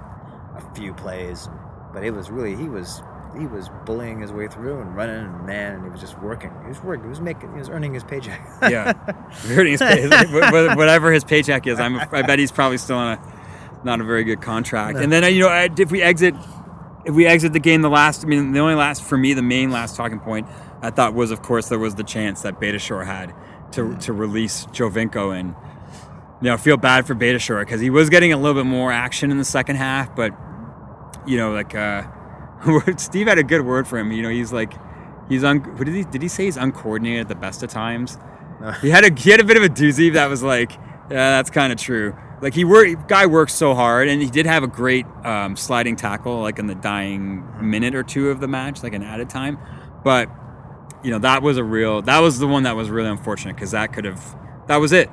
a 0.55 0.61
few 0.75 0.93
plays, 0.93 1.49
but 1.91 2.03
it 2.03 2.11
was 2.11 2.29
really 2.29 2.55
he 2.55 2.69
was 2.69 3.01
he 3.39 3.47
was 3.47 3.69
bullying 3.85 4.19
his 4.21 4.31
way 4.31 4.47
through 4.47 4.79
and 4.81 4.95
running 4.95 5.15
and 5.25 5.45
man, 5.45 5.73
and 5.75 5.83
he 5.83 5.89
was 5.89 6.01
just 6.01 6.17
working. 6.19 6.51
He 6.63 6.69
was 6.69 6.81
working. 6.83 7.03
He 7.05 7.09
was 7.09 7.21
making. 7.21 7.51
He 7.53 7.59
was 7.59 7.69
earning 7.69 7.93
his 7.93 8.03
paycheck. 8.03 8.41
yeah, 8.63 8.93
Hurting 9.47 9.73
his 9.73 9.81
pay- 9.81 10.07
whatever 10.75 11.11
his 11.11 11.23
paycheck 11.23 11.67
is, 11.67 11.79
I'm, 11.79 11.97
I 11.99 12.21
bet 12.21 12.39
he's 12.39 12.51
probably 12.51 12.77
still 12.77 12.97
on 12.97 13.17
a 13.17 13.81
not 13.83 14.01
a 14.01 14.03
very 14.03 14.23
good 14.23 14.41
contract. 14.41 14.97
And 14.97 15.11
then 15.11 15.23
uh, 15.23 15.27
you 15.27 15.41
know, 15.43 15.49
I- 15.49 15.69
if 15.77 15.91
we 15.91 16.01
exit, 16.01 16.33
if 17.05 17.13
we 17.13 17.25
exit 17.25 17.53
the 17.53 17.59
game, 17.59 17.81
the 17.81 17.89
last, 17.89 18.23
I 18.23 18.27
mean, 18.27 18.51
the 18.51 18.59
only 18.59 18.75
last 18.75 19.03
for 19.03 19.17
me, 19.17 19.33
the 19.33 19.41
main 19.43 19.71
last 19.71 19.95
talking 19.95 20.19
point 20.19 20.47
I 20.81 20.89
thought 20.91 21.13
was, 21.13 21.31
of 21.31 21.41
course, 21.41 21.69
there 21.69 21.79
was 21.79 21.95
the 21.95 22.03
chance 22.03 22.41
that 22.41 22.59
Beitashour 22.59 23.05
had 23.05 23.33
to 23.73 23.95
to 23.97 24.13
release 24.13 24.65
Giovinco 24.67 25.37
and. 25.37 25.55
You 26.41 26.49
know, 26.49 26.55
I 26.55 26.57
feel 26.57 26.75
bad 26.75 27.07
for 27.07 27.15
Beitashour 27.15 27.61
because 27.61 27.79
he 27.79 27.89
was 27.89 28.09
getting 28.09 28.33
a 28.33 28.37
little 28.37 28.61
bit 28.61 28.67
more 28.69 28.91
action 28.91 29.31
in 29.31 29.37
the 29.37 29.45
second 29.45 29.77
half, 29.77 30.13
but 30.17 30.31
you 31.25 31.37
know, 31.37 31.51
like 31.53 31.73
uh, 31.73 32.03
Steve 32.97 33.27
had 33.27 33.37
a 33.37 33.43
good 33.43 33.61
word 33.61 33.87
for 33.87 33.97
him. 33.97 34.11
You 34.11 34.23
know, 34.23 34.29
he's 34.29 34.53
like, 34.53 34.73
he's 35.29 35.43
un. 35.43 35.59
What 35.59 35.85
did 35.85 35.95
he? 35.95 36.03
Did 36.03 36.21
he 36.21 36.27
say 36.27 36.45
he's 36.45 36.57
uncoordinated 36.57 37.21
at 37.21 37.27
the 37.27 37.35
best 37.35 37.63
of 37.63 37.69
times? 37.69 38.17
he 38.81 38.89
had 38.89 39.03
a 39.03 39.13
he 39.19 39.29
had 39.29 39.39
a 39.39 39.43
bit 39.43 39.57
of 39.57 39.63
a 39.63 39.69
doozy 39.69 40.13
that 40.13 40.27
was 40.27 40.41
like, 40.41 40.73
yeah, 40.73 41.37
that's 41.37 41.49
kind 41.49 41.71
of 41.71 41.79
true. 41.79 42.15
Like 42.41 42.53
he 42.53 42.63
work 42.63 43.07
guy 43.07 43.25
works 43.25 43.53
so 43.53 43.73
hard, 43.73 44.07
and 44.07 44.21
he 44.21 44.29
did 44.29 44.45
have 44.45 44.63
a 44.63 44.67
great 44.67 45.05
um, 45.23 45.55
sliding 45.55 45.95
tackle, 45.95 46.41
like 46.41 46.59
in 46.59 46.67
the 46.67 46.75
dying 46.75 47.43
minute 47.61 47.95
or 47.95 48.03
two 48.03 48.29
of 48.29 48.39
the 48.39 48.47
match, 48.47 48.83
like 48.83 48.93
an 48.93 49.03
added 49.03 49.29
time. 49.29 49.57
But 50.03 50.29
you 51.03 51.11
know, 51.11 51.19
that 51.19 51.41
was 51.41 51.57
a 51.57 51.63
real. 51.63 52.01
That 52.01 52.19
was 52.19 52.39
the 52.39 52.47
one 52.47 52.63
that 52.63 52.75
was 52.75 52.89
really 52.89 53.09
unfortunate 53.09 53.55
because 53.55 53.71
that 53.71 53.93
could 53.93 54.05
have. 54.05 54.37
That 54.67 54.77
was 54.77 54.91
it. 54.91 55.09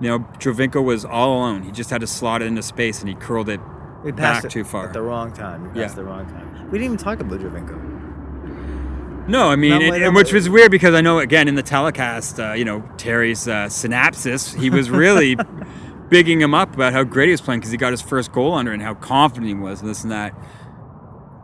You 0.00 0.08
know, 0.08 0.18
Giovinco 0.38 0.82
was 0.82 1.04
all 1.04 1.38
alone. 1.38 1.62
He 1.64 1.72
just 1.72 1.90
had 1.90 2.00
to 2.02 2.06
slot 2.06 2.42
it 2.42 2.46
into 2.46 2.62
space, 2.62 3.00
and 3.00 3.08
he 3.08 3.14
curled 3.14 3.48
it 3.48 3.60
We 4.08 4.12
passed 4.12 4.42
back 4.42 4.44
it 4.46 4.50
too 4.50 4.64
far. 4.64 4.86
at 4.86 4.92
the 4.92 5.02
wrong 5.02 5.32
time. 5.32 5.62
We 5.62 5.68
passed 5.80 5.96
Yeah. 5.96 6.02
the 6.02 6.04
wrong 6.04 6.26
time. 6.26 6.70
We 6.70 6.78
didn't 6.78 6.94
even 6.94 6.96
talk 6.96 7.20
about 7.20 7.38
Giovinco. 7.40 9.28
No, 9.28 9.50
I 9.50 9.56
mean, 9.56 9.70
Not 9.72 10.00
and, 10.00 10.14
which 10.16 10.32
was 10.32 10.48
weird 10.48 10.70
because 10.70 10.94
I 10.94 11.02
know 11.02 11.18
again 11.18 11.48
in 11.48 11.54
the 11.54 11.62
telecast, 11.62 12.40
uh, 12.40 12.52
you 12.54 12.64
know, 12.64 12.82
Terry's 12.96 13.46
uh, 13.46 13.66
synapsis, 13.68 14.54
he 14.58 14.70
was 14.70 14.88
really 14.88 15.36
bigging 16.08 16.40
him 16.40 16.54
up 16.54 16.72
about 16.74 16.94
how 16.94 17.04
great 17.04 17.26
he 17.26 17.32
was 17.32 17.42
playing 17.42 17.60
because 17.60 17.70
he 17.70 17.76
got 17.76 17.92
his 17.92 18.00
first 18.00 18.32
goal 18.32 18.54
under 18.54 18.72
and 18.72 18.80
how 18.82 18.94
confident 18.94 19.46
he 19.48 19.54
was, 19.54 19.82
and 19.82 19.90
this 19.90 20.02
and 20.02 20.10
that. 20.10 20.34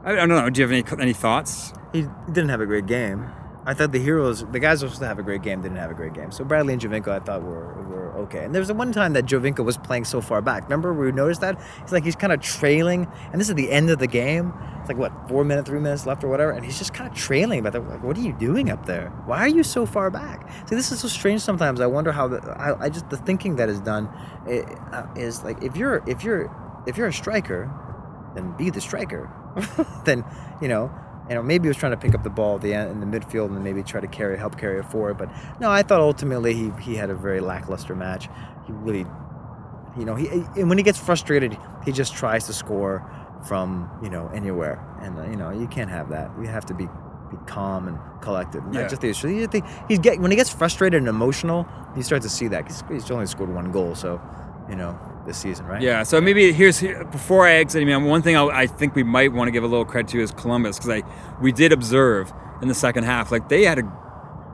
I, 0.03 0.13
I 0.13 0.15
don't 0.15 0.31
know. 0.31 0.49
Do 0.49 0.63
you 0.63 0.67
have 0.67 0.73
any 0.73 1.03
any 1.03 1.13
thoughts? 1.13 1.75
He 1.93 2.07
didn't 2.29 2.49
have 2.49 2.63
a 2.63 2.67
great 2.67 2.87
game. 2.87 3.27
I 3.67 3.73
thought 3.73 3.93
the 3.93 3.99
heroes, 3.99 4.45
the 4.45 4.61
guys 4.61 4.83
were 4.83 4.89
supposed 4.89 5.01
to 5.01 5.07
have 5.07 5.19
a 5.19 5.23
great 5.23 5.43
game, 5.43 5.63
didn't 5.63 5.79
have 5.79 5.91
a 5.91 5.95
great 5.95 6.13
game. 6.13 6.31
So 6.31 6.45
Bradley 6.45 6.75
and 6.75 6.83
Giovinco, 6.83 7.09
I 7.09 7.19
thought 7.21 7.43
were 7.43 7.73
were 7.85 8.13
okay. 8.25 8.45
And 8.45 8.55
there 8.55 8.61
was 8.61 8.69
the 8.69 8.75
one 8.75 8.93
time 8.93 9.15
that 9.15 9.25
Giovinco 9.25 9.65
was 9.65 9.79
playing 9.79 10.05
so 10.05 10.21
far 10.21 10.43
back. 10.43 10.65
Remember 10.65 10.93
we 10.93 11.11
noticed 11.13 11.41
that 11.41 11.59
he's 11.83 11.93
like 11.93 12.05
he's 12.05 12.17
kind 12.17 12.33
of 12.33 12.41
trailing, 12.41 13.07
and 13.33 13.41
this 13.41 13.49
is 13.49 13.55
the 13.55 13.71
end 13.71 13.89
of 13.91 13.99
the 13.99 14.07
game. 14.07 14.53
It's 14.81 14.89
like 14.89 14.99
what 14.99 15.13
four 15.29 15.45
minutes, 15.45 15.69
three 15.69 15.81
minutes 15.81 16.05
left 16.05 16.23
or 16.25 16.29
whatever, 16.29 16.51
and 16.51 16.63
he's 16.63 16.79
just 16.79 16.93
kind 16.93 17.11
of 17.11 17.17
trailing. 17.17 17.63
But 17.63 17.73
like, 17.75 18.03
what 18.03 18.19
are 18.19 18.21
you 18.21 18.35
doing 18.35 18.71
up 18.71 18.85
there? 18.85 19.09
Why 19.25 19.39
are 19.39 19.49
you 19.49 19.63
so 19.63 19.87
far 19.87 20.11
back? 20.11 20.47
See, 20.69 20.75
this 20.77 20.93
is 20.93 21.01
so 21.01 21.09
strange. 21.09 21.41
Sometimes 21.41 21.81
I 21.81 21.87
wonder 21.87 22.13
how 22.13 22.29
the 22.29 22.41
I, 22.59 22.85
I 22.85 22.89
just 22.91 23.09
the 23.09 23.17
thinking 23.17 23.57
that 23.57 23.71
is 23.71 23.81
done 23.81 24.11
i- 24.47 24.59
uh, 24.93 25.07
is 25.17 25.43
like 25.43 25.63
if 25.63 25.75
you're 25.75 26.03
if 26.07 26.23
you're 26.23 26.55
if 26.87 26.99
you're 26.99 27.09
a 27.09 27.13
striker, 27.13 27.71
then 28.35 28.55
be 28.59 28.69
the 28.69 28.81
striker. 28.83 29.31
then 30.05 30.23
you 30.61 30.69
know 30.69 30.93
you 31.29 31.35
know, 31.35 31.43
maybe 31.43 31.65
he 31.65 31.69
was 31.69 31.77
trying 31.77 31.93
to 31.93 31.97
pick 31.99 32.15
up 32.15 32.23
the 32.23 32.31
ball 32.31 32.57
at 32.57 32.63
the 32.63 32.75
end 32.75 32.91
in 32.91 33.01
the 33.01 33.19
midfield 33.19 33.47
and 33.47 33.63
maybe 33.65 33.83
try 33.83 34.01
to 34.01 34.07
carry, 34.07 34.37
help 34.37 34.59
carry 34.59 34.79
it 34.79 34.85
forward. 34.87 35.17
But 35.19 35.31
no, 35.61 35.71
I 35.71 35.83
thought 35.83 36.01
ultimately 36.01 36.55
he, 36.55 36.71
he 36.81 36.95
had 36.97 37.11
a 37.11 37.15
very 37.15 37.41
lackluster 37.41 37.95
match. 37.95 38.29
He 38.67 38.73
really, 38.73 39.07
you 39.99 40.05
know, 40.05 40.15
he 40.17 40.29
and 40.57 40.69
when 40.69 40.79
he 40.79 40.85
gets 40.85 40.99
frustrated, 40.99 41.57
he 41.85 41.93
just 41.93 42.15
tries 42.15 42.47
to 42.47 42.53
score 42.53 43.09
from 43.49 43.91
you 44.03 44.09
know 44.11 44.29
anywhere, 44.35 44.83
and 45.03 45.19
uh, 45.19 45.25
you 45.25 45.37
know 45.37 45.51
you 45.51 45.67
can't 45.67 45.91
have 45.91 46.09
that. 46.11 46.31
You 46.41 46.47
have 46.47 46.65
to 46.67 46.75
be 46.75 46.87
be 47.31 47.37
calm 47.47 47.89
and 47.89 47.99
collected. 48.23 48.65
Not 48.67 48.75
Yeah. 48.83 48.89
just 48.89 49.03
the 49.03 49.09
issue. 49.11 49.29
He's 49.89 49.99
get 49.99 50.19
when 50.19 50.31
he 50.31 50.37
gets 50.37 50.51
frustrated 50.51 50.99
and 50.99 51.09
emotional, 51.09 51.67
you 51.97 52.03
start 52.03 52.23
to 52.23 52.29
see 52.29 52.49
that. 52.49 52.67
'cause 52.67 52.83
he's 52.91 53.11
only 53.11 53.27
scored 53.27 53.53
one 53.55 53.71
goal, 53.71 53.95
so 53.95 54.21
you 54.69 54.77
know 54.77 54.99
this 55.27 55.39
season, 55.39 55.67
right? 55.67 55.83
Yeah. 55.83 56.03
So 56.03 56.21
maybe 56.21 56.53
here's 56.53 56.81
before 56.81 57.47
I 57.47 57.55
exit. 57.55 57.83
I 57.83 57.85
mean, 57.85 58.05
one 58.05 58.23
thing 58.23 58.37
I, 58.37 58.45
I 58.45 58.67
think 58.67 58.95
we 58.95 59.03
might 59.03 59.33
want 59.33 59.49
to 59.49 59.53
give 59.53 59.65
a 59.65 59.67
little 59.67 59.85
credit 59.85 60.11
to 60.13 60.21
is 60.21 60.31
Columbus 60.31 60.79
because 60.79 60.91
I 60.91 61.41
we 61.41 61.53
did 61.53 61.73
observe 61.73 62.33
in 62.63 62.69
the 62.69 62.75
second 62.75 63.05
half 63.05 63.33
like 63.33 63.49
they 63.49 63.65
had 63.65 63.79
a 63.79 63.83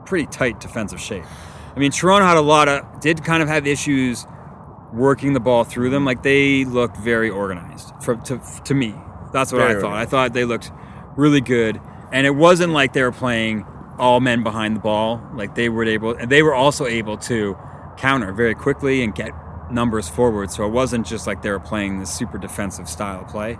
pretty 0.05 0.25
tight 0.27 0.59
defensive 0.59 0.99
shape. 0.99 1.25
I 1.75 1.79
mean, 1.79 1.91
Toronto 1.91 2.25
had 2.25 2.37
a 2.37 2.41
lot 2.41 2.67
of 2.67 2.99
did 2.99 3.23
kind 3.23 3.41
of 3.41 3.49
have 3.49 3.65
issues 3.65 4.25
working 4.93 5.33
the 5.33 5.39
ball 5.39 5.63
through 5.63 5.89
them. 5.89 6.05
Like 6.05 6.23
they 6.23 6.65
looked 6.65 6.97
very 6.97 7.29
organized. 7.29 7.91
From 8.01 8.21
to 8.23 8.41
to 8.65 8.73
me, 8.73 8.95
that's 9.31 9.51
what 9.51 9.59
Very 9.59 9.77
I 9.77 9.81
thought. 9.81 9.93
I 9.93 10.05
thought 10.05 10.33
they 10.33 10.45
looked 10.45 10.71
really 11.15 11.41
good, 11.41 11.79
and 12.11 12.25
it 12.25 12.35
wasn't 12.35 12.73
like 12.73 12.93
they 12.93 13.03
were 13.03 13.11
playing 13.11 13.65
all 13.97 14.19
men 14.19 14.43
behind 14.43 14.75
the 14.75 14.79
ball. 14.79 15.21
Like 15.33 15.55
they 15.55 15.69
were 15.69 15.85
able, 15.85 16.15
and 16.15 16.29
they 16.29 16.43
were 16.43 16.55
also 16.55 16.85
able 16.85 17.17
to 17.17 17.57
counter 17.97 18.33
very 18.33 18.55
quickly 18.55 19.03
and 19.03 19.13
get 19.13 19.31
numbers 19.71 20.07
forward. 20.09 20.51
So 20.51 20.65
it 20.65 20.69
wasn't 20.71 21.05
just 21.05 21.27
like 21.27 21.41
they 21.41 21.49
were 21.51 21.59
playing 21.59 21.99
this 21.99 22.11
super 22.13 22.37
defensive 22.37 22.87
style 22.89 23.23
play. 23.25 23.57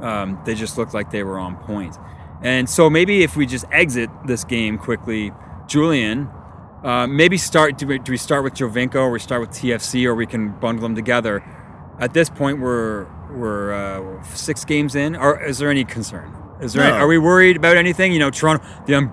Um, 0.00 0.38
they 0.44 0.54
just 0.54 0.76
looked 0.78 0.94
like 0.94 1.10
they 1.10 1.22
were 1.22 1.38
on 1.38 1.56
point. 1.56 1.96
And 2.42 2.68
so 2.68 2.90
maybe 2.90 3.22
if 3.22 3.36
we 3.36 3.46
just 3.46 3.64
exit 3.72 4.10
this 4.26 4.44
game 4.44 4.78
quickly, 4.78 5.32
Julian, 5.66 6.28
Uh, 6.84 7.06
maybe 7.06 7.36
start. 7.38 7.78
Do 7.78 7.86
we, 7.86 7.98
do 7.98 8.12
we 8.12 8.18
start 8.18 8.44
with 8.44 8.54
Giovinco 8.54 8.96
or 8.96 9.10
we 9.10 9.18
start 9.18 9.40
with 9.40 9.50
TFC 9.50 10.04
or 10.04 10.14
we 10.14 10.26
can 10.26 10.50
bundle 10.60 10.82
them 10.82 10.94
together? 10.94 11.42
At 11.98 12.12
this 12.12 12.28
point, 12.30 12.60
we're 12.60 13.06
we're 13.34 13.72
uh, 13.72 14.22
six 14.34 14.64
games 14.64 14.94
in. 14.94 15.16
Or 15.16 15.42
is 15.42 15.58
there 15.58 15.70
any 15.70 15.84
concern? 15.84 16.30
Is 16.60 16.74
there? 16.74 16.84
No. 16.84 16.90
Any, 16.90 16.98
are 17.02 17.08
we 17.08 17.18
worried 17.18 17.56
about 17.56 17.76
anything? 17.76 18.12
You 18.12 18.20
know, 18.20 18.30
Toronto. 18.30 18.62
The 18.86 18.94
un, 18.94 19.10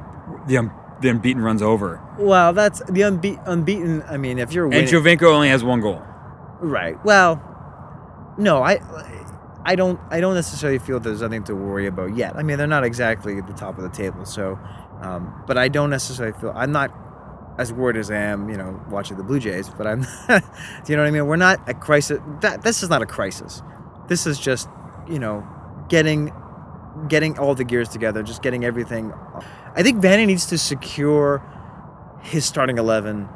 the 0.48 0.58
un, 0.58 0.72
the 1.02 1.10
unbeaten 1.10 1.42
runs 1.42 1.62
over, 1.62 2.00
Well, 2.20 2.54
that's 2.54 2.80
the 2.90 3.02
unbe- 3.02 3.42
unbeaten. 3.48 4.04
I 4.08 4.18
mean, 4.18 4.38
if 4.38 4.54
you're 4.54 4.68
winning, 4.68 4.84
and 4.84 4.94
Giovinco 4.94 5.24
only 5.34 5.50
has 5.50 5.64
one 5.64 5.82
goal. 5.82 6.02
Right? 6.64 7.04
Well, 7.04 7.42
no, 8.38 8.64
I, 8.64 8.80
I 9.66 9.76
don't, 9.76 10.00
I 10.10 10.20
don't 10.20 10.36
necessarily 10.36 10.80
feel 10.80 11.00
there's 11.00 11.22
nothing 11.22 11.44
to 11.46 11.56
worry 11.56 11.88
about 11.88 12.16
yet. 12.16 12.36
I 12.36 12.44
mean, 12.44 12.58
they're 12.58 12.68
not 12.68 12.84
exactly 12.84 13.38
at 13.38 13.48
the 13.48 13.54
top 13.54 13.78
of 13.78 13.84
the 13.84 13.90
table, 13.90 14.26
so, 14.26 14.58
um, 15.02 15.44
but 15.46 15.58
I 15.58 15.68
don't 15.68 15.90
necessarily 15.90 16.38
feel 16.40 16.54
I'm 16.56 16.72
not 16.72 16.94
as 17.58 17.72
worried 17.72 17.98
as 17.98 18.10
I 18.10 18.16
am, 18.16 18.50
you 18.50 18.58
know, 18.58 18.82
watching 18.90 19.18
the 19.18 19.24
Blue 19.24 19.40
Jays. 19.40 19.70
But 19.70 19.88
I'm, 19.88 20.02
do 20.28 20.88
you 20.88 20.96
know 20.96 21.04
what 21.04 21.08
I 21.08 21.12
mean? 21.12 21.28
We're 21.28 21.36
not 21.36 21.68
a 21.70 21.74
crisis. 21.74 22.20
That 22.42 22.64
this 22.64 22.82
is 22.82 22.90
not 22.90 23.02
a 23.02 23.06
crisis. 23.06 23.62
This 24.08 24.26
is 24.26 24.40
just, 24.40 24.70
you 25.08 25.20
know, 25.20 25.48
getting, 25.90 26.34
getting 27.08 27.38
all 27.38 27.56
the 27.56 27.64
gears 27.64 27.90
together, 27.90 28.24
just 28.24 28.42
getting 28.42 28.66
everything. 28.66 29.14
I 29.76 29.84
think 29.84 30.02
Vanney 30.02 30.26
needs 30.26 30.46
to 30.48 30.58
secure 30.58 31.44
his 32.22 32.46
starting 32.46 32.78
11 32.78 33.28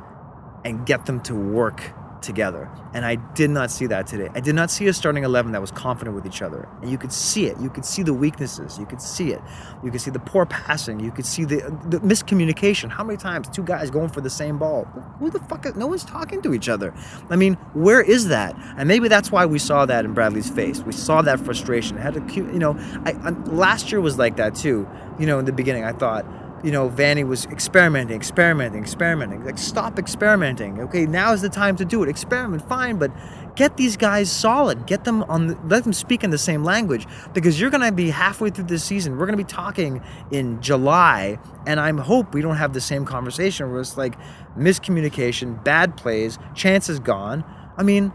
and 0.65 0.85
get 0.85 1.05
them 1.05 1.19
to 1.21 1.35
work 1.35 1.93
together. 2.21 2.69
And 2.93 3.05
I 3.05 3.15
did 3.15 3.49
not 3.49 3.71
see 3.71 3.87
that 3.87 4.07
today. 4.07 4.29
I 4.33 4.39
did 4.39 4.55
not 4.55 4.71
see 4.71 4.87
a 4.87 4.93
starting 4.93 5.23
11 5.23 5.51
that 5.51 5.61
was 5.61 5.71
confident 5.71 6.15
with 6.15 6.25
each 6.25 6.41
other. 6.41 6.67
And 6.81 6.89
you 6.89 6.97
could 6.97 7.11
see 7.11 7.45
it. 7.45 7.59
You 7.59 7.69
could 7.69 7.85
see 7.85 8.03
the 8.03 8.13
weaknesses. 8.13 8.77
You 8.77 8.85
could 8.85 9.01
see 9.01 9.31
it. 9.31 9.41
You 9.83 9.91
could 9.91 10.01
see 10.01 10.11
the 10.11 10.19
poor 10.19 10.45
passing. 10.45 10.99
You 10.99 11.11
could 11.11 11.25
see 11.25 11.45
the, 11.45 11.57
the 11.89 11.99
miscommunication. 11.99 12.89
How 12.89 13.03
many 13.03 13.17
times 13.17 13.49
two 13.49 13.63
guys 13.63 13.89
going 13.89 14.09
for 14.09 14.21
the 14.21 14.29
same 14.29 14.57
ball? 14.57 14.85
Who 15.19 15.29
the 15.29 15.39
fuck 15.39 15.65
is, 15.65 15.75
no 15.75 15.87
one's 15.87 16.05
talking 16.05 16.41
to 16.43 16.53
each 16.53 16.69
other. 16.69 16.93
I 17.29 17.35
mean, 17.35 17.53
where 17.73 18.01
is 18.01 18.27
that? 18.29 18.55
And 18.77 18.87
maybe 18.87 19.07
that's 19.07 19.31
why 19.31 19.45
we 19.45 19.59
saw 19.59 19.85
that 19.85 20.05
in 20.05 20.13
Bradley's 20.13 20.49
face. 20.49 20.81
We 20.81 20.93
saw 20.93 21.21
that 21.21 21.39
frustration. 21.39 21.97
It 21.97 22.01
had 22.01 22.17
a 22.17 22.33
you 22.33 22.59
know, 22.59 22.75
I, 23.05 23.11
I, 23.23 23.29
last 23.29 23.91
year 23.91 24.01
was 24.01 24.17
like 24.17 24.37
that 24.37 24.55
too. 24.55 24.87
You 25.19 25.25
know, 25.25 25.39
in 25.39 25.45
the 25.45 25.51
beginning, 25.51 25.83
I 25.83 25.93
thought, 25.93 26.25
you 26.63 26.71
know, 26.71 26.89
Vanney 26.89 27.25
was 27.27 27.45
experimenting, 27.45 28.15
experimenting, 28.15 28.81
experimenting. 28.81 29.45
Like, 29.45 29.57
stop 29.57 29.99
experimenting. 29.99 30.79
Okay, 30.81 31.05
now 31.05 31.33
is 31.33 31.41
the 31.41 31.49
time 31.49 31.75
to 31.77 31.85
do 31.85 32.01
it. 32.03 32.09
Experiment, 32.09 32.67
fine, 32.67 32.97
but 32.97 33.11
get 33.55 33.77
these 33.77 33.95
guys 33.95 34.31
solid. 34.31 34.87
Get 34.87 35.03
them 35.03 35.23
on. 35.23 35.47
The, 35.47 35.57
let 35.67 35.83
them 35.83 35.93
speak 35.93 36.23
in 36.23 36.29
the 36.29 36.37
same 36.37 36.63
language 36.63 37.05
because 37.33 37.61
you're 37.61 37.69
gonna 37.69 37.91
be 37.91 38.09
halfway 38.09 38.49
through 38.49 38.65
this 38.65 38.83
season. 38.83 39.17
We're 39.17 39.25
gonna 39.27 39.37
be 39.37 39.43
talking 39.43 40.01
in 40.31 40.61
July, 40.61 41.37
and 41.67 41.79
I'm 41.79 41.97
hope 41.97 42.33
we 42.33 42.41
don't 42.41 42.57
have 42.57 42.73
the 42.73 42.81
same 42.81 43.05
conversation 43.05 43.71
where 43.71 43.79
it's 43.79 43.97
like 43.97 44.15
miscommunication, 44.57 45.63
bad 45.63 45.95
plays, 45.95 46.39
chances 46.55 46.99
gone. 46.99 47.43
I 47.77 47.83
mean. 47.83 48.11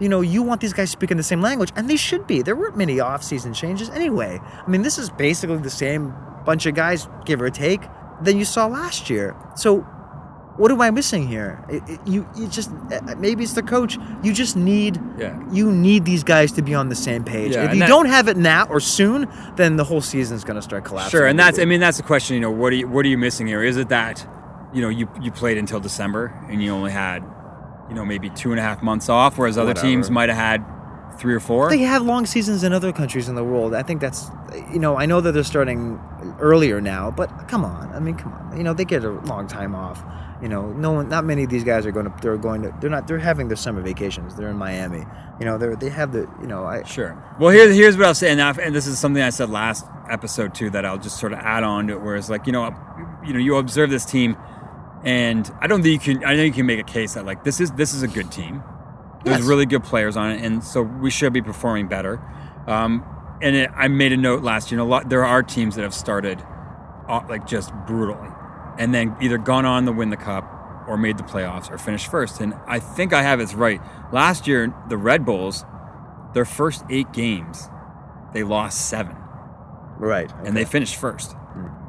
You 0.00 0.08
know, 0.08 0.20
you 0.20 0.44
want 0.44 0.60
these 0.60 0.72
guys 0.72 0.92
speaking 0.92 1.16
the 1.16 1.24
same 1.24 1.42
language, 1.42 1.72
and 1.74 1.90
they 1.90 1.96
should 1.96 2.24
be. 2.28 2.40
There 2.42 2.54
weren't 2.54 2.76
many 2.76 3.00
off-season 3.00 3.52
changes 3.52 3.90
anyway. 3.90 4.38
I 4.40 4.70
mean, 4.70 4.82
this 4.82 4.96
is 4.96 5.10
basically 5.10 5.56
the 5.56 5.70
same 5.70 6.14
bunch 6.44 6.66
of 6.66 6.74
guys, 6.74 7.08
give 7.24 7.40
or 7.42 7.50
take, 7.50 7.82
than 8.22 8.36
you 8.38 8.44
saw 8.44 8.66
last 8.66 9.08
year. 9.10 9.36
So, 9.56 9.80
what 10.56 10.72
am 10.72 10.80
I 10.80 10.90
missing 10.90 11.28
here? 11.28 11.64
It, 11.68 11.82
it- 11.88 12.00
you, 12.04 12.28
you 12.36 12.48
just 12.48 12.70
uh, 12.92 13.14
maybe 13.18 13.44
it's 13.44 13.52
the 13.52 13.62
coach. 13.62 13.96
You 14.24 14.32
just 14.32 14.56
need, 14.56 15.00
Yeah. 15.16 15.40
you 15.52 15.70
need 15.70 16.04
these 16.04 16.24
guys 16.24 16.50
to 16.52 16.62
be 16.62 16.74
on 16.74 16.88
the 16.88 16.96
same 16.96 17.22
page. 17.22 17.52
Yeah, 17.54 17.64
if 17.66 17.74
you 17.74 17.80
that- 17.80 17.88
don't 17.88 18.06
have 18.06 18.26
it 18.28 18.36
now 18.36 18.66
or 18.68 18.80
soon, 18.80 19.28
then 19.56 19.76
the 19.76 19.84
whole 19.84 20.00
season's 20.00 20.42
going 20.44 20.56
to 20.56 20.62
start 20.62 20.84
collapsing. 20.84 21.16
Sure, 21.16 21.26
and 21.26 21.38
that's 21.38 21.58
I 21.60 21.64
mean 21.64 21.78
that's 21.80 21.96
the 21.98 22.02
question. 22.02 22.34
You 22.34 22.40
know, 22.40 22.50
what 22.50 22.72
are 22.72 22.76
you 22.76 22.88
what 22.88 23.04
are 23.06 23.08
you 23.08 23.18
missing 23.18 23.46
here? 23.46 23.62
Is 23.62 23.76
it 23.76 23.88
that 23.90 24.26
you 24.74 24.82
know 24.82 24.88
you 24.88 25.08
you 25.22 25.30
played 25.30 25.58
until 25.58 25.78
December 25.80 26.34
and 26.50 26.60
you 26.62 26.72
only 26.72 26.90
had 26.90 27.22
you 27.88 27.94
know 27.94 28.04
maybe 28.04 28.28
two 28.30 28.50
and 28.50 28.58
a 28.58 28.62
half 28.62 28.82
months 28.82 29.08
off, 29.08 29.38
whereas 29.38 29.56
other 29.56 29.74
teams 29.74 30.10
might 30.10 30.28
have 30.28 30.36
had 30.38 30.64
three 31.18 31.34
or 31.34 31.40
four. 31.40 31.68
They 31.68 31.78
have 31.78 32.02
long 32.02 32.26
seasons 32.26 32.62
in 32.62 32.72
other 32.72 32.92
countries 32.92 33.28
in 33.28 33.34
the 33.34 33.44
world. 33.44 33.74
I 33.74 33.82
think 33.82 34.00
that's, 34.00 34.30
you 34.72 34.78
know, 34.78 34.96
I 34.96 35.06
know 35.06 35.20
that 35.20 35.32
they're 35.32 35.42
starting 35.42 36.00
earlier 36.40 36.80
now, 36.80 37.10
but 37.10 37.48
come 37.48 37.64
on. 37.64 37.92
I 37.92 38.00
mean, 38.00 38.16
come 38.16 38.32
on. 38.32 38.56
You 38.56 38.62
know, 38.62 38.72
they 38.72 38.84
get 38.84 39.04
a 39.04 39.10
long 39.10 39.46
time 39.46 39.74
off. 39.74 40.02
You 40.40 40.48
know, 40.48 40.72
no 40.72 40.92
one, 40.92 41.08
not 41.08 41.24
many 41.24 41.42
of 41.42 41.50
these 41.50 41.64
guys 41.64 41.84
are 41.84 41.90
going 41.90 42.06
to. 42.06 42.14
They're 42.22 42.36
going 42.36 42.62
to. 42.62 42.72
They're 42.80 42.90
not. 42.90 43.08
They're 43.08 43.18
having 43.18 43.48
their 43.48 43.56
summer 43.56 43.80
vacations. 43.82 44.36
They're 44.36 44.48
in 44.48 44.56
Miami. 44.56 45.04
You 45.40 45.46
know, 45.46 45.58
they're 45.58 45.74
they 45.74 45.88
have 45.88 46.12
the. 46.12 46.30
You 46.40 46.46
know, 46.46 46.64
I. 46.64 46.84
Sure. 46.84 47.20
Well, 47.40 47.50
here's 47.50 47.74
here's 47.74 47.96
what 47.96 48.06
I'll 48.06 48.14
say, 48.14 48.30
and, 48.30 48.40
and 48.40 48.72
this 48.72 48.86
is 48.86 49.00
something 49.00 49.20
I 49.20 49.30
said 49.30 49.50
last 49.50 49.84
episode 50.08 50.54
too 50.54 50.70
that 50.70 50.84
I'll 50.84 50.98
just 50.98 51.18
sort 51.18 51.32
of 51.32 51.40
add 51.40 51.64
on 51.64 51.88
to 51.88 51.94
it, 51.94 52.02
where 52.02 52.14
it's 52.14 52.30
like 52.30 52.46
you 52.46 52.52
know, 52.52 52.72
you 53.26 53.32
know, 53.32 53.40
you 53.40 53.56
observe 53.56 53.90
this 53.90 54.04
team, 54.04 54.36
and 55.02 55.50
I 55.60 55.66
don't 55.66 55.82
think 55.82 56.06
you 56.06 56.14
can. 56.14 56.24
I 56.24 56.36
know 56.36 56.44
you 56.44 56.52
can 56.52 56.66
make 56.66 56.78
a 56.78 56.84
case 56.84 57.14
that 57.14 57.26
like 57.26 57.42
this 57.42 57.60
is 57.60 57.72
this 57.72 57.92
is 57.92 58.04
a 58.04 58.08
good 58.08 58.30
team. 58.30 58.62
There's 59.24 59.38
Yes. 59.40 59.46
really 59.48 59.66
good 59.66 59.82
players 59.84 60.16
on 60.16 60.30
it, 60.30 60.44
and 60.44 60.62
so 60.62 60.82
we 60.82 61.10
should 61.10 61.32
be 61.32 61.42
performing 61.42 61.88
better. 61.88 62.20
Um, 62.66 63.04
and 63.42 63.56
it, 63.56 63.70
I 63.76 63.88
made 63.88 64.12
a 64.12 64.16
note 64.16 64.42
last 64.42 64.70
year. 64.70 64.78
You 64.78 64.84
know, 64.84 64.88
a 64.88 64.92
lot, 64.92 65.08
there 65.10 65.24
are 65.24 65.42
teams 65.42 65.74
that 65.76 65.82
have 65.82 65.94
started 65.94 66.42
uh, 67.08 67.20
like 67.28 67.46
just 67.46 67.72
brutally, 67.86 68.28
and 68.78 68.94
then 68.94 69.16
either 69.20 69.38
gone 69.38 69.64
on 69.64 69.86
to 69.86 69.92
win 69.92 70.10
the 70.10 70.16
cup 70.16 70.44
or 70.88 70.96
made 70.96 71.18
the 71.18 71.22
playoffs 71.24 71.70
or 71.70 71.78
finished 71.78 72.10
first. 72.10 72.40
And 72.40 72.54
I 72.66 72.78
think 72.78 73.12
I 73.12 73.22
have 73.22 73.40
it 73.40 73.52
right. 73.54 73.80
Last 74.12 74.46
year, 74.46 74.72
the 74.88 74.96
Red 74.96 75.24
Bulls, 75.24 75.64
their 76.34 76.44
first 76.44 76.84
eight 76.90 77.12
games, 77.12 77.68
they 78.32 78.42
lost 78.42 78.88
seven, 78.88 79.16
Right. 79.98 80.30
and 80.44 80.56
they 80.56 80.64
finished 80.64 80.96
first, 80.96 81.34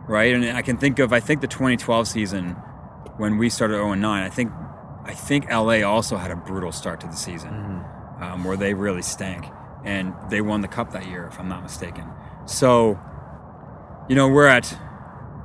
right? 0.08 0.34
And 0.34 0.46
I 0.58 0.62
can 0.62 0.78
think 0.78 1.00
of 1.00 1.14
I 1.14 1.20
think 1.20 1.42
the 1.42 1.48
2012 1.48 2.08
season 2.08 2.52
when 3.18 3.38
we 3.38 3.50
started 3.50 3.76
0 3.76 3.94
9. 3.94 4.24
I 4.24 4.30
think 4.30 4.52
I 5.10 5.14
think 5.16 5.50
LA 5.50 5.82
also 5.82 6.18
had 6.18 6.30
a 6.30 6.36
brutal 6.36 6.72
start 6.72 7.02
to 7.02 7.08
the 7.08 7.16
season 7.16 7.84
um, 8.22 8.44
where 8.44 8.56
they 8.56 8.76
really 8.76 9.02
stank, 9.02 9.44
and 9.84 10.14
they 10.30 10.40
won 10.40 10.62
the 10.62 10.68
cup 10.68 10.92
that 10.92 11.08
year, 11.08 11.26
if 11.26 11.40
I'm 11.40 11.50
not 11.50 11.64
mistaken. 11.64 12.06
So, 12.46 13.00
you 14.08 14.14
know, 14.14 14.28
we're 14.28 14.46
at, 14.46 14.72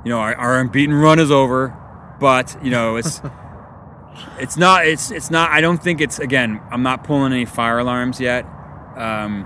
you 0.03 0.09
know, 0.09 0.19
our, 0.19 0.35
our 0.35 0.61
unbeaten 0.61 0.93
run 0.93 1.17
is 1.17 1.31
over, 1.31 1.75
but 2.19 2.55
you 2.63 2.69
know, 2.69 2.95
it's. 2.95 3.21
It's 4.39 4.55
not. 4.55 4.87
It's. 4.87 5.11
It's 5.11 5.29
not. 5.29 5.51
I 5.51 5.59
don't 5.59 5.83
think 5.83 5.99
it's. 5.99 6.19
Again, 6.19 6.61
I'm 6.71 6.83
not 6.83 7.03
pulling 7.03 7.33
any 7.33 7.43
fire 7.43 7.79
alarms 7.79 8.21
yet, 8.21 8.45
um, 8.95 9.45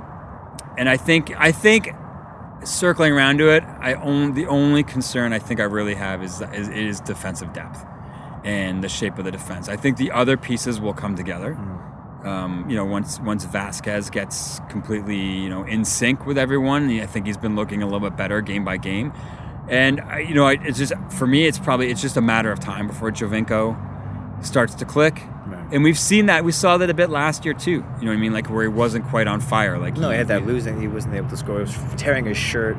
and 0.77 0.87
I 0.87 0.95
think. 0.95 1.33
I 1.35 1.51
think 1.51 1.89
circling 2.63 3.11
around 3.11 3.39
to 3.39 3.49
it, 3.49 3.63
I 3.63 3.95
own 3.95 4.35
the 4.35 4.45
only 4.45 4.83
concern 4.83 5.33
I 5.33 5.39
think 5.39 5.59
I 5.59 5.63
really 5.63 5.95
have 5.95 6.21
is 6.21 6.39
is, 6.53 6.69
is 6.69 6.99
defensive 6.99 7.51
depth 7.51 7.83
and 8.43 8.83
the 8.83 8.89
shape 8.89 9.17
of 9.17 9.25
the 9.25 9.31
defense. 9.31 9.69
I 9.69 9.75
think 9.75 9.97
the 9.97 10.11
other 10.11 10.37
pieces 10.37 10.79
will 10.79 10.93
come 10.93 11.15
together. 11.15 11.57
Um, 12.23 12.65
you 12.69 12.75
know, 12.75 12.85
once 12.85 13.19
once 13.19 13.45
Vázquez 13.45 14.11
gets 14.11 14.59
completely 14.69 15.19
you 15.19 15.49
know 15.49 15.63
in 15.63 15.85
sync 15.85 16.25
with 16.25 16.37
everyone, 16.37 16.89
I 16.99 17.05
think 17.05 17.25
he's 17.25 17.37
been 17.37 17.55
looking 17.55 17.81
a 17.81 17.85
little 17.85 18.01
bit 18.01 18.17
better 18.17 18.41
game 18.41 18.65
by 18.65 18.77
game. 18.77 19.13
And 19.69 20.01
I, 20.01 20.19
you 20.19 20.33
know, 20.33 20.45
I, 20.45 20.53
it's 20.61 20.77
just 20.79 20.93
for 21.11 21.27
me, 21.27 21.45
it's 21.45 21.59
probably 21.59 21.91
it's 21.91 22.01
just 22.01 22.17
a 22.17 22.21
matter 22.21 22.51
of 22.51 22.59
time 22.59 22.87
before 22.87 23.11
Giovinco 23.11 23.77
starts 24.43 24.73
to 24.75 24.85
click. 24.85 25.23
And 25.71 25.83
we've 25.83 25.99
seen 25.99 26.25
that. 26.27 26.43
We 26.43 26.51
saw 26.51 26.77
that 26.77 26.89
a 26.89 26.93
bit 26.93 27.09
last 27.09 27.45
year 27.45 27.53
too. 27.53 27.71
You 27.71 27.77
know 27.77 28.07
what 28.07 28.13
I 28.13 28.17
mean? 28.17 28.33
Like 28.33 28.49
where 28.49 28.63
he 28.63 28.67
wasn't 28.67 29.05
quite 29.05 29.27
on 29.27 29.39
fire. 29.39 29.77
Like 29.77 29.95
No, 29.97 30.09
he 30.09 30.17
had 30.17 30.27
that 30.29 30.45
losing. 30.45 30.81
He 30.81 30.87
wasn't 30.87 31.15
able 31.15 31.29
to 31.29 31.37
score. 31.37 31.57
He 31.57 31.61
was 31.61 31.77
tearing 31.95 32.25
his 32.25 32.37
shirt. 32.37 32.75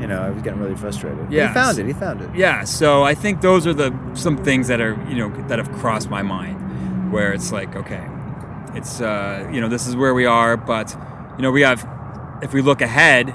You 0.00 0.06
know, 0.06 0.22
I 0.22 0.30
was 0.30 0.42
getting 0.42 0.60
really 0.60 0.76
frustrated. 0.76 1.18
But 1.18 1.32
Yeah. 1.32 1.48
He 1.48 1.54
found 1.54 1.78
it. 1.78 1.86
He 1.86 1.92
found 1.92 2.20
it. 2.22 2.30
Yeah, 2.34 2.64
so 2.64 3.02
I 3.02 3.14
think 3.14 3.40
those 3.40 3.66
are 3.66 3.74
the 3.74 3.92
some 4.14 4.36
things 4.36 4.68
that 4.68 4.80
are 4.80 4.96
you 5.08 5.16
know 5.16 5.28
that 5.48 5.58
have 5.58 5.72
crossed 5.72 6.08
my 6.08 6.22
mind, 6.22 7.12
where 7.12 7.32
it's 7.32 7.50
like 7.52 7.74
okay, 7.74 8.06
it's 8.74 9.00
uh, 9.00 9.48
you 9.52 9.60
know 9.60 9.68
this 9.68 9.86
is 9.86 9.96
where 9.96 10.14
we 10.14 10.24
are, 10.24 10.56
but 10.56 10.96
you 11.36 11.42
know 11.42 11.50
we 11.50 11.62
have 11.62 11.86
if 12.42 12.52
we 12.52 12.62
look 12.62 12.80
ahead, 12.80 13.28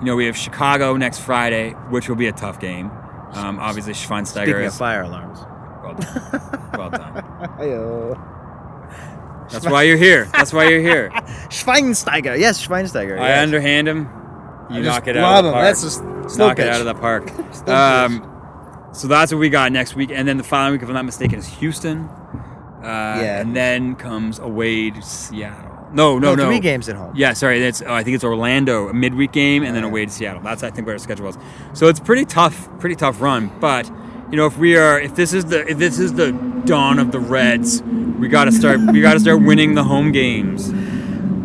you 0.00 0.06
know 0.06 0.14
we 0.14 0.26
have 0.26 0.36
Chicago 0.36 0.96
next 0.96 1.18
Friday, 1.18 1.70
which 1.90 2.08
will 2.08 2.16
be 2.16 2.28
a 2.28 2.32
tough 2.32 2.60
game. 2.60 2.90
Um, 3.32 3.58
obviously, 3.58 3.94
Schweinsteiger 3.94 4.44
Speaking 4.44 4.54
of 4.54 4.62
is 4.62 4.78
fire 4.78 5.02
alarms. 5.02 5.40
well 5.82 5.94
done. 5.94 6.70
well 6.78 6.90
done. 6.90 7.12
Ayo. 7.58 8.30
That's 9.50 9.66
why 9.66 9.82
you're 9.82 9.96
here. 9.98 10.26
That's 10.26 10.52
why 10.52 10.68
you're 10.68 10.80
here. 10.80 11.10
Schweinsteiger. 11.50 12.38
Yes, 12.38 12.64
Schweinsteiger. 12.64 13.18
I 13.18 13.28
yes. 13.28 13.42
underhand 13.42 13.88
him. 13.88 14.08
You 14.70 14.78
I 14.78 14.82
knock 14.82 15.06
it 15.06 15.16
out 15.16 15.38
of 15.38 15.44
the 15.44 15.52
park. 15.52 15.64
That's 15.64 15.82
just 15.82 15.98
slow 16.34 16.48
knock 16.48 16.58
it 16.58 16.68
out 16.68 16.80
of 16.80 16.86
the 16.86 16.94
park. 16.94 17.30
Um, 17.66 18.30
so 18.92 19.08
that's 19.08 19.32
what 19.32 19.38
we 19.38 19.48
got 19.48 19.72
next 19.72 19.96
week, 19.96 20.10
and 20.12 20.28
then 20.28 20.36
the 20.36 20.44
following 20.44 20.72
week, 20.72 20.82
if 20.82 20.88
I'm 20.88 20.94
not 20.94 21.04
mistaken, 21.04 21.38
is 21.38 21.46
Houston. 21.46 22.00
Uh, 22.00 22.82
Yeah. 22.82 23.40
And 23.40 23.56
then 23.56 23.94
comes 23.96 24.38
away 24.38 24.90
to 24.90 25.00
Seattle. 25.02 25.70
No, 25.92 26.18
no, 26.18 26.34
no. 26.34 26.46
three 26.46 26.60
games 26.60 26.88
at 26.88 26.96
home. 26.96 27.12
Yeah, 27.16 27.32
sorry. 27.32 27.60
That's 27.60 27.80
oh, 27.80 27.92
I 27.94 28.02
think 28.02 28.16
it's 28.16 28.24
Orlando, 28.24 28.88
a 28.88 28.92
midweek 28.92 29.32
game, 29.32 29.62
and 29.62 29.74
then 29.74 29.84
away 29.84 30.04
to 30.04 30.10
Seattle. 30.12 30.42
That's 30.42 30.62
I 30.62 30.70
think 30.70 30.86
where 30.86 30.94
our 30.94 30.98
schedule 30.98 31.28
is. 31.28 31.38
So 31.72 31.86
it's 31.88 32.00
pretty 32.00 32.24
tough, 32.24 32.68
pretty 32.80 32.96
tough 32.96 33.20
run. 33.20 33.50
But 33.60 33.88
you 34.30 34.36
know, 34.36 34.46
if 34.46 34.58
we 34.58 34.76
are, 34.76 35.00
if 35.00 35.14
this 35.14 35.32
is 35.32 35.46
the, 35.46 35.66
if 35.68 35.78
this 35.78 35.98
is 35.98 36.14
the 36.14 36.32
dawn 36.64 36.98
of 36.98 37.12
the 37.12 37.20
Reds, 37.20 37.82
we 37.82 38.28
got 38.28 38.46
to 38.46 38.52
start, 38.52 38.80
we 38.92 39.00
got 39.00 39.14
to 39.14 39.20
start 39.20 39.42
winning 39.42 39.74
the 39.74 39.84
home 39.84 40.10
games. 40.12 40.70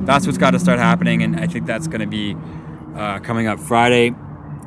That's 0.05 0.25
what's 0.25 0.39
got 0.39 0.51
to 0.51 0.59
start 0.59 0.79
happening, 0.79 1.21
and 1.21 1.39
I 1.39 1.45
think 1.45 1.67
that's 1.67 1.87
going 1.87 2.01
to 2.01 2.07
be 2.07 2.35
uh, 2.95 3.19
coming 3.19 3.47
up 3.47 3.59
Friday. 3.59 4.13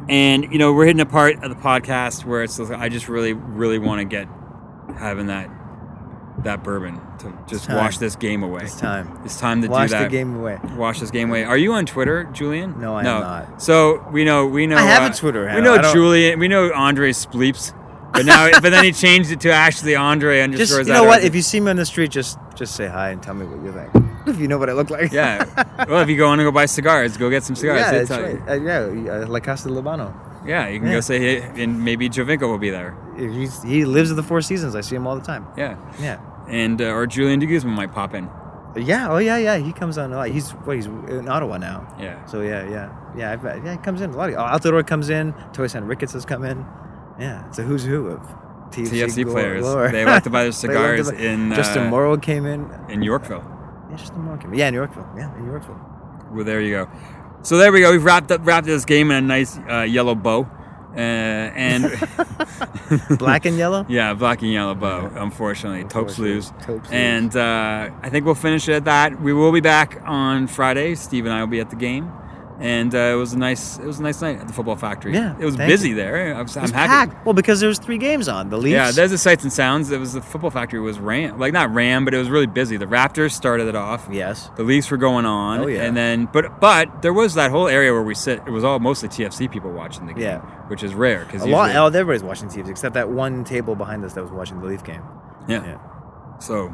And 0.09 0.53
you 0.53 0.59
know, 0.59 0.73
we're 0.73 0.87
hitting 0.87 1.01
a 1.01 1.07
part 1.07 1.43
of 1.43 1.51
the 1.51 1.61
podcast 1.61 2.25
where 2.25 2.43
it's 2.43 2.59
I 2.59 2.89
just 2.89 3.09
really, 3.09 3.33
really 3.33 3.79
want 3.79 4.01
to 4.01 4.05
get 4.05 4.29
having 4.99 5.27
that 5.29 5.49
that 6.45 6.65
bourbon 6.65 7.01
to 7.19 7.33
just 7.47 7.69
wash 7.69 7.99
this 7.99 8.17
game 8.17 8.43
away. 8.43 8.63
It's 8.63 8.79
time. 8.79 9.21
It's 9.25 9.39
time 9.39 9.63
to 9.63 9.69
Wash 9.69 9.91
do 9.91 9.97
that. 9.97 10.03
the 10.05 10.09
game 10.09 10.37
away. 10.37 10.59
Wash 10.77 11.01
this 11.01 11.11
game 11.11 11.31
away. 11.31 11.45
Are 11.45 11.57
you 11.57 11.73
on 11.75 11.87
Twitter, 11.87 12.25
Julian? 12.33 12.81
No, 12.81 12.97
I 12.97 13.01
am 13.01 13.05
not. 13.05 13.63
So 13.63 14.05
we 14.11 14.25
know 14.25 14.47
we 14.47 14.67
know. 14.67 14.77
I 14.77 14.83
have 14.83 15.05
a 15.05 15.15
uh, 15.15 15.17
Twitter 15.17 15.45
We 15.55 15.61
know 15.61 15.81
Julian. 15.93 16.39
We 16.39 16.49
know 16.49 16.73
Andre 16.73 17.13
Spleeps. 17.13 17.75
But 18.13 18.27
now, 18.27 18.51
but 18.61 18.71
then 18.71 18.85
he 18.85 18.93
changed 18.93 19.31
it 19.31 19.41
to 19.41 19.51
actually 19.53 19.97
Andre 19.97 20.39
Just 20.39 20.73
underscore. 20.73 20.81
you 20.83 20.93
know 20.93 21.05
what? 21.05 21.25
If 21.25 21.35
you 21.35 21.43
see 21.43 21.61
me 21.61 21.71
on 21.71 21.77
the 21.77 21.87
street, 21.87 22.11
just 22.11 22.39
just 22.55 22.75
say 22.75 22.87
hi 22.89 23.11
and 23.11 23.23
tell 23.23 23.35
me 23.35 23.47
what 23.47 23.65
you 23.65 23.73
think. 23.73 24.02
If 24.27 24.39
you 24.39 24.49
know 24.49 24.59
what 24.59 24.69
I 24.71 24.73
look 24.73 24.91
like. 24.91 25.13
yeah. 25.13 25.45
Well, 25.89 26.01
if 26.01 26.09
you 26.09 26.17
go 26.17 26.29
on 26.29 26.39
to 26.39 26.45
go 26.45 26.53
buy 26.53 26.67
cigars, 26.67 27.17
go 27.17 27.29
get 27.31 27.43
some 27.43 27.57
cigars. 27.57 27.81
yeah, 27.81 27.91
that's 27.93 28.09
tell 28.09 28.23
right. 28.23 28.49
Uh, 28.49 28.55
yeah, 28.55 29.13
uh, 29.23 29.27
La 29.29 29.41
Casa 29.41 29.69
del 29.69 29.83
Habano. 29.83 30.15
Yeah, 30.47 30.69
you 30.69 30.79
can 30.79 30.89
Yeah. 30.89 30.95
go 30.95 31.01
say, 31.01 31.19
hey, 31.19 31.63
and 31.63 31.85
maybe 31.85 32.09
Giovinco 32.09 32.43
will 32.43 32.59
be 32.59 32.71
there. 32.71 32.97
He's, 33.17 33.63
he 33.63 33.85
lives 33.85 34.11
at 34.11 34.17
the 34.17 34.23
Four 34.23 34.41
Seasons. 34.43 34.75
I 34.75 34.81
see 34.81 34.97
him 34.97 35.07
all 35.07 35.15
the 35.15 35.25
time. 35.25 35.47
Yeah. 35.57 35.77
Yeah. 36.01 36.19
And 36.49 36.81
uh, 36.83 36.87
or 36.87 37.07
Julian 37.07 37.39
de 37.41 37.47
Guzman 37.47 37.75
might 37.75 37.93
pop 37.93 38.15
in. 38.15 38.29
Yeah. 38.77 39.09
Oh 39.11 39.19
yeah, 39.19 39.37
yeah. 39.37 39.59
He 39.59 39.73
comes 39.73 39.99
on 39.99 40.13
a 40.13 40.17
lot. 40.17 40.29
He's 40.31 40.51
what? 40.51 40.77
He's 40.77 40.87
in 40.87 41.29
Ottawa 41.29 41.59
now. 41.59 41.87
Yeah. 42.01 42.25
So 42.27 42.41
yeah, 42.41 42.69
yeah, 42.69 42.91
yeah. 43.17 43.33
I've, 43.33 43.45
yeah, 43.45 43.73
he 43.73 43.79
comes 43.79 44.01
in 44.01 44.11
a 44.11 44.17
lot. 44.17 44.31
Of, 44.31 44.37
oh, 44.37 44.39
Altidore 44.71 44.85
comes 44.87 45.11
in. 45.11 45.35
Tosaint 45.53 45.85
Ricketts 45.85 46.15
has 46.15 46.25
come 46.25 46.43
in. 46.45 46.65
Yeah, 47.21 47.47
it's 47.49 47.59
a 47.59 47.63
who's 47.63 47.85
who 47.85 48.07
of 48.09 48.21
TFC, 48.71 49.05
TFC 49.05 49.31
players. 49.31 49.63
They 49.93 50.05
like 50.07 50.25
to 50.25 50.31
buy 50.31 50.45
their 50.45 50.53
They 50.63 50.69
like 50.69 50.97
to 50.97 51.05
cigars 51.05 51.11
buy- 51.13 51.19
in, 51.19 51.55
Justin 51.55 51.87
uh, 51.87 51.91
Morrow 51.91 52.17
came 52.17 52.47
in. 52.47 52.69
in 52.89 53.03
Yorkville. 53.03 53.45
Yeah, 53.93 53.97
Justin 53.99 54.23
Morrow 54.23 54.39
came 54.39 54.53
in. 54.53 54.59
Yeah, 54.59 54.69
in 54.69 54.75
Yorkville. 54.75 55.07
Yeah, 55.17 55.37
in 55.39 55.47
Yorkville. 55.47 55.81
Well, 56.33 56.45
there 56.45 56.61
you 56.61 56.73
go. 56.73 56.89
So 57.43 57.57
there 57.59 57.71
we 57.73 57.81
go. 57.81 57.93
We've 57.93 58.05
wrapped 58.05 58.31
up 58.33 58.41
wrapped 58.47 58.67
this 58.67 58.85
game 58.85 59.11
in 59.11 59.17
a 59.19 59.21
nice 59.21 59.59
uh, 59.71 59.83
yellow 59.83 60.15
bow, 60.15 60.43
uh, 60.95 60.99
and 60.99 61.85
Black 63.19 63.45
and 63.47 63.57
yellow. 63.59 63.85
yeah, 63.89 64.15
black 64.15 64.43
and 64.43 64.53
yellow 64.53 64.75
bow. 64.75 65.11
Unfortunately, 65.17 65.85
Topes 65.85 66.19
lose. 66.19 66.53
Topes 66.63 66.89
and 66.91 67.35
uh, 67.37 67.91
I 68.03 68.09
think 68.11 68.25
we'll 68.25 68.35
finish 68.35 68.69
it 68.69 68.75
at 68.75 68.85
that. 68.85 69.21
We 69.21 69.33
will 69.33 69.53
be 69.53 69.61
back 69.61 70.01
on 70.05 70.47
Friday. 70.47 70.95
Steve 70.95 71.25
and 71.27 71.35
I 71.35 71.41
will 71.41 71.49
be 71.49 71.61
at 71.61 71.71
the 71.71 71.77
game, 71.77 72.13
and 72.61 72.95
uh, 72.95 72.99
it 72.99 73.15
was 73.15 73.33
a 73.33 73.39
nice 73.39 73.79
it 73.79 73.85
was 73.87 73.99
a 73.99 74.03
nice 74.03 74.21
night 74.21 74.39
at 74.39 74.47
the 74.47 74.53
football 74.53 74.77
factory. 74.77 75.13
Yeah, 75.15 75.35
it 75.39 75.45
was 75.45 75.57
busy 75.57 75.91
you. 75.91 75.95
there. 75.95 76.35
I 76.35 76.43
was, 76.43 76.57
I'm 76.57 76.71
happy. 76.71 77.11
packed. 77.13 77.25
Well, 77.27 77.33
because 77.35 77.61
there 77.61 77.69
was 77.69 77.79
three 77.79 77.99
games 77.99 78.29
on. 78.29 78.51
The 78.51 78.59
Leafs. 78.59 78.73
Yeah, 78.73 78.91
there's 78.91 79.11
the 79.11 79.19
sights 79.19 79.43
and 79.43 79.53
sounds. 79.53 79.91
It 79.91 79.99
was 79.99 80.13
the 80.13 80.21
football 80.23 80.51
factory 80.51 80.79
was 80.81 80.99
ram, 80.99 81.39
like 81.39 81.53
not 81.53 81.73
ram, 81.73 82.05
but 82.05 82.15
it 82.15 82.19
was 82.19 82.29
really 82.31 82.47
busy. 82.47 82.77
The 82.77 82.87
Raptors 82.87 83.33
started 83.33 83.69
it 83.69 83.75
off. 83.75 84.09
Yes. 84.11 84.51
The 84.57 84.63
Leafs 84.65 84.91
were 84.91 84.97
going 84.97 85.25
on. 85.27 85.61
Oh, 85.61 85.67
yeah. 85.67 85.83
And 85.83 85.97
then, 85.97 86.29
but 86.33 86.61
but 86.61 87.03
there 87.03 87.13
was 87.13 87.35
that 87.35 87.51
whole 87.51 87.69
area 87.69 87.93
where 87.93 88.03
we 88.03 88.15
sit. 88.15 88.41
It 88.47 88.51
was 88.51 88.65
all 88.65 88.79
mostly 88.79 89.09
TFC 89.09 89.51
people 89.51 89.71
watching 89.73 90.07
the 90.07 90.13
game. 90.15 90.23
Yeah. 90.23 90.39
Which 90.69 90.83
is 90.83 90.95
rare 90.95 91.25
because 91.25 91.43
A 91.43 91.47
lot. 91.47 91.75
Oh, 91.77 91.87
everybody's 91.87 92.23
watching 92.23 92.49
TFC 92.49 92.69
except 92.69 92.95
that 92.95 93.09
one 93.11 93.45
table 93.45 93.75
behind 93.75 94.05
us 94.05 94.15
that 94.15 94.23
was 94.23 94.31
watching 94.33 94.61
the 94.61 94.67
Leaf 94.67 94.85
game. 94.85 95.03
yeah. 95.49 95.65
Yeah. 95.65 95.79
So 96.39 96.73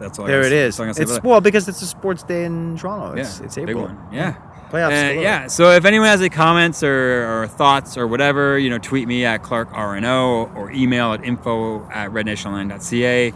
that's 0.00 0.18
all. 0.18 0.26
There 0.26 0.42
gotta 0.42 0.46
it 0.54 0.72
say- 0.72 0.84
is. 0.84 0.98
I 0.98 1.02
It's 1.02 1.22
well 1.22 1.40
because 1.40 1.68
it's 1.68 1.82
a 1.82 1.86
sports 1.86 2.22
day 2.22 2.44
in 2.44 2.76
Toronto. 2.76 3.18
It's, 3.20 3.38
yeah, 3.38 3.46
it's 3.46 3.54
big 3.56 3.68
April. 3.70 3.84
one. 3.84 3.98
Yeah. 4.12 4.36
Playoffs. 4.70 5.16
Uh, 5.16 5.20
yeah. 5.20 5.46
So 5.48 5.70
if 5.70 5.84
anyone 5.84 6.08
has 6.08 6.20
any 6.20 6.30
comments 6.30 6.82
or, 6.82 7.42
or 7.42 7.46
thoughts 7.48 7.96
or 7.96 8.06
whatever, 8.06 8.58
you 8.58 8.70
know, 8.70 8.78
tweet 8.78 9.08
me 9.08 9.24
at 9.24 9.42
Clark 9.42 9.70
RNO 9.70 10.54
or 10.54 10.70
email 10.70 11.12
at 11.12 11.24
info 11.24 11.88
at 11.90 12.10
rednationline.ca. 12.10 13.32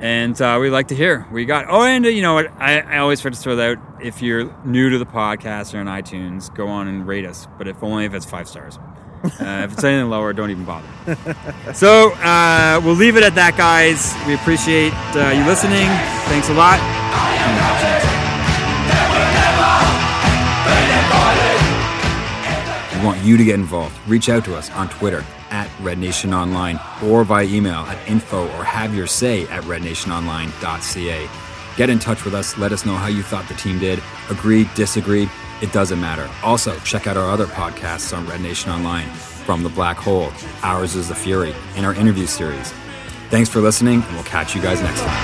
And 0.00 0.40
uh, 0.40 0.58
we'd 0.60 0.70
like 0.70 0.88
to 0.88 0.94
hear 0.94 1.22
what 1.22 1.38
you 1.38 1.46
got. 1.46 1.66
Oh, 1.68 1.82
and 1.82 2.04
uh, 2.06 2.08
you 2.08 2.22
know 2.22 2.34
what? 2.34 2.52
I, 2.52 2.80
I 2.80 2.98
always 2.98 3.20
try 3.20 3.30
to 3.30 3.36
throw 3.36 3.56
that 3.56 3.78
out. 3.78 4.02
If 4.02 4.22
you're 4.22 4.54
new 4.64 4.90
to 4.90 4.98
the 4.98 5.06
podcast 5.06 5.74
or 5.74 5.78
on 5.78 5.86
iTunes, 5.86 6.54
go 6.54 6.68
on 6.68 6.86
and 6.86 7.06
rate 7.06 7.24
us, 7.24 7.48
but 7.58 7.66
if 7.66 7.82
only 7.82 8.04
if 8.04 8.14
it's 8.14 8.26
five 8.26 8.48
stars. 8.48 8.78
Uh, 9.24 9.62
if 9.64 9.72
it's 9.72 9.82
anything 9.82 10.08
lower, 10.08 10.32
don't 10.32 10.50
even 10.50 10.64
bother. 10.64 10.86
so 11.74 12.12
uh, 12.14 12.80
we'll 12.84 12.94
leave 12.94 13.16
it 13.16 13.24
at 13.24 13.34
that, 13.34 13.56
guys. 13.56 14.14
We 14.26 14.34
appreciate 14.34 14.92
uh, 15.16 15.30
you 15.30 15.44
listening. 15.44 15.88
Thanks 16.28 16.48
a 16.48 16.54
lot. 16.54 16.78
We 22.98 23.04
want 23.04 23.22
you 23.22 23.36
to 23.36 23.44
get 23.44 23.54
involved. 23.54 23.96
Reach 24.08 24.28
out 24.28 24.44
to 24.46 24.56
us 24.56 24.70
on 24.72 24.88
Twitter 24.88 25.24
at 25.50 25.70
Red 25.80 25.98
Nation 25.98 26.34
Online 26.34 26.80
or 27.04 27.22
via 27.22 27.44
email 27.44 27.80
at 27.80 28.08
info 28.08 28.46
or 28.56 28.64
have 28.64 28.92
your 28.94 29.06
say 29.06 29.44
at 29.44 29.62
rednationonline.ca. 29.64 31.28
Get 31.76 31.90
in 31.90 32.00
touch 32.00 32.24
with 32.24 32.34
us. 32.34 32.58
Let 32.58 32.72
us 32.72 32.84
know 32.84 32.96
how 32.96 33.06
you 33.06 33.22
thought 33.22 33.46
the 33.46 33.54
team 33.54 33.78
did. 33.78 34.02
Agree, 34.30 34.68
disagreed, 34.74 35.30
it 35.62 35.72
doesn't 35.72 36.00
matter. 36.00 36.28
Also, 36.42 36.76
check 36.80 37.06
out 37.06 37.16
our 37.16 37.30
other 37.30 37.46
podcasts 37.46 38.16
on 38.16 38.26
Red 38.26 38.40
Nation 38.40 38.72
Online 38.72 39.08
From 39.08 39.62
the 39.62 39.68
Black 39.68 39.96
Hole, 39.96 40.32
Ours 40.64 40.96
is 40.96 41.08
the 41.08 41.14
Fury, 41.14 41.54
and 41.76 41.86
our 41.86 41.94
interview 41.94 42.26
series. 42.26 42.72
Thanks 43.30 43.48
for 43.48 43.60
listening, 43.60 44.02
and 44.02 44.14
we'll 44.14 44.24
catch 44.24 44.56
you 44.56 44.62
guys 44.62 44.80
next 44.80 45.02
time. 45.02 45.14